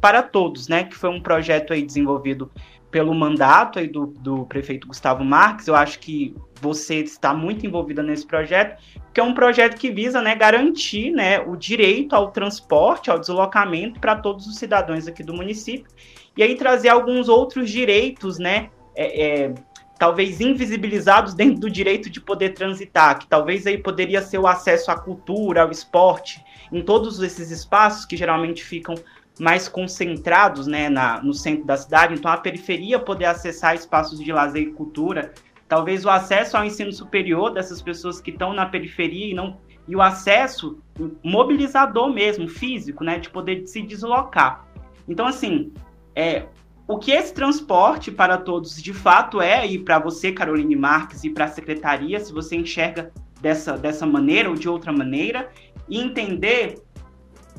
para 0.00 0.22
todos, 0.22 0.66
né, 0.68 0.84
que 0.84 0.96
foi 0.96 1.10
um 1.10 1.20
projeto 1.20 1.72
aí 1.72 1.82
desenvolvido 1.82 2.50
pelo 2.92 3.14
mandato 3.14 3.78
aí 3.78 3.88
do, 3.88 4.06
do 4.06 4.44
prefeito 4.44 4.86
Gustavo 4.86 5.24
Marques. 5.24 5.66
Eu 5.66 5.74
acho 5.74 5.98
que 5.98 6.36
você 6.60 6.96
está 6.96 7.32
muito 7.32 7.66
envolvida 7.66 8.02
nesse 8.02 8.24
projeto, 8.24 8.80
que 9.12 9.18
é 9.18 9.24
um 9.24 9.34
projeto 9.34 9.76
que 9.76 9.90
visa 9.90 10.20
né, 10.20 10.36
garantir 10.36 11.10
né, 11.10 11.40
o 11.40 11.56
direito 11.56 12.14
ao 12.14 12.30
transporte, 12.30 13.10
ao 13.10 13.18
deslocamento 13.18 13.98
para 13.98 14.14
todos 14.14 14.46
os 14.46 14.56
cidadãos 14.58 15.08
aqui 15.08 15.24
do 15.24 15.34
município, 15.34 15.90
e 16.36 16.42
aí 16.42 16.54
trazer 16.54 16.90
alguns 16.90 17.28
outros 17.28 17.70
direitos, 17.70 18.38
né, 18.38 18.68
é, 18.94 19.24
é, 19.24 19.54
talvez 19.98 20.40
invisibilizados 20.40 21.32
dentro 21.34 21.60
do 21.60 21.70
direito 21.70 22.10
de 22.10 22.20
poder 22.20 22.50
transitar, 22.50 23.18
que 23.18 23.26
talvez 23.26 23.66
aí 23.66 23.78
poderia 23.78 24.20
ser 24.20 24.38
o 24.38 24.46
acesso 24.46 24.90
à 24.90 24.96
cultura, 24.96 25.62
ao 25.62 25.70
esporte, 25.70 26.44
em 26.70 26.82
todos 26.82 27.20
esses 27.20 27.50
espaços 27.50 28.04
que 28.04 28.16
geralmente 28.16 28.62
ficam 28.62 28.94
mais 29.42 29.68
concentrados 29.68 30.68
né, 30.68 30.88
na, 30.88 31.20
no 31.20 31.34
centro 31.34 31.64
da 31.64 31.76
cidade, 31.76 32.14
então 32.14 32.30
a 32.30 32.36
periferia 32.36 32.96
poder 32.96 33.24
acessar 33.24 33.74
espaços 33.74 34.20
de 34.20 34.32
lazer 34.32 34.62
e 34.62 34.70
cultura, 34.70 35.32
talvez 35.66 36.04
o 36.04 36.10
acesso 36.10 36.56
ao 36.56 36.64
ensino 36.64 36.92
superior 36.92 37.50
dessas 37.50 37.82
pessoas 37.82 38.20
que 38.20 38.30
estão 38.30 38.52
na 38.52 38.66
periferia 38.66 39.26
e 39.26 39.34
não 39.34 39.58
e 39.88 39.96
o 39.96 40.00
acesso 40.00 40.78
mobilizador 41.24 42.08
mesmo, 42.08 42.46
físico, 42.46 43.02
né, 43.02 43.18
de 43.18 43.28
poder 43.28 43.66
se 43.66 43.82
deslocar. 43.82 44.64
Então, 45.08 45.26
assim, 45.26 45.72
é, 46.14 46.44
o 46.86 46.96
que 46.96 47.10
esse 47.10 47.34
transporte 47.34 48.12
para 48.12 48.38
todos 48.38 48.80
de 48.80 48.92
fato 48.92 49.40
é, 49.40 49.66
e 49.66 49.76
para 49.76 49.98
você, 49.98 50.30
Caroline 50.30 50.76
Marques, 50.76 51.24
e 51.24 51.30
para 51.30 51.46
a 51.46 51.48
secretaria, 51.48 52.20
se 52.20 52.32
você 52.32 52.54
enxerga 52.54 53.10
dessa, 53.40 53.76
dessa 53.76 54.06
maneira 54.06 54.48
ou 54.48 54.54
de 54.54 54.68
outra 54.68 54.92
maneira, 54.92 55.50
e 55.88 55.98
entender 55.98 56.80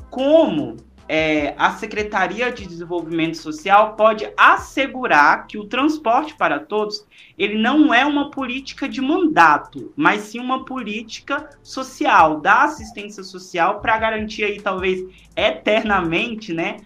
como 0.08 0.78
é, 1.08 1.54
a 1.58 1.72
Secretaria 1.72 2.50
de 2.50 2.66
Desenvolvimento 2.66 3.36
Social 3.36 3.94
pode 3.94 4.30
assegurar 4.36 5.46
que 5.46 5.58
o 5.58 5.66
transporte 5.66 6.34
para 6.34 6.58
todos 6.58 7.06
ele 7.36 7.58
não 7.58 7.92
é 7.92 8.06
uma 8.06 8.30
política 8.30 8.88
de 8.88 9.00
mandato, 9.00 9.92
mas 9.96 10.22
sim 10.22 10.38
uma 10.38 10.64
política 10.64 11.50
social, 11.62 12.40
da 12.40 12.62
assistência 12.62 13.22
social 13.22 13.80
para 13.80 13.98
garantir 13.98 14.44
aí 14.44 14.60
talvez 14.60 15.04
eternamente, 15.36 16.52
né, 16.52 16.76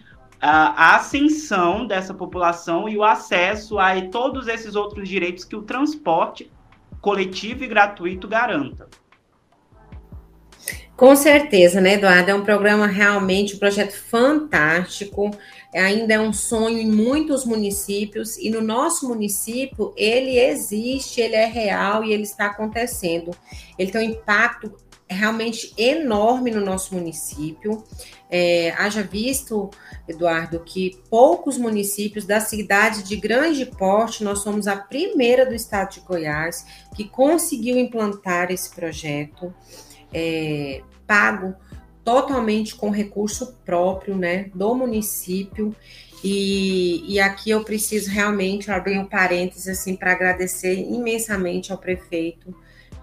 a, 0.40 0.92
a 0.92 0.96
ascensão 0.96 1.86
dessa 1.86 2.14
população 2.14 2.88
e 2.88 2.96
o 2.96 3.04
acesso 3.04 3.78
a 3.78 4.00
todos 4.10 4.48
esses 4.48 4.74
outros 4.74 5.08
direitos 5.08 5.44
que 5.44 5.56
o 5.56 5.62
transporte 5.62 6.50
coletivo 7.00 7.64
e 7.64 7.68
gratuito 7.68 8.26
garanta. 8.26 8.88
Com 10.98 11.14
certeza, 11.14 11.80
né, 11.80 11.94
Eduardo? 11.94 12.32
É 12.32 12.34
um 12.34 12.42
programa 12.42 12.84
realmente, 12.84 13.54
um 13.54 13.58
projeto 13.60 13.92
fantástico. 13.92 15.30
Ainda 15.72 16.14
é 16.14 16.18
um 16.18 16.32
sonho 16.32 16.76
em 16.76 16.90
muitos 16.90 17.44
municípios 17.44 18.36
e 18.36 18.50
no 18.50 18.60
nosso 18.60 19.06
município 19.06 19.94
ele 19.96 20.36
existe, 20.36 21.20
ele 21.20 21.36
é 21.36 21.46
real 21.46 22.02
e 22.02 22.12
ele 22.12 22.24
está 22.24 22.46
acontecendo. 22.46 23.30
Ele 23.78 23.92
tem 23.92 24.08
um 24.08 24.10
impacto 24.10 24.74
realmente 25.08 25.72
enorme 25.78 26.50
no 26.50 26.60
nosso 26.60 26.96
município. 26.96 27.84
É, 28.28 28.72
haja 28.72 29.00
visto, 29.00 29.70
Eduardo, 30.08 30.58
que 30.66 31.00
poucos 31.08 31.56
municípios 31.56 32.24
da 32.24 32.40
cidade 32.40 33.04
de 33.04 33.14
grande 33.14 33.64
porte, 33.66 34.24
nós 34.24 34.40
somos 34.40 34.66
a 34.66 34.74
primeira 34.74 35.46
do 35.46 35.54
estado 35.54 35.92
de 35.92 36.00
Goiás 36.00 36.66
que 36.96 37.08
conseguiu 37.08 37.78
implantar 37.78 38.50
esse 38.50 38.74
projeto 38.74 39.54
é, 40.12 40.82
pago 41.06 41.54
totalmente 42.04 42.74
com 42.74 42.90
recurso 42.90 43.54
próprio, 43.64 44.16
né, 44.16 44.50
do 44.54 44.74
município. 44.74 45.74
E, 46.24 47.04
e 47.06 47.20
aqui 47.20 47.50
eu 47.50 47.62
preciso 47.62 48.10
realmente 48.10 48.70
abrir 48.70 48.98
um 48.98 49.04
parênteses 49.04 49.68
assim 49.68 49.94
para 49.94 50.12
agradecer 50.12 50.74
imensamente 50.74 51.70
ao 51.70 51.78
prefeito, 51.78 52.54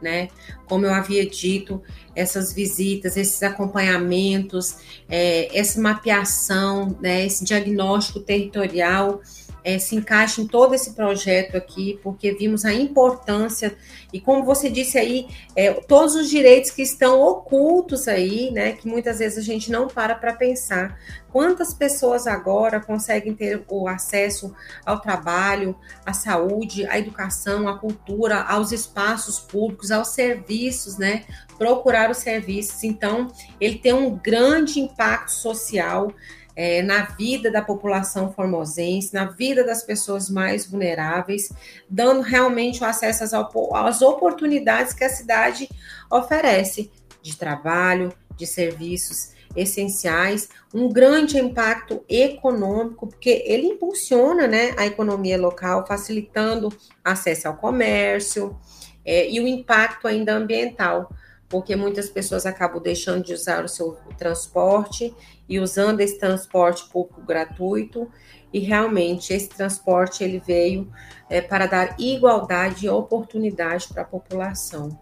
né? 0.02 0.28
Como 0.66 0.86
eu 0.86 0.94
havia 0.94 1.26
dito, 1.26 1.82
essas 2.14 2.52
visitas, 2.52 3.16
esses 3.16 3.42
acompanhamentos, 3.42 4.78
é, 5.08 5.58
essa 5.58 5.80
mapeação, 5.80 6.98
né, 7.00 7.26
esse 7.26 7.46
diagnóstico 7.46 8.20
territorial 8.20 9.22
é, 9.66 9.80
se 9.80 9.96
encaixe 9.96 10.42
em 10.42 10.48
todo 10.48 10.76
esse 10.76 10.94
projeto 10.94 11.58
aqui, 11.58 12.00
porque 12.04 12.32
vimos 12.32 12.64
a 12.64 12.72
importância 12.72 13.76
e 14.14 14.22
como 14.22 14.46
você 14.46 14.70
disse 14.70 14.96
aí, 14.96 15.28
é, 15.56 15.74
todos 15.74 16.14
os 16.14 16.30
direitos 16.30 16.70
que 16.70 16.84
estão 16.84 17.20
ocultos 17.20 18.08
aí, 18.08 18.52
né, 18.52 18.74
que 18.74 18.88
muitas 18.88 19.18
vezes 19.18 19.40
a 19.40 19.42
gente 19.42 19.72
não 19.72 19.88
para 19.88 20.14
para 20.14 20.34
pensar. 20.34 21.00
Quantas 21.32 21.74
pessoas 21.74 22.28
agora 22.28 22.80
conseguem 22.80 23.34
ter 23.34 23.66
o 23.68 23.88
acesso 23.88 24.56
ao 24.86 25.02
trabalho, 25.02 25.76
à 26.06 26.14
saúde, 26.14 26.86
à 26.86 26.98
educação, 27.00 27.68
à 27.68 27.78
cultura, 27.78 28.44
aos 28.44 28.72
espaços 28.72 29.40
públicos, 29.40 29.92
aos 29.92 30.10
serviços, 30.10 30.98
né? 30.98 31.26
Procurar 31.58 32.10
os 32.10 32.18
serviços. 32.20 32.84
Então, 32.86 33.30
ele 33.60 33.80
tem 33.80 33.92
um 33.92 34.16
grande 34.16 34.80
impacto 34.80 35.32
social 35.32 36.14
é, 36.56 36.82
na 36.82 37.04
vida 37.04 37.52
da 37.52 37.62
população 37.62 38.32
formosense, 38.32 39.14
na 39.14 39.26
vida 39.26 39.64
das 39.64 39.84
pessoas 39.84 40.30
mais 40.30 40.66
vulneráveis, 40.66 41.52
dando 41.90 42.22
realmente 42.22 42.82
o 42.82 42.86
acesso 42.86 43.24
às, 43.24 43.34
às 43.34 44.02
oportunidades 44.02 44.94
que 44.94 45.04
a 45.04 45.10
cidade 45.10 45.70
oferece 46.10 46.92
de 47.22 47.36
trabalho, 47.38 48.14
de 48.38 48.46
serviços 48.46 49.36
essenciais, 49.56 50.50
um 50.74 50.92
grande 50.92 51.38
impacto 51.38 52.04
econômico, 52.10 53.08
porque 53.08 53.44
ele 53.46 53.68
impulsiona 53.68 54.48
né, 54.48 54.74
a 54.78 54.86
economia 54.86 55.40
local, 55.40 55.86
facilitando 55.88 56.74
acesso 57.04 57.48
ao 57.48 57.56
comércio 57.56 58.58
é, 59.06 59.30
e 59.30 59.40
o 59.40 59.48
impacto 59.48 60.08
ainda 60.08 60.34
ambiental, 60.34 61.10
porque 61.48 61.76
muitas 61.76 62.10
pessoas 62.10 62.46
acabam 62.46 62.82
deixando 62.82 63.24
de 63.24 63.34
usar 63.34 63.64
o 63.64 63.70
seu 63.70 63.98
transporte 64.18 65.14
e 65.48 65.60
usando 65.60 66.02
esse 66.02 66.18
transporte 66.18 66.90
público 66.90 67.22
gratuito 67.22 68.10
e 68.52 68.60
realmente 68.60 69.34
esse 69.34 69.50
transporte 69.50 70.24
ele 70.24 70.40
veio 70.40 70.92
é, 71.30 71.42
para 71.42 71.66
dar 71.66 72.00
igualdade 72.00 72.86
e 72.86 72.90
oportunidade 72.90 73.88
para 73.90 74.02
a 74.02 74.06
população. 74.06 74.98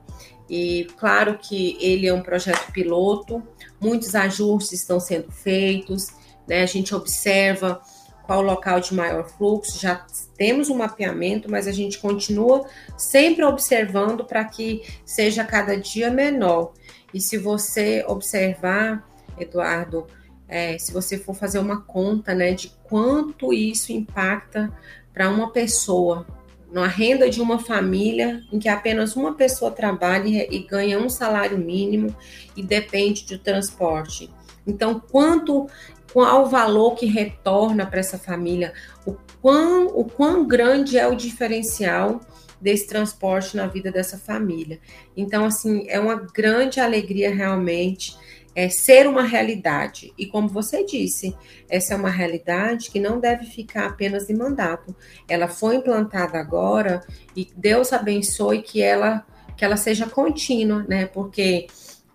E 0.50 0.88
claro 0.98 1.38
que 1.38 1.78
ele 1.80 2.08
é 2.08 2.14
um 2.14 2.22
projeto 2.22 2.72
piloto, 2.72 3.42
muitos 3.80 4.14
ajustes 4.14 4.82
estão 4.82 5.00
sendo 5.00 5.32
feitos, 5.32 6.08
né? 6.48 6.62
A 6.62 6.66
gente 6.66 6.94
observa 6.94 7.82
qual 8.26 8.42
local 8.42 8.80
de 8.80 8.94
maior 8.94 9.28
fluxo, 9.30 9.80
já 9.80 10.06
temos 10.38 10.70
um 10.70 10.76
mapeamento, 10.76 11.50
mas 11.50 11.68
a 11.68 11.72
gente 11.72 12.00
continua 12.00 12.68
sempre 12.98 13.44
observando 13.44 14.26
para 14.26 14.44
que 14.46 14.82
seja 15.06 15.44
cada 15.44 15.78
dia 15.78 16.10
menor. 16.10 16.74
E 17.14 17.22
se 17.22 17.38
você 17.38 18.04
observar, 18.08 19.08
Eduardo, 19.38 20.08
é, 20.48 20.78
se 20.78 20.92
você 20.92 21.18
for 21.18 21.36
fazer 21.36 21.60
uma 21.60 21.82
conta 21.82 22.34
né, 22.34 22.54
de 22.54 22.72
quanto 22.84 23.54
isso 23.54 23.92
impacta 23.92 24.72
para 25.14 25.30
uma 25.30 25.52
pessoa, 25.52 26.26
na 26.72 26.88
renda 26.88 27.30
de 27.30 27.40
uma 27.40 27.60
família 27.60 28.42
em 28.52 28.58
que 28.58 28.68
apenas 28.68 29.16
uma 29.16 29.36
pessoa 29.36 29.70
trabalha 29.70 30.48
e 30.52 30.60
ganha 30.60 30.98
um 30.98 31.08
salário 31.08 31.58
mínimo 31.58 32.16
e 32.58 32.64
depende 32.64 33.24
de 33.26 33.38
transporte. 33.38 34.28
Então, 34.66 35.00
quanto 35.00 35.68
qual 36.12 36.44
o 36.44 36.50
valor 36.50 36.96
que 36.96 37.06
retorna 37.06 37.86
para 37.86 38.00
essa 38.00 38.18
família, 38.18 38.74
o 39.06 39.16
quão, 39.44 39.88
o 39.88 40.06
quão 40.06 40.48
grande 40.48 40.98
é 40.98 41.06
o 41.06 41.18
diferencial 41.18 42.22
desse 42.62 42.88
transporte 42.88 43.58
na 43.58 43.68
vida 43.68 43.92
dessa 43.92 44.18
família. 44.18 44.80
Então, 45.18 45.44
assim, 45.44 45.86
é 45.90 46.00
uma 46.00 46.16
grande 46.16 46.80
alegria 46.80 47.30
realmente 47.30 48.16
é, 48.56 48.70
ser 48.70 49.06
uma 49.06 49.24
realidade. 49.24 50.14
E 50.18 50.26
como 50.26 50.48
você 50.48 50.86
disse, 50.86 51.36
essa 51.70 51.94
é 51.94 51.98
uma 51.98 52.10
realidade 52.10 52.90
que 52.90 53.02
não 53.02 53.20
deve 53.20 53.46
ficar 53.46 53.88
apenas 53.88 54.30
em 54.30 54.34
mandato. 54.34 54.96
Ela 55.28 55.50
foi 55.50 55.76
implantada 55.76 56.40
agora 56.40 57.06
e 57.36 57.46
Deus 57.54 57.92
abençoe 57.92 58.62
que 58.62 58.82
ela 58.82 59.26
que 59.58 59.64
ela 59.64 59.78
seja 59.78 60.08
contínua, 60.08 60.84
né? 60.88 61.06
Porque 61.06 61.68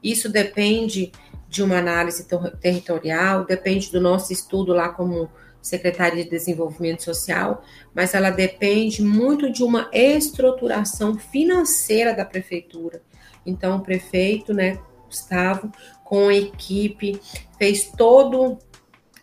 isso 0.02 0.28
depende 0.28 1.12
de 1.48 1.62
uma 1.62 1.78
análise 1.78 2.26
territorial, 2.60 3.44
depende 3.44 3.92
do 3.92 4.00
nosso 4.00 4.32
estudo 4.32 4.72
lá 4.72 4.88
como 4.88 5.30
Secretaria 5.68 6.24
de 6.24 6.30
Desenvolvimento 6.30 7.02
Social, 7.02 7.62
mas 7.94 8.14
ela 8.14 8.30
depende 8.30 9.02
muito 9.02 9.50
de 9.50 9.62
uma 9.62 9.90
estruturação 9.92 11.18
financeira 11.18 12.14
da 12.14 12.24
prefeitura. 12.24 13.02
Então, 13.44 13.76
o 13.76 13.82
prefeito, 13.82 14.52
né, 14.52 14.78
Gustavo, 15.06 15.72
com 16.04 16.28
a 16.28 16.34
equipe, 16.34 17.20
fez 17.58 17.90
todo 17.96 18.58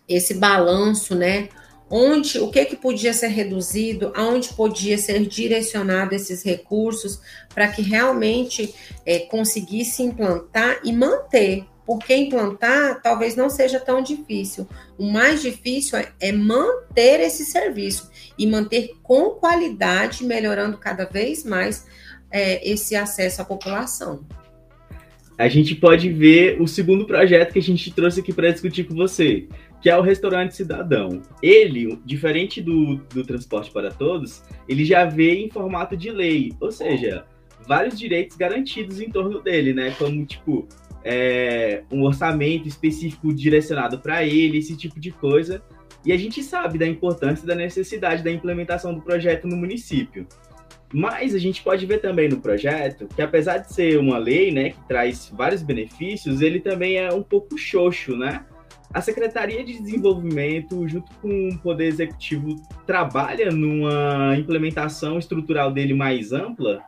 esse 0.08 0.34
balanço, 0.36 1.16
né? 1.16 1.50
Onde, 1.90 2.40
o 2.40 2.50
que 2.50 2.66
que 2.66 2.76
podia 2.76 3.14
ser 3.14 3.28
reduzido, 3.28 4.12
aonde 4.16 4.54
podia 4.54 4.98
ser 4.98 5.26
direcionado 5.26 6.16
esses 6.16 6.44
recursos 6.44 7.20
para 7.54 7.68
que 7.68 7.82
realmente 7.82 8.74
é, 9.06 9.20
conseguisse 9.20 10.02
implantar 10.02 10.80
e 10.84 10.92
manter, 10.92 11.66
porque 11.86 12.16
implantar 12.16 13.02
talvez 13.02 13.36
não 13.36 13.50
seja 13.50 13.80
tão 13.80 14.02
difícil. 14.02 14.68
O 14.98 15.12
mais 15.12 15.42
difícil 15.42 16.00
é, 16.00 16.12
é 16.20 16.32
manter 16.32 17.20
esse 17.20 17.46
serviço 17.46 18.10
e 18.38 18.48
manter 18.48 18.92
com 19.04 19.32
qualidade, 19.32 20.26
melhorando 20.26 20.78
cada 20.78 21.06
vez 21.06 21.44
mais 21.44 21.86
é, 22.32 22.68
esse 22.68 22.96
acesso 22.96 23.42
à 23.42 23.46
população 23.46 24.26
a 25.38 25.48
gente 25.48 25.76
pode 25.76 26.10
ver 26.10 26.62
o 26.62 26.68
segundo 26.68 27.06
projeto 27.06 27.54
que 27.54 27.60
a 27.60 27.62
gente 27.62 27.92
trouxe 27.92 28.22
aqui 28.22 28.32
para 28.32 28.52
discutir 28.52 28.86
com 28.86 28.96
você, 28.96 29.48
que 29.82 29.90
é 29.90 29.98
o 29.98 30.02
restaurante 30.02 30.56
cidadão. 30.56 31.22
Ele, 31.42 32.00
diferente 32.06 32.62
do, 32.62 32.96
do 33.14 33.24
transporte 33.24 33.72
para 33.72 33.92
todos, 33.92 34.44
ele 34.68 34.86
já 34.86 35.06
veio 35.06 35.46
em 35.46 35.50
formato 35.50 35.98
de 35.98 36.10
lei, 36.10 36.54
ou 36.60 36.72
seja, 36.72 37.26
vários 37.68 38.00
direitos 38.00 38.38
garantidos 38.38 39.02
em 39.02 39.10
torno 39.10 39.42
dele, 39.42 39.74
né? 39.74 39.94
Como 39.98 40.26
tipo 40.26 40.68
é, 41.06 41.84
um 41.92 42.02
orçamento 42.02 42.68
específico 42.68 43.32
direcionado 43.32 44.00
para 44.00 44.24
ele, 44.26 44.58
esse 44.58 44.76
tipo 44.76 45.00
de 45.00 45.12
coisa. 45.12 45.64
E 46.04 46.12
a 46.12 46.18
gente 46.18 46.42
sabe 46.42 46.80
da 46.80 46.88
importância 46.88 47.44
e 47.44 47.48
da 47.48 47.56
necessidade 47.56 48.24
da 48.24 48.32
implementação 48.32 48.94
do 48.94 49.02
projeto 49.02 49.48
no 49.48 49.56
município. 49.56 50.28
Mas 50.92 51.36
a 51.36 51.40
gente 51.40 51.62
pode 51.62 51.86
ver 51.86 52.00
também 52.00 52.28
no 52.28 52.40
projeto 52.40 53.08
que, 53.08 53.22
apesar 53.22 53.60
de 53.60 53.74
ser 53.74 54.00
uma 54.00 54.18
lei, 54.18 54.52
né, 54.52 54.72
que 54.72 54.88
traz 54.88 55.32
vários 55.36 55.62
benefícios, 55.62 56.42
ele 56.42 56.60
também 56.60 56.98
é 56.98 57.12
um 57.14 57.24
pouco 57.24 57.58
xoxo, 57.58 58.16
né? 58.16 58.44
A 58.94 59.02
Secretaria 59.02 59.64
de 59.64 59.74
Desenvolvimento, 59.74 60.88
junto 60.88 61.12
com 61.22 61.50
o 61.50 61.58
Poder 61.60 61.88
Executivo, 61.88 62.56
trabalha 62.88 63.52
numa 63.52 64.36
implementação 64.38 65.20
estrutural 65.20 65.72
dele 65.72 65.94
mais 65.94 66.32
ampla? 66.32 66.82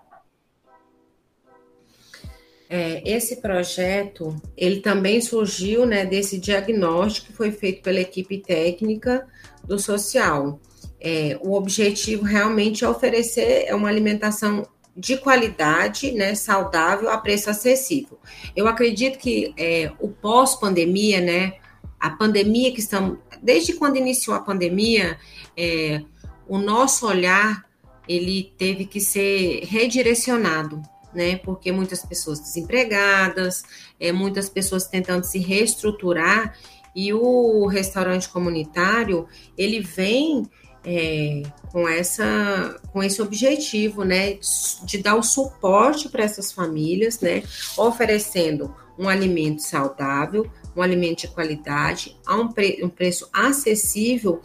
É, 2.70 3.02
esse 3.06 3.38
projeto, 3.38 4.36
ele 4.58 4.82
também 4.82 5.22
surgiu 5.22 5.86
né, 5.86 6.06
desse 6.06 6.38
diagnóstico 6.38 7.28
que 7.28 7.34
foi 7.34 7.52
feito 7.52 7.82
pela 7.82 8.00
equipe 8.00 8.40
técnica 8.40 9.26
do 9.64 9.80
social. 9.80 10.60
É, 11.00 11.38
o 11.42 11.54
objetivo 11.54 12.24
realmente 12.24 12.84
é 12.84 12.90
oferecer 12.90 13.74
uma 13.74 13.88
alimentação 13.88 14.68
de 14.96 15.16
qualidade, 15.16 16.12
né, 16.12 16.34
saudável, 16.34 17.10
a 17.10 17.18
preço 17.18 17.50
acessível. 17.50 18.20
Eu 18.56 18.68
acredito 18.68 19.20
que 19.20 19.54
é, 19.56 19.92
o 20.00 20.10
pós-pandemia, 20.10 21.22
né, 21.22 21.54
a 22.00 22.10
pandemia 22.10 22.74
que 22.74 22.80
estamos, 22.80 23.20
desde 23.42 23.74
quando 23.74 23.98
iniciou 23.98 24.36
a 24.36 24.42
pandemia, 24.42 25.18
é, 25.56 26.02
o 26.48 26.58
nosso 26.58 27.08
olhar 27.08 27.66
ele 28.08 28.54
teve 28.58 28.86
que 28.86 29.00
ser 29.00 29.66
redirecionado, 29.66 30.82
né, 31.18 31.38
porque 31.38 31.72
muitas 31.72 32.06
pessoas 32.06 32.40
desempregadas, 32.40 33.64
é, 34.00 34.12
muitas 34.12 34.48
pessoas 34.48 34.86
tentando 34.86 35.24
se 35.24 35.40
reestruturar. 35.40 36.56
E 36.96 37.12
o 37.12 37.66
restaurante 37.66 38.30
comunitário 38.30 39.28
ele 39.58 39.80
vem 39.82 40.44
é, 40.86 41.42
com, 41.72 41.88
essa, 41.88 42.80
com 42.94 43.04
esse 43.04 43.20
objetivo, 43.22 44.04
né, 44.04 44.38
de 44.84 45.00
dar 45.00 45.16
o 45.16 45.24
suporte 45.24 46.08
para 46.08 46.24
essas 46.24 46.52
famílias, 46.52 47.20
né, 47.20 47.42
oferecendo 47.76 48.74
um 48.98 49.10
alimento 49.10 49.64
saudável, 49.64 50.50
um 50.76 50.82
alimento 50.82 51.22
de 51.22 51.28
qualidade, 51.30 52.16
a 52.26 52.36
um, 52.36 52.48
pre, 52.48 52.80
um 52.84 52.90
preço 52.90 53.28
acessível. 53.34 54.40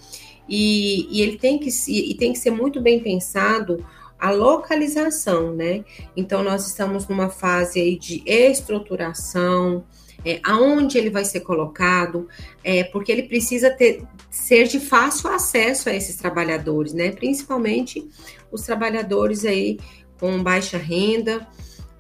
E, 0.49 1.07
e 1.11 1.23
ele 1.23 1.37
tem 1.37 1.59
que, 1.59 1.71
e 1.89 2.15
tem 2.15 2.33
que 2.33 2.39
ser 2.39 2.51
muito 2.51 2.81
bem 2.81 3.01
pensado 3.01 3.85
a 4.23 4.31
localização, 4.31 5.53
né? 5.53 5.85
Então 6.17 6.45
nós 6.45 6.65
estamos 6.69 7.09
numa 7.09 7.29
fase 7.29 7.81
aí 7.81 7.99
de 7.99 8.23
estruturação, 8.25 9.85
é, 10.25 10.39
aonde 10.45 10.97
ele 10.97 11.11
vai 11.11 11.25
ser 11.25 11.41
colocado, 11.41 12.29
é, 12.63 12.85
porque 12.85 13.11
ele 13.11 13.25
precisa 13.25 13.69
ter, 13.69 14.05
ser 14.31 14.69
de 14.69 14.79
fácil 14.79 15.29
acesso 15.29 15.89
a 15.89 15.93
esses 15.93 16.15
trabalhadores, 16.15 16.93
né? 16.93 17.11
Principalmente 17.11 18.09
os 18.53 18.63
trabalhadores 18.63 19.45
aí 19.45 19.81
com 20.21 20.41
baixa 20.41 20.79
renda, 20.79 21.45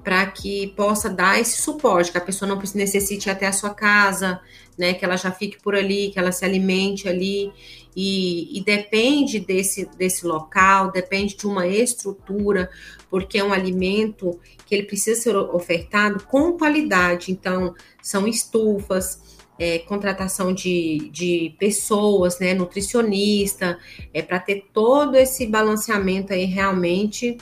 para 0.04 0.24
que 0.26 0.68
possa 0.76 1.10
dar 1.10 1.40
esse 1.40 1.60
suporte, 1.60 2.12
que 2.12 2.18
a 2.18 2.20
pessoa 2.20 2.48
não 2.48 2.60
necessite 2.76 3.28
ir 3.28 3.32
até 3.32 3.48
a 3.48 3.52
sua 3.52 3.70
casa, 3.70 4.40
né? 4.78 4.94
Que 4.94 5.04
ela 5.04 5.16
já 5.16 5.32
fique 5.32 5.60
por 5.60 5.74
ali, 5.74 6.12
que 6.12 6.20
ela 6.20 6.30
se 6.30 6.44
alimente 6.44 7.08
ali. 7.08 7.52
E, 7.94 8.58
e, 8.58 8.64
depende 8.64 9.38
desse, 9.38 9.86
desse 9.96 10.26
local, 10.26 10.90
depende 10.90 11.36
de 11.36 11.46
uma 11.46 11.66
estrutura, 11.66 12.70
porque 13.10 13.38
é 13.38 13.44
um 13.44 13.52
alimento 13.52 14.38
que 14.66 14.74
ele 14.74 14.84
precisa 14.84 15.20
ser 15.20 15.36
ofertado 15.36 16.24
com 16.24 16.56
qualidade. 16.56 17.30
Então, 17.30 17.74
são 18.02 18.26
estufas, 18.26 19.20
é, 19.58 19.78
contratação 19.80 20.52
de, 20.52 21.10
de 21.12 21.54
pessoas, 21.58 22.38
né, 22.38 22.54
nutricionista, 22.54 23.78
é 24.12 24.22
para 24.22 24.38
ter 24.38 24.64
todo 24.72 25.16
esse 25.16 25.46
balanceamento 25.46 26.32
aí 26.32 26.46
realmente 26.46 27.36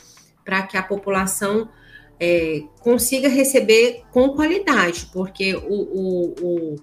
para 0.44 0.62
que 0.62 0.76
a 0.76 0.82
população 0.82 1.68
é, 2.18 2.62
consiga 2.80 3.28
receber 3.28 4.02
com 4.12 4.30
qualidade, 4.30 5.08
porque 5.12 5.54
o, 5.54 5.60
o, 5.62 6.34
o, 6.42 6.76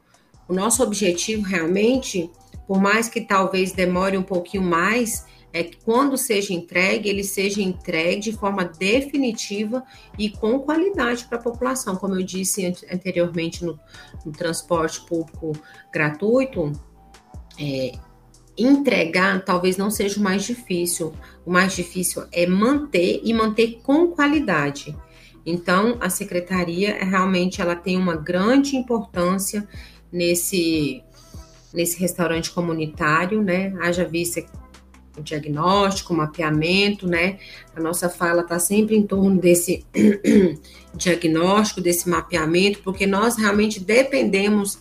o 0.47 0.53
nosso 0.53 0.81
objetivo 0.81 1.43
realmente 1.43 2.31
por 2.67 2.81
mais 2.81 3.07
que 3.07 3.21
talvez 3.21 3.71
demore 3.71 4.17
um 4.17 4.23
pouquinho 4.23 4.63
mais, 4.63 5.25
é 5.53 5.63
que 5.63 5.77
quando 5.83 6.17
seja 6.17 6.53
entregue, 6.53 7.09
ele 7.09 7.23
seja 7.23 7.61
entregue 7.61 8.19
de 8.19 8.33
forma 8.33 8.65
definitiva 8.65 9.83
e 10.19 10.29
com 10.29 10.59
qualidade 10.59 11.25
para 11.25 11.37
a 11.37 11.41
população. 11.41 11.95
Como 11.95 12.15
eu 12.15 12.23
disse 12.23 12.65
anteriormente 12.91 13.63
no, 13.63 13.79
no 14.25 14.31
transporte 14.31 15.01
público 15.05 15.53
gratuito, 15.91 16.73
é, 17.57 17.93
entregar 18.57 19.43
talvez 19.45 19.77
não 19.77 19.89
seja 19.89 20.19
o 20.19 20.23
mais 20.23 20.43
difícil. 20.43 21.13
O 21.45 21.51
mais 21.51 21.73
difícil 21.73 22.25
é 22.31 22.45
manter 22.45 23.21
e 23.23 23.33
manter 23.33 23.79
com 23.81 24.09
qualidade. 24.09 24.95
Então, 25.45 25.97
a 26.01 26.09
secretaria 26.09 27.03
realmente 27.05 27.61
ela 27.61 27.75
tem 27.75 27.97
uma 27.97 28.17
grande 28.17 28.75
importância 28.75 29.65
nesse 30.11 31.01
nesse 31.73 31.99
restaurante 31.99 32.51
comunitário, 32.51 33.41
né? 33.41 33.73
Haja 33.81 34.05
vista 34.05 34.43
o 35.17 35.21
diagnóstico, 35.21 36.13
o 36.13 36.17
mapeamento, 36.17 37.07
né? 37.07 37.39
A 37.75 37.81
nossa 37.81 38.09
fala 38.09 38.41
está 38.41 38.59
sempre 38.59 38.95
em 38.95 39.05
torno 39.05 39.39
desse 39.39 39.85
diagnóstico, 40.93 41.81
desse 41.81 42.07
mapeamento, 42.07 42.79
porque 42.83 43.07
nós 43.07 43.35
realmente 43.35 43.79
dependemos 43.79 44.79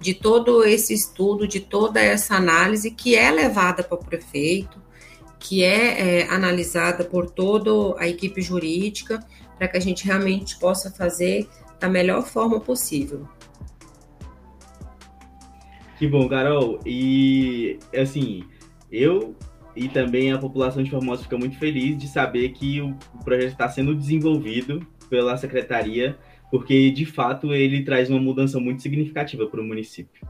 de 0.00 0.14
todo 0.14 0.64
esse 0.64 0.92
estudo, 0.92 1.46
de 1.46 1.60
toda 1.60 2.00
essa 2.00 2.34
análise 2.34 2.90
que 2.90 3.14
é 3.14 3.30
levada 3.30 3.82
para 3.82 3.96
o 3.96 4.04
prefeito, 4.04 4.82
que 5.38 5.62
é, 5.62 6.20
é 6.20 6.28
analisada 6.28 7.04
por 7.04 7.30
toda 7.30 7.98
a 7.98 8.08
equipe 8.08 8.40
jurídica, 8.40 9.24
para 9.56 9.68
que 9.68 9.76
a 9.76 9.80
gente 9.80 10.04
realmente 10.04 10.58
possa 10.58 10.90
fazer 10.90 11.48
da 11.78 11.88
melhor 11.88 12.26
forma 12.26 12.60
possível. 12.60 13.28
Que 16.04 16.08
bom, 16.10 16.28
Carol. 16.28 16.80
E 16.84 17.78
assim, 17.96 18.44
eu 18.92 19.34
e 19.74 19.88
também 19.88 20.32
a 20.32 20.38
população 20.38 20.82
de 20.82 20.90
Formosa 20.90 21.22
fica 21.22 21.38
muito 21.38 21.58
feliz 21.58 21.96
de 21.96 22.06
saber 22.08 22.50
que 22.50 22.78
o 22.82 22.94
projeto 23.24 23.52
está 23.52 23.70
sendo 23.70 23.94
desenvolvido 23.94 24.86
pela 25.08 25.34
secretaria, 25.38 26.18
porque 26.50 26.90
de 26.90 27.06
fato 27.06 27.54
ele 27.54 27.84
traz 27.84 28.10
uma 28.10 28.20
mudança 28.20 28.60
muito 28.60 28.82
significativa 28.82 29.46
para 29.46 29.62
o 29.62 29.64
município. 29.64 30.28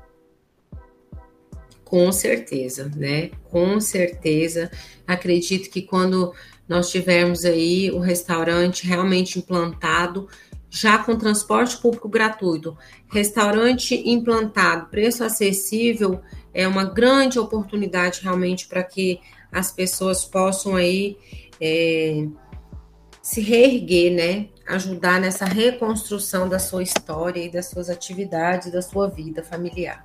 Com 1.85 2.13
certeza, 2.13 2.89
né? 2.95 3.33
Com 3.51 3.81
certeza. 3.81 4.71
Acredito 5.05 5.69
que 5.71 5.83
quando 5.83 6.33
nós 6.69 6.89
tivermos 6.89 7.45
aí 7.45 7.91
o 7.91 7.99
restaurante 7.99 8.87
realmente 8.87 9.41
implantado, 9.41 10.29
já 10.75 10.99
com 10.99 11.17
transporte 11.17 11.77
público 11.77 12.09
gratuito, 12.09 12.77
restaurante 13.09 13.95
implantado, 13.95 14.91
preço 14.91 15.23
acessível, 15.23 16.21
é 16.53 16.67
uma 16.67 16.85
grande 16.85 17.39
oportunidade 17.39 18.21
realmente 18.25 18.67
para 18.67 18.83
que 18.83 19.21
as 19.53 19.71
pessoas 19.71 20.25
possam 20.25 20.75
aí 20.75 21.17
é, 21.61 22.27
se 23.23 23.41
reerguer, 23.41 24.13
né? 24.15 24.49
Ajudar 24.67 25.21
nessa 25.21 25.45
reconstrução 25.45 26.49
da 26.49 26.59
sua 26.59 26.83
história 26.83 27.41
e 27.41 27.49
das 27.49 27.67
suas 27.67 27.89
atividades, 27.89 28.73
da 28.73 28.83
sua 28.83 29.09
vida 29.09 29.45
familiar. 29.45 30.05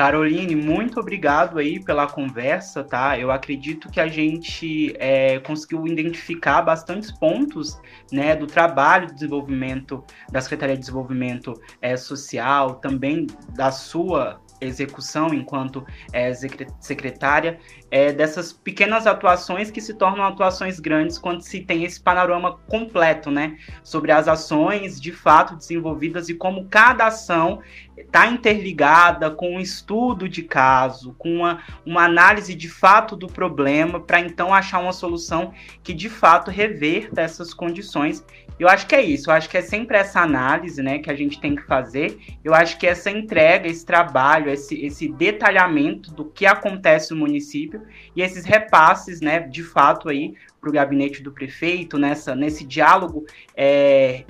Caroline, 0.00 0.56
muito 0.56 0.98
obrigado 0.98 1.58
aí 1.58 1.78
pela 1.78 2.06
conversa, 2.06 2.82
tá? 2.82 3.18
Eu 3.18 3.30
acredito 3.30 3.90
que 3.90 4.00
a 4.00 4.08
gente 4.08 4.96
é, 4.98 5.38
conseguiu 5.40 5.86
identificar 5.86 6.62
bastantes 6.62 7.12
pontos, 7.12 7.78
né, 8.10 8.34
do 8.34 8.46
trabalho 8.46 9.08
de 9.08 9.12
desenvolvimento 9.12 10.02
da 10.32 10.40
Secretaria 10.40 10.74
de 10.74 10.80
Desenvolvimento 10.80 11.52
é, 11.82 11.98
Social, 11.98 12.76
também 12.76 13.26
da 13.54 13.70
sua 13.70 14.40
execução 14.60 15.32
enquanto 15.32 15.84
é, 16.12 16.32
secretária, 16.78 17.58
é, 17.90 18.12
dessas 18.12 18.52
pequenas 18.52 19.06
atuações 19.06 19.70
que 19.70 19.80
se 19.80 19.94
tornam 19.94 20.24
atuações 20.24 20.78
grandes 20.78 21.18
quando 21.18 21.42
se 21.42 21.60
tem 21.60 21.84
esse 21.84 22.00
panorama 22.00 22.58
completo, 22.68 23.30
né, 23.30 23.56
sobre 23.82 24.12
as 24.12 24.28
ações 24.28 25.00
de 25.00 25.12
fato 25.12 25.56
desenvolvidas 25.56 26.28
e 26.28 26.34
como 26.34 26.66
cada 26.66 27.06
ação 27.06 27.60
está 27.96 28.26
interligada 28.26 29.30
com 29.30 29.56
um 29.56 29.60
estudo 29.60 30.28
de 30.28 30.42
caso, 30.42 31.14
com 31.18 31.36
uma, 31.36 31.62
uma 31.84 32.04
análise 32.04 32.54
de 32.54 32.68
fato 32.68 33.14
do 33.16 33.26
problema, 33.26 34.00
para 34.00 34.20
então 34.20 34.54
achar 34.54 34.78
uma 34.80 34.92
solução 34.92 35.52
que 35.82 35.92
de 35.92 36.08
fato 36.08 36.50
reverta 36.50 37.20
essas 37.20 37.52
condições 37.52 38.24
eu 38.60 38.68
acho 38.68 38.86
que 38.86 38.94
é 38.94 39.00
isso, 39.00 39.30
eu 39.30 39.34
acho 39.34 39.48
que 39.48 39.56
é 39.56 39.62
sempre 39.62 39.96
essa 39.96 40.20
análise, 40.20 40.82
né, 40.82 40.98
que 40.98 41.10
a 41.10 41.14
gente 41.14 41.40
tem 41.40 41.56
que 41.56 41.62
fazer. 41.62 42.20
Eu 42.44 42.52
acho 42.52 42.78
que 42.78 42.86
essa 42.86 43.10
entrega, 43.10 43.66
esse 43.66 43.86
trabalho, 43.86 44.50
esse, 44.50 44.78
esse 44.84 45.08
detalhamento 45.08 46.12
do 46.12 46.26
que 46.26 46.44
acontece 46.44 47.12
no 47.12 47.20
município 47.20 47.82
e 48.14 48.20
esses 48.20 48.44
repasses, 48.44 49.22
né, 49.22 49.40
de 49.40 49.62
fato 49.62 50.10
aí 50.10 50.34
para 50.60 50.68
o 50.68 50.72
gabinete 50.72 51.22
do 51.22 51.32
prefeito, 51.32 51.96
nessa, 51.96 52.34
nesse 52.34 52.66
diálogo 52.66 53.24
é, 53.56 54.24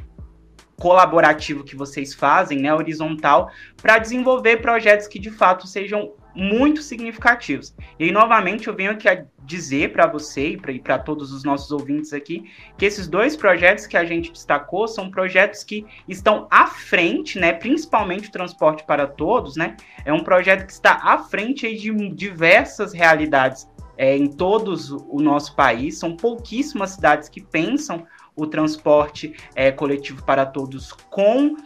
colaborativo 0.78 1.64
que 1.64 1.74
vocês 1.74 2.14
fazem, 2.14 2.60
né, 2.60 2.72
horizontal, 2.72 3.50
para 3.82 3.98
desenvolver 3.98 4.58
projetos 4.58 5.08
que 5.08 5.18
de 5.18 5.32
fato 5.32 5.66
sejam 5.66 6.12
muito 6.34 6.82
significativos. 6.82 7.74
E 7.98 8.10
novamente 8.10 8.68
eu 8.68 8.74
venho 8.74 8.92
aqui 8.92 9.08
a 9.08 9.24
dizer 9.44 9.92
para 9.92 10.06
você 10.06 10.50
e 10.50 10.78
para 10.78 10.98
todos 10.98 11.32
os 11.32 11.42
nossos 11.42 11.70
ouvintes 11.72 12.12
aqui 12.12 12.50
que 12.78 12.84
esses 12.84 13.08
dois 13.08 13.36
projetos 13.36 13.86
que 13.86 13.96
a 13.96 14.04
gente 14.04 14.30
destacou 14.30 14.86
são 14.86 15.10
projetos 15.10 15.64
que 15.64 15.84
estão 16.08 16.46
à 16.50 16.66
frente, 16.66 17.38
né, 17.38 17.52
principalmente 17.52 18.28
o 18.28 18.32
transporte 18.32 18.84
para 18.84 19.06
todos, 19.06 19.56
né? 19.56 19.76
É 20.04 20.12
um 20.12 20.22
projeto 20.22 20.66
que 20.66 20.72
está 20.72 21.00
à 21.02 21.18
frente 21.18 21.74
de 21.74 21.90
diversas 22.10 22.92
realidades 22.92 23.68
é, 24.00 24.16
em 24.16 24.28
todos 24.28 24.90
o 24.90 25.20
nosso 25.20 25.54
país. 25.54 25.98
São 25.98 26.16
pouquíssimas 26.16 26.92
cidades 26.92 27.28
que 27.28 27.40
pensam 27.40 28.06
o 28.34 28.46
transporte 28.46 29.34
é, 29.54 29.70
coletivo 29.70 30.24
para 30.24 30.46
todos 30.46 30.92
com 30.92 31.56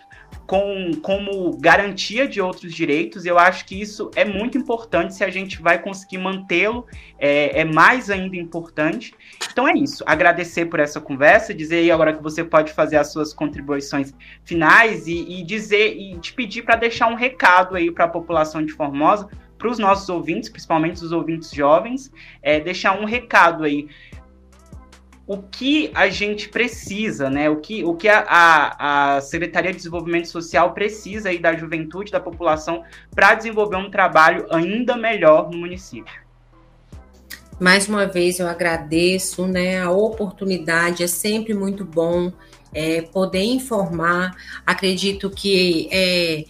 com, 0.46 0.92
como 1.02 1.56
garantia 1.58 2.28
de 2.28 2.40
outros 2.40 2.72
direitos. 2.72 3.24
Eu 3.24 3.38
acho 3.38 3.64
que 3.64 3.80
isso 3.80 4.10
é 4.14 4.24
muito 4.24 4.58
importante. 4.58 5.14
Se 5.14 5.24
a 5.24 5.30
gente 5.30 5.60
vai 5.60 5.80
conseguir 5.80 6.18
mantê-lo, 6.18 6.86
é, 7.18 7.60
é, 7.60 7.64
mais 7.64 8.10
ainda 8.10 8.36
importante. 8.36 9.14
Então 9.50 9.66
é 9.66 9.72
isso. 9.72 10.04
Agradecer 10.06 10.66
por 10.66 10.80
essa 10.80 11.00
conversa, 11.00 11.54
dizer 11.54 11.76
aí 11.76 11.90
agora 11.90 12.12
que 12.12 12.22
você 12.22 12.44
pode 12.44 12.72
fazer 12.72 12.96
as 12.96 13.12
suas 13.12 13.32
contribuições 13.32 14.14
finais 14.44 15.06
e, 15.06 15.40
e 15.40 15.44
dizer 15.44 15.96
e 15.96 16.18
te 16.18 16.32
pedir 16.32 16.62
para 16.62 16.76
deixar 16.76 17.08
um 17.08 17.14
recado 17.14 17.76
aí 17.76 17.90
para 17.90 18.04
a 18.04 18.08
população 18.08 18.64
de 18.64 18.72
Formosa. 18.72 19.28
Para 19.56 19.70
os 19.70 19.78
nossos 19.78 20.08
ouvintes, 20.10 20.50
principalmente 20.50 21.02
os 21.02 21.12
ouvintes 21.12 21.50
jovens, 21.50 22.12
é, 22.42 22.60
deixar 22.60 23.00
um 23.00 23.06
recado 23.06 23.64
aí 23.64 23.88
o 25.26 25.38
que 25.38 25.90
a 25.94 26.08
gente 26.08 26.48
precisa, 26.48 27.30
né? 27.30 27.48
O 27.48 27.56
que, 27.56 27.82
o 27.82 27.94
que 27.94 28.08
a, 28.08 28.24
a, 28.28 29.16
a 29.16 29.20
Secretaria 29.22 29.70
de 29.70 29.78
Desenvolvimento 29.78 30.28
Social 30.28 30.74
precisa 30.74 31.30
aí 31.30 31.38
da 31.38 31.56
juventude, 31.56 32.12
da 32.12 32.20
população, 32.20 32.84
para 33.14 33.34
desenvolver 33.34 33.76
um 33.76 33.90
trabalho 33.90 34.46
ainda 34.50 34.96
melhor 34.96 35.50
no 35.50 35.56
município. 35.56 36.22
Mais 37.58 37.88
uma 37.88 38.06
vez 38.06 38.38
eu 38.38 38.48
agradeço, 38.48 39.46
né? 39.46 39.80
A 39.80 39.90
oportunidade 39.90 41.02
é 41.02 41.06
sempre 41.06 41.54
muito 41.54 41.84
bom 41.84 42.32
é, 42.74 43.00
poder 43.00 43.44
informar. 43.44 44.36
Acredito 44.66 45.30
que 45.30 45.88
é, 45.90 46.44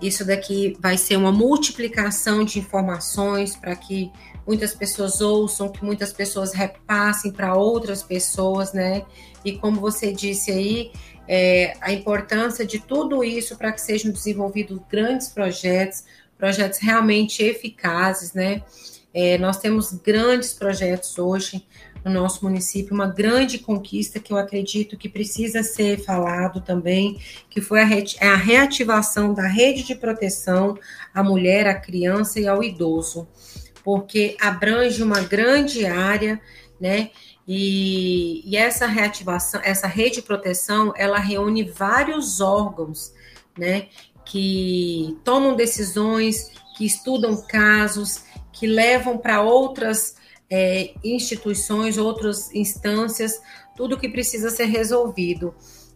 isso 0.00 0.24
daqui 0.24 0.76
vai 0.78 0.96
ser 0.96 1.16
uma 1.16 1.32
multiplicação 1.32 2.44
de 2.44 2.58
informações 2.58 3.56
para 3.56 3.74
que 3.74 4.12
muitas 4.46 4.74
pessoas 4.74 5.20
ouçam, 5.20 5.68
que 5.68 5.84
muitas 5.84 6.12
pessoas 6.12 6.52
repassem 6.52 7.32
para 7.32 7.54
outras 7.54 8.02
pessoas, 8.02 8.72
né? 8.72 9.04
E 9.44 9.58
como 9.58 9.80
você 9.80 10.12
disse 10.12 10.50
aí, 10.50 10.92
é, 11.28 11.74
a 11.80 11.92
importância 11.92 12.64
de 12.64 12.78
tudo 12.78 13.24
isso 13.24 13.56
para 13.56 13.72
que 13.72 13.80
sejam 13.80 14.12
desenvolvidos 14.12 14.78
grandes 14.88 15.28
projetos, 15.28 16.04
projetos 16.38 16.78
realmente 16.78 17.42
eficazes, 17.42 18.32
né? 18.32 18.62
É, 19.12 19.38
nós 19.38 19.58
temos 19.58 19.92
grandes 19.92 20.52
projetos 20.52 21.18
hoje 21.18 21.66
no 22.04 22.12
nosso 22.12 22.44
município, 22.44 22.94
uma 22.94 23.08
grande 23.08 23.58
conquista 23.58 24.20
que 24.20 24.32
eu 24.32 24.36
acredito 24.36 24.96
que 24.96 25.08
precisa 25.08 25.64
ser 25.64 26.04
falado 26.04 26.60
também, 26.60 27.18
que 27.50 27.60
foi 27.60 27.80
a, 27.80 27.88
é 28.20 28.28
a 28.28 28.36
reativação 28.36 29.34
da 29.34 29.46
rede 29.48 29.82
de 29.82 29.94
proteção 29.96 30.78
à 31.12 31.20
mulher, 31.20 31.66
à 31.66 31.74
criança 31.74 32.38
e 32.38 32.46
ao 32.46 32.62
idoso, 32.62 33.26
porque 33.86 34.36
abrange 34.40 35.00
uma 35.00 35.20
grande 35.20 35.86
área, 35.86 36.40
né? 36.80 37.10
E, 37.46 38.42
e 38.44 38.56
essa 38.56 38.84
reativação, 38.84 39.60
essa 39.62 39.86
rede 39.86 40.16
de 40.16 40.22
proteção, 40.22 40.92
ela 40.96 41.20
reúne 41.20 41.62
vários 41.62 42.40
órgãos, 42.40 43.12
né? 43.56 43.86
Que 44.24 45.16
tomam 45.22 45.54
decisões, 45.54 46.50
que 46.76 46.84
estudam 46.84 47.40
casos, 47.46 48.24
que 48.52 48.66
levam 48.66 49.18
para 49.18 49.40
outras 49.40 50.16
é, 50.50 50.92
instituições, 51.04 51.96
outras 51.96 52.52
instâncias, 52.52 53.40
tudo 53.76 53.96
que 53.96 54.08
precisa 54.08 54.50
ser 54.50 54.64
resolvido. 54.64 55.54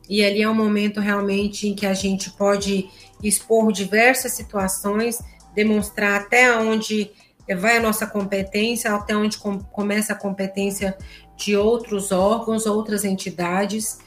E 0.08 0.24
ali 0.24 0.42
é 0.42 0.48
um 0.48 0.54
momento 0.54 1.00
realmente 1.00 1.66
em 1.66 1.74
que 1.74 1.86
a 1.86 1.94
gente 1.94 2.30
pode 2.30 2.88
expor 3.20 3.72
diversas 3.72 4.30
situações, 4.34 5.18
demonstrar 5.56 6.20
até 6.20 6.56
onde 6.56 7.10
vai 7.54 7.76
a 7.76 7.80
nossa 7.80 8.06
competência, 8.06 8.94
até 8.94 9.16
onde 9.16 9.38
com, 9.38 9.58
começa 9.58 10.12
a 10.12 10.16
competência 10.16 10.96
de 11.36 11.56
outros 11.56 12.12
órgãos, 12.12 12.66
outras 12.66 13.04
entidades. 13.04 13.98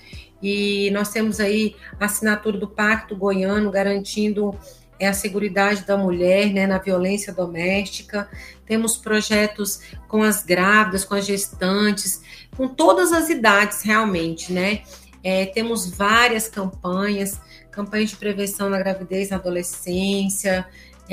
E 0.42 0.90
nós 0.92 1.10
temos 1.10 1.40
aí 1.40 1.76
a 2.00 2.06
assinatura 2.06 2.58
do 2.58 2.68
Pacto 2.68 3.16
Goiano 3.16 3.72
garantindo 3.72 4.58
é 5.00 5.08
a 5.08 5.14
segurança 5.14 5.84
da 5.86 5.98
mulher 5.98 6.54
né, 6.54 6.68
na 6.68 6.78
violência 6.78 7.34
doméstica. 7.34 8.30
Temos 8.66 8.98
projetos 8.98 9.82
com 10.08 10.24
as 10.24 10.44
grávidas, 10.44 11.04
com 11.04 11.16
as 11.16 11.26
gestantes, 11.26 12.22
com 12.56 12.68
todas 12.68 13.12
as 13.12 13.30
idades 13.30 13.82
realmente, 13.82 14.54
né? 14.54 14.84
É, 15.24 15.46
temos 15.46 15.90
várias 15.90 16.50
campanhas, 16.50 17.40
campanhas 17.72 18.10
de 18.10 18.18
prevenção 18.18 18.70
na 18.70 18.78
gravidez 18.78 19.30
na 19.30 19.38
adolescência, 19.38 20.66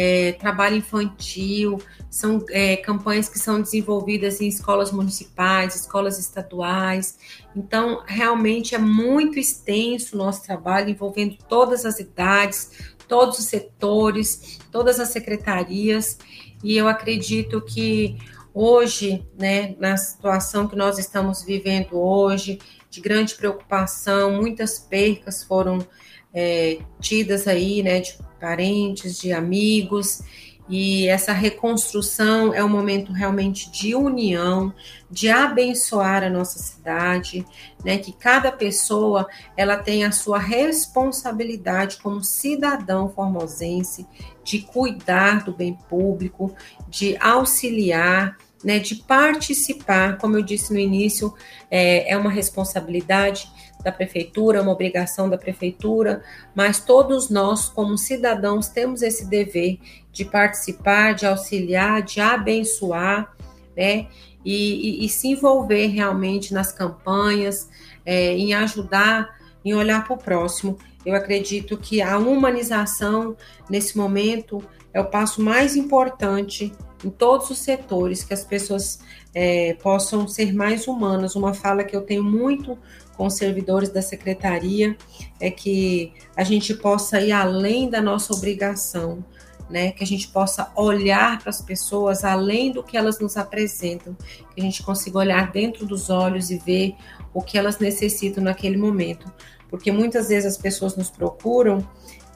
é, 0.03 0.32
trabalho 0.32 0.76
infantil, 0.76 1.78
são 2.09 2.42
é, 2.48 2.74
campanhas 2.76 3.28
que 3.28 3.38
são 3.38 3.61
desenvolvidas 3.61 4.40
em 4.40 4.48
escolas 4.48 4.90
municipais, 4.90 5.76
escolas 5.76 6.18
estaduais. 6.18 7.18
Então, 7.55 8.03
realmente 8.07 8.74
é 8.74 8.78
muito 8.78 9.38
extenso 9.38 10.14
o 10.14 10.18
nosso 10.18 10.42
trabalho, 10.42 10.88
envolvendo 10.88 11.36
todas 11.46 11.84
as 11.84 12.01
idades, 12.01 12.94
todos 13.07 13.40
os 13.40 13.44
setores, 13.44 14.59
todas 14.72 14.98
as 14.98 15.11
secretarias, 15.11 16.16
e 16.64 16.78
eu 16.78 16.88
acredito 16.88 17.61
que 17.61 18.16
hoje, 18.55 19.22
né, 19.38 19.74
na 19.78 19.98
situação 19.98 20.66
que 20.66 20.76
nós 20.76 20.98
estamos 20.98 21.42
vivendo 21.42 21.98
hoje, 21.98 22.59
de 22.88 23.03
grande 23.03 23.34
preocupação, 23.34 24.32
muitas 24.32 24.78
percas 24.78 25.44
foram 25.44 25.86
é, 26.32 26.78
tidas 27.01 27.46
aí, 27.46 27.82
né, 27.82 28.01
de 28.01 28.16
parentes, 28.41 29.18
de 29.18 29.32
amigos, 29.32 30.22
e 30.70 31.09
essa 31.09 31.32
reconstrução 31.32 32.55
é 32.55 32.62
um 32.62 32.68
momento 32.68 33.12
realmente 33.12 33.68
de 33.72 33.93
união, 33.93 34.72
de 35.11 35.28
abençoar 35.28 36.22
a 36.22 36.30
nossa 36.30 36.61
cidade, 36.61 37.45
né? 37.84 37.99
Que 37.99 38.12
cada 38.12 38.53
pessoa 38.53 39.26
ela 39.57 39.76
tem 39.76 40.05
a 40.05 40.12
sua 40.12 40.38
responsabilidade 40.38 41.99
como 42.01 42.22
cidadão 42.22 43.09
formosense 43.09 44.07
de 44.45 44.61
cuidar 44.61 45.43
do 45.45 45.53
bem 45.53 45.76
público, 45.88 46.55
de 46.88 47.16
auxiliar, 47.18 48.36
né? 48.62 48.78
De 48.78 48.96
participar, 48.96 50.18
como 50.18 50.36
eu 50.36 50.42
disse 50.42 50.72
no 50.72 50.78
início, 50.78 51.34
é, 51.70 52.12
é 52.12 52.16
uma 52.16 52.30
responsabilidade 52.30 53.50
da 53.82 53.90
prefeitura, 53.90 54.58
é 54.58 54.62
uma 54.62 54.72
obrigação 54.72 55.28
da 55.28 55.38
prefeitura, 55.38 56.22
mas 56.54 56.80
todos 56.80 57.30
nós, 57.30 57.68
como 57.68 57.96
cidadãos, 57.96 58.68
temos 58.68 59.00
esse 59.02 59.24
dever 59.24 59.78
de 60.12 60.24
participar, 60.24 61.14
de 61.14 61.26
auxiliar, 61.26 62.02
de 62.02 62.20
abençoar, 62.20 63.34
né? 63.76 64.06
E, 64.44 65.02
e, 65.02 65.04
e 65.04 65.08
se 65.08 65.28
envolver 65.28 65.86
realmente 65.88 66.54
nas 66.54 66.72
campanhas, 66.72 67.68
é, 68.04 68.32
em 68.32 68.54
ajudar, 68.54 69.38
em 69.64 69.74
olhar 69.74 70.04
para 70.04 70.14
o 70.14 70.18
próximo. 70.18 70.78
Eu 71.04 71.14
acredito 71.14 71.76
que 71.76 72.00
a 72.00 72.18
humanização, 72.18 73.36
nesse 73.68 73.96
momento, 73.96 74.62
é 74.92 75.00
o 75.00 75.06
passo 75.06 75.42
mais 75.42 75.76
importante 75.76 76.72
em 77.05 77.11
todos 77.11 77.51
os 77.51 77.59
setores, 77.59 78.22
que 78.22 78.34
as 78.34 78.44
pessoas 78.44 79.01
é, 79.34 79.74
possam 79.74 80.28
ser 80.28 80.53
mais 80.53 80.86
humanas. 80.86 81.34
Uma 81.34 81.55
fala 81.55 81.84
que 81.84 81.96
eu 81.96 82.03
tenho 82.03 82.22
muito 82.22 82.78
com 83.16 83.26
os 83.26 83.36
servidores 83.36 83.90
da 83.90 84.03
secretaria 84.03 84.96
é 85.38 85.51
que 85.51 86.12
a 86.36 86.44
gente 86.44 86.74
possa 86.74 87.20
ir 87.20 87.32
além 87.32 87.88
da 87.88 88.01
nossa 88.01 88.32
obrigação, 88.34 89.24
né? 89.68 89.92
Que 89.92 90.03
a 90.03 90.07
gente 90.07 90.28
possa 90.28 90.70
olhar 90.74 91.38
para 91.38 91.51
as 91.51 91.62
pessoas 91.62 92.24
além 92.24 92.72
do 92.72 92.82
que 92.82 92.96
elas 92.96 93.18
nos 93.20 93.36
apresentam, 93.36 94.16
que 94.55 94.61
a 94.61 94.64
gente 94.64 94.82
consiga 94.82 95.18
olhar 95.18 95.51
dentro 95.53 95.86
dos 95.86 96.11
olhos 96.11 96.51
e 96.51 96.59
ver 96.59 96.94
o 97.32 97.40
que 97.40 97.57
elas 97.57 97.78
necessitam 97.78 98.42
naquele 98.42 98.76
momento. 98.76 99.30
Porque 99.68 99.92
muitas 99.92 100.28
vezes 100.28 100.55
as 100.55 100.59
pessoas 100.59 100.96
nos 100.96 101.11
procuram, 101.11 101.86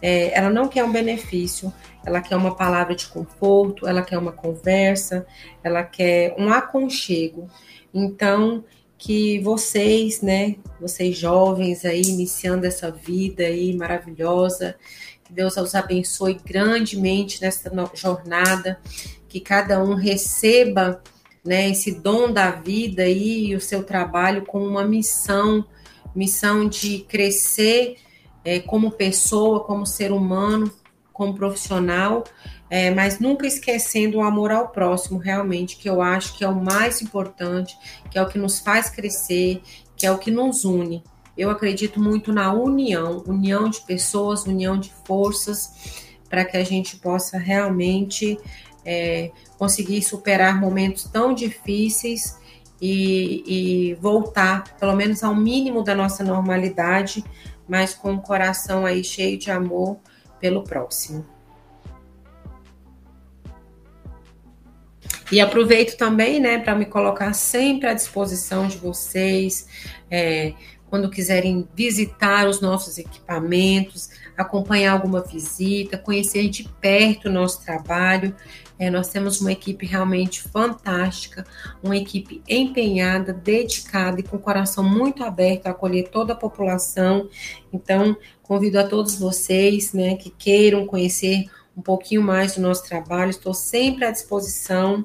é, 0.00 0.36
ela 0.36 0.50
não 0.50 0.68
quer 0.68 0.84
um 0.84 0.92
benefício, 0.92 1.72
ela 2.05 2.20
quer 2.20 2.36
uma 2.36 2.55
palavra 2.55 2.94
de 2.94 3.07
conforto, 3.07 3.86
ela 3.86 4.02
quer 4.02 4.18
uma 4.18 4.32
conversa, 4.32 5.26
ela 5.62 5.82
quer 5.82 6.34
um 6.38 6.52
aconchego. 6.52 7.48
Então, 7.92 8.64
que 8.98 9.38
vocês, 9.40 10.22
né, 10.22 10.57
vocês 10.80 11.16
jovens 11.16 11.84
aí 11.84 12.02
iniciando 12.02 12.66
essa 12.66 12.90
vida 12.90 13.44
aí 13.44 13.76
maravilhosa, 13.76 14.76
que 15.24 15.32
Deus 15.32 15.57
os 15.57 15.74
abençoe 15.74 16.34
grandemente 16.44 17.40
nessa 17.40 17.70
jornada, 17.94 18.78
que 19.28 19.40
cada 19.40 19.82
um 19.82 19.94
receba, 19.94 21.02
né, 21.44 21.70
esse 21.70 21.92
dom 21.92 22.32
da 22.32 22.50
vida 22.50 23.02
aí 23.02 23.46
e 23.46 23.55
o 23.55 23.61
seu 23.61 23.82
trabalho 23.82 24.46
como 24.46 24.66
uma 24.66 24.84
missão, 24.84 25.64
missão 26.14 26.68
de 26.68 27.00
crescer 27.00 27.96
é, 28.44 28.61
como 28.61 28.90
pessoa, 28.90 29.64
como 29.64 29.86
ser 29.86 30.12
humano, 30.12 30.70
como 31.14 31.34
profissional 31.34 32.24
é, 32.74 32.90
mas 32.90 33.20
nunca 33.20 33.46
esquecendo 33.46 34.18
o 34.18 34.22
amor 34.22 34.50
ao 34.50 34.68
próximo, 34.68 35.16
realmente, 35.16 35.76
que 35.76 35.88
eu 35.88 36.02
acho 36.02 36.36
que 36.36 36.44
é 36.44 36.48
o 36.48 36.60
mais 36.60 37.00
importante, 37.02 37.78
que 38.10 38.18
é 38.18 38.22
o 38.22 38.26
que 38.26 38.36
nos 38.36 38.58
faz 38.58 38.90
crescer, 38.90 39.62
que 39.96 40.04
é 40.04 40.10
o 40.10 40.18
que 40.18 40.28
nos 40.28 40.64
une. 40.64 41.02
Eu 41.38 41.50
acredito 41.50 42.00
muito 42.00 42.32
na 42.32 42.52
união, 42.52 43.22
união 43.28 43.68
de 43.68 43.80
pessoas, 43.82 44.44
união 44.44 44.76
de 44.76 44.92
forças, 45.06 46.04
para 46.28 46.44
que 46.44 46.56
a 46.56 46.64
gente 46.64 46.96
possa 46.96 47.38
realmente 47.38 48.38
é, 48.84 49.30
conseguir 49.56 50.02
superar 50.02 50.60
momentos 50.60 51.04
tão 51.04 51.32
difíceis 51.32 52.36
e, 52.82 53.44
e, 53.46 53.94
voltar, 54.00 54.64
pelo 54.80 54.96
menos 54.96 55.22
ao 55.22 55.34
mínimo 55.34 55.84
da 55.84 55.94
nossa 55.94 56.24
normalidade, 56.24 57.22
mas 57.68 57.94
com 57.94 58.14
o 58.14 58.20
coração 58.20 58.84
aí 58.84 59.04
cheio 59.04 59.38
de 59.38 59.50
amor 59.50 59.98
pelo 60.45 60.62
próximo. 60.62 61.24
E 65.32 65.40
aproveito 65.40 65.97
também, 65.97 66.38
né, 66.38 66.59
para 66.59 66.74
me 66.74 66.84
colocar 66.84 67.32
sempre 67.32 67.88
à 67.88 67.95
disposição 67.95 68.68
de 68.68 68.76
vocês, 68.76 69.66
é, 70.11 70.53
quando 70.90 71.09
quiserem 71.09 71.66
visitar 71.74 72.47
os 72.47 72.61
nossos 72.61 72.99
equipamentos, 72.99 74.11
acompanhar 74.37 74.93
alguma 74.93 75.22
visita, 75.22 75.97
conhecer 75.97 76.49
de 76.49 76.68
perto 76.80 77.28
o 77.28 77.32
nosso 77.32 77.64
trabalho. 77.64 78.35
É, 78.78 78.91
nós 78.91 79.09
temos 79.09 79.41
uma 79.41 79.53
equipe 79.53 79.87
realmente 79.87 80.43
fantástica, 80.43 81.47
uma 81.82 81.97
equipe 81.97 82.43
empenhada, 82.49 83.32
dedicada 83.32 84.20
e 84.20 84.22
com 84.22 84.37
o 84.37 84.41
coração 84.41 84.82
muito 84.82 85.22
aberto 85.22 85.66
a 85.66 85.70
acolher 85.70 86.09
toda 86.09 86.32
a 86.32 86.37
população. 86.37 87.28
Então, 87.72 88.16
convido 88.43 88.78
a 88.78 88.85
todos 88.85 89.16
vocês 89.16 89.93
né, 89.93 90.16
que 90.16 90.30
queiram 90.30 90.87
conhecer 90.87 91.45
um 91.76 91.82
pouquinho 91.82 92.22
mais 92.22 92.55
do 92.55 92.62
nosso 92.62 92.85
trabalho, 92.85 93.30
estou 93.30 93.55
sempre 93.55 94.05
à 94.05 94.11
disposição 94.11 95.05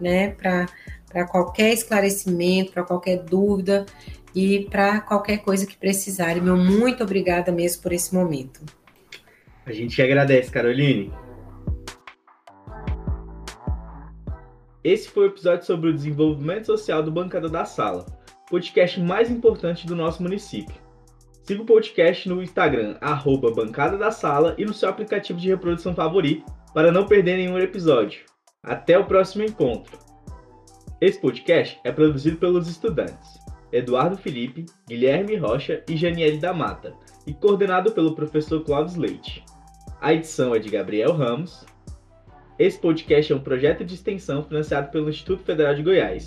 né, 0.00 0.30
para 0.30 1.26
qualquer 1.26 1.72
esclarecimento, 1.72 2.72
para 2.72 2.84
qualquer 2.84 3.22
dúvida 3.22 3.86
e 4.36 4.68
para 4.68 5.00
qualquer 5.00 5.38
coisa 5.38 5.66
que 5.66 5.78
precisarem. 5.78 6.42
Meu 6.42 6.58
muito 6.58 7.02
obrigada 7.02 7.50
mesmo 7.50 7.82
por 7.82 7.90
esse 7.90 8.14
momento. 8.14 8.60
A 9.64 9.72
gente 9.72 10.00
agradece, 10.02 10.50
Caroline. 10.50 11.10
Esse 14.84 15.08
foi 15.08 15.24
o 15.24 15.30
episódio 15.30 15.64
sobre 15.64 15.88
o 15.88 15.94
desenvolvimento 15.94 16.66
social 16.66 17.02
do 17.02 17.10
Bancada 17.10 17.48
da 17.48 17.64
Sala, 17.64 18.04
podcast 18.50 19.00
mais 19.00 19.30
importante 19.30 19.86
do 19.86 19.96
nosso 19.96 20.22
município. 20.22 20.76
Siga 21.42 21.62
o 21.62 21.66
podcast 21.66 22.28
no 22.28 22.42
Instagram, 22.42 22.96
arroba 23.00 23.50
Bancada 23.50 23.96
da 23.96 24.10
Sala 24.10 24.54
e 24.58 24.66
no 24.66 24.74
seu 24.74 24.88
aplicativo 24.88 25.40
de 25.40 25.48
reprodução 25.48 25.94
favorito 25.94 26.44
para 26.74 26.92
não 26.92 27.06
perder 27.06 27.38
nenhum 27.38 27.58
episódio. 27.58 28.20
Até 28.62 28.98
o 28.98 29.06
próximo 29.06 29.44
encontro. 29.44 29.98
Esse 31.00 31.20
podcast 31.20 31.80
é 31.84 31.90
produzido 31.90 32.36
pelos 32.36 32.68
estudantes 32.68 33.45
Eduardo 33.76 34.16
Felipe, 34.16 34.66
Guilherme 34.88 35.36
Rocha 35.36 35.82
e 35.88 35.96
Janiele 35.96 36.38
da 36.38 36.52
Mata, 36.52 36.94
e 37.26 37.34
coordenado 37.34 37.92
pelo 37.92 38.14
professor 38.14 38.64
Clóvis 38.64 38.96
Leite. 38.96 39.44
A 40.00 40.14
edição 40.14 40.54
é 40.54 40.58
de 40.58 40.70
Gabriel 40.70 41.12
Ramos. 41.12 41.64
Esse 42.58 42.78
podcast 42.80 43.32
é 43.32 43.36
um 43.36 43.40
projeto 43.40 43.84
de 43.84 43.94
extensão 43.94 44.42
financiado 44.42 44.90
pelo 44.90 45.10
Instituto 45.10 45.42
Federal 45.42 45.74
de 45.74 45.82
Goiás. 45.82 46.24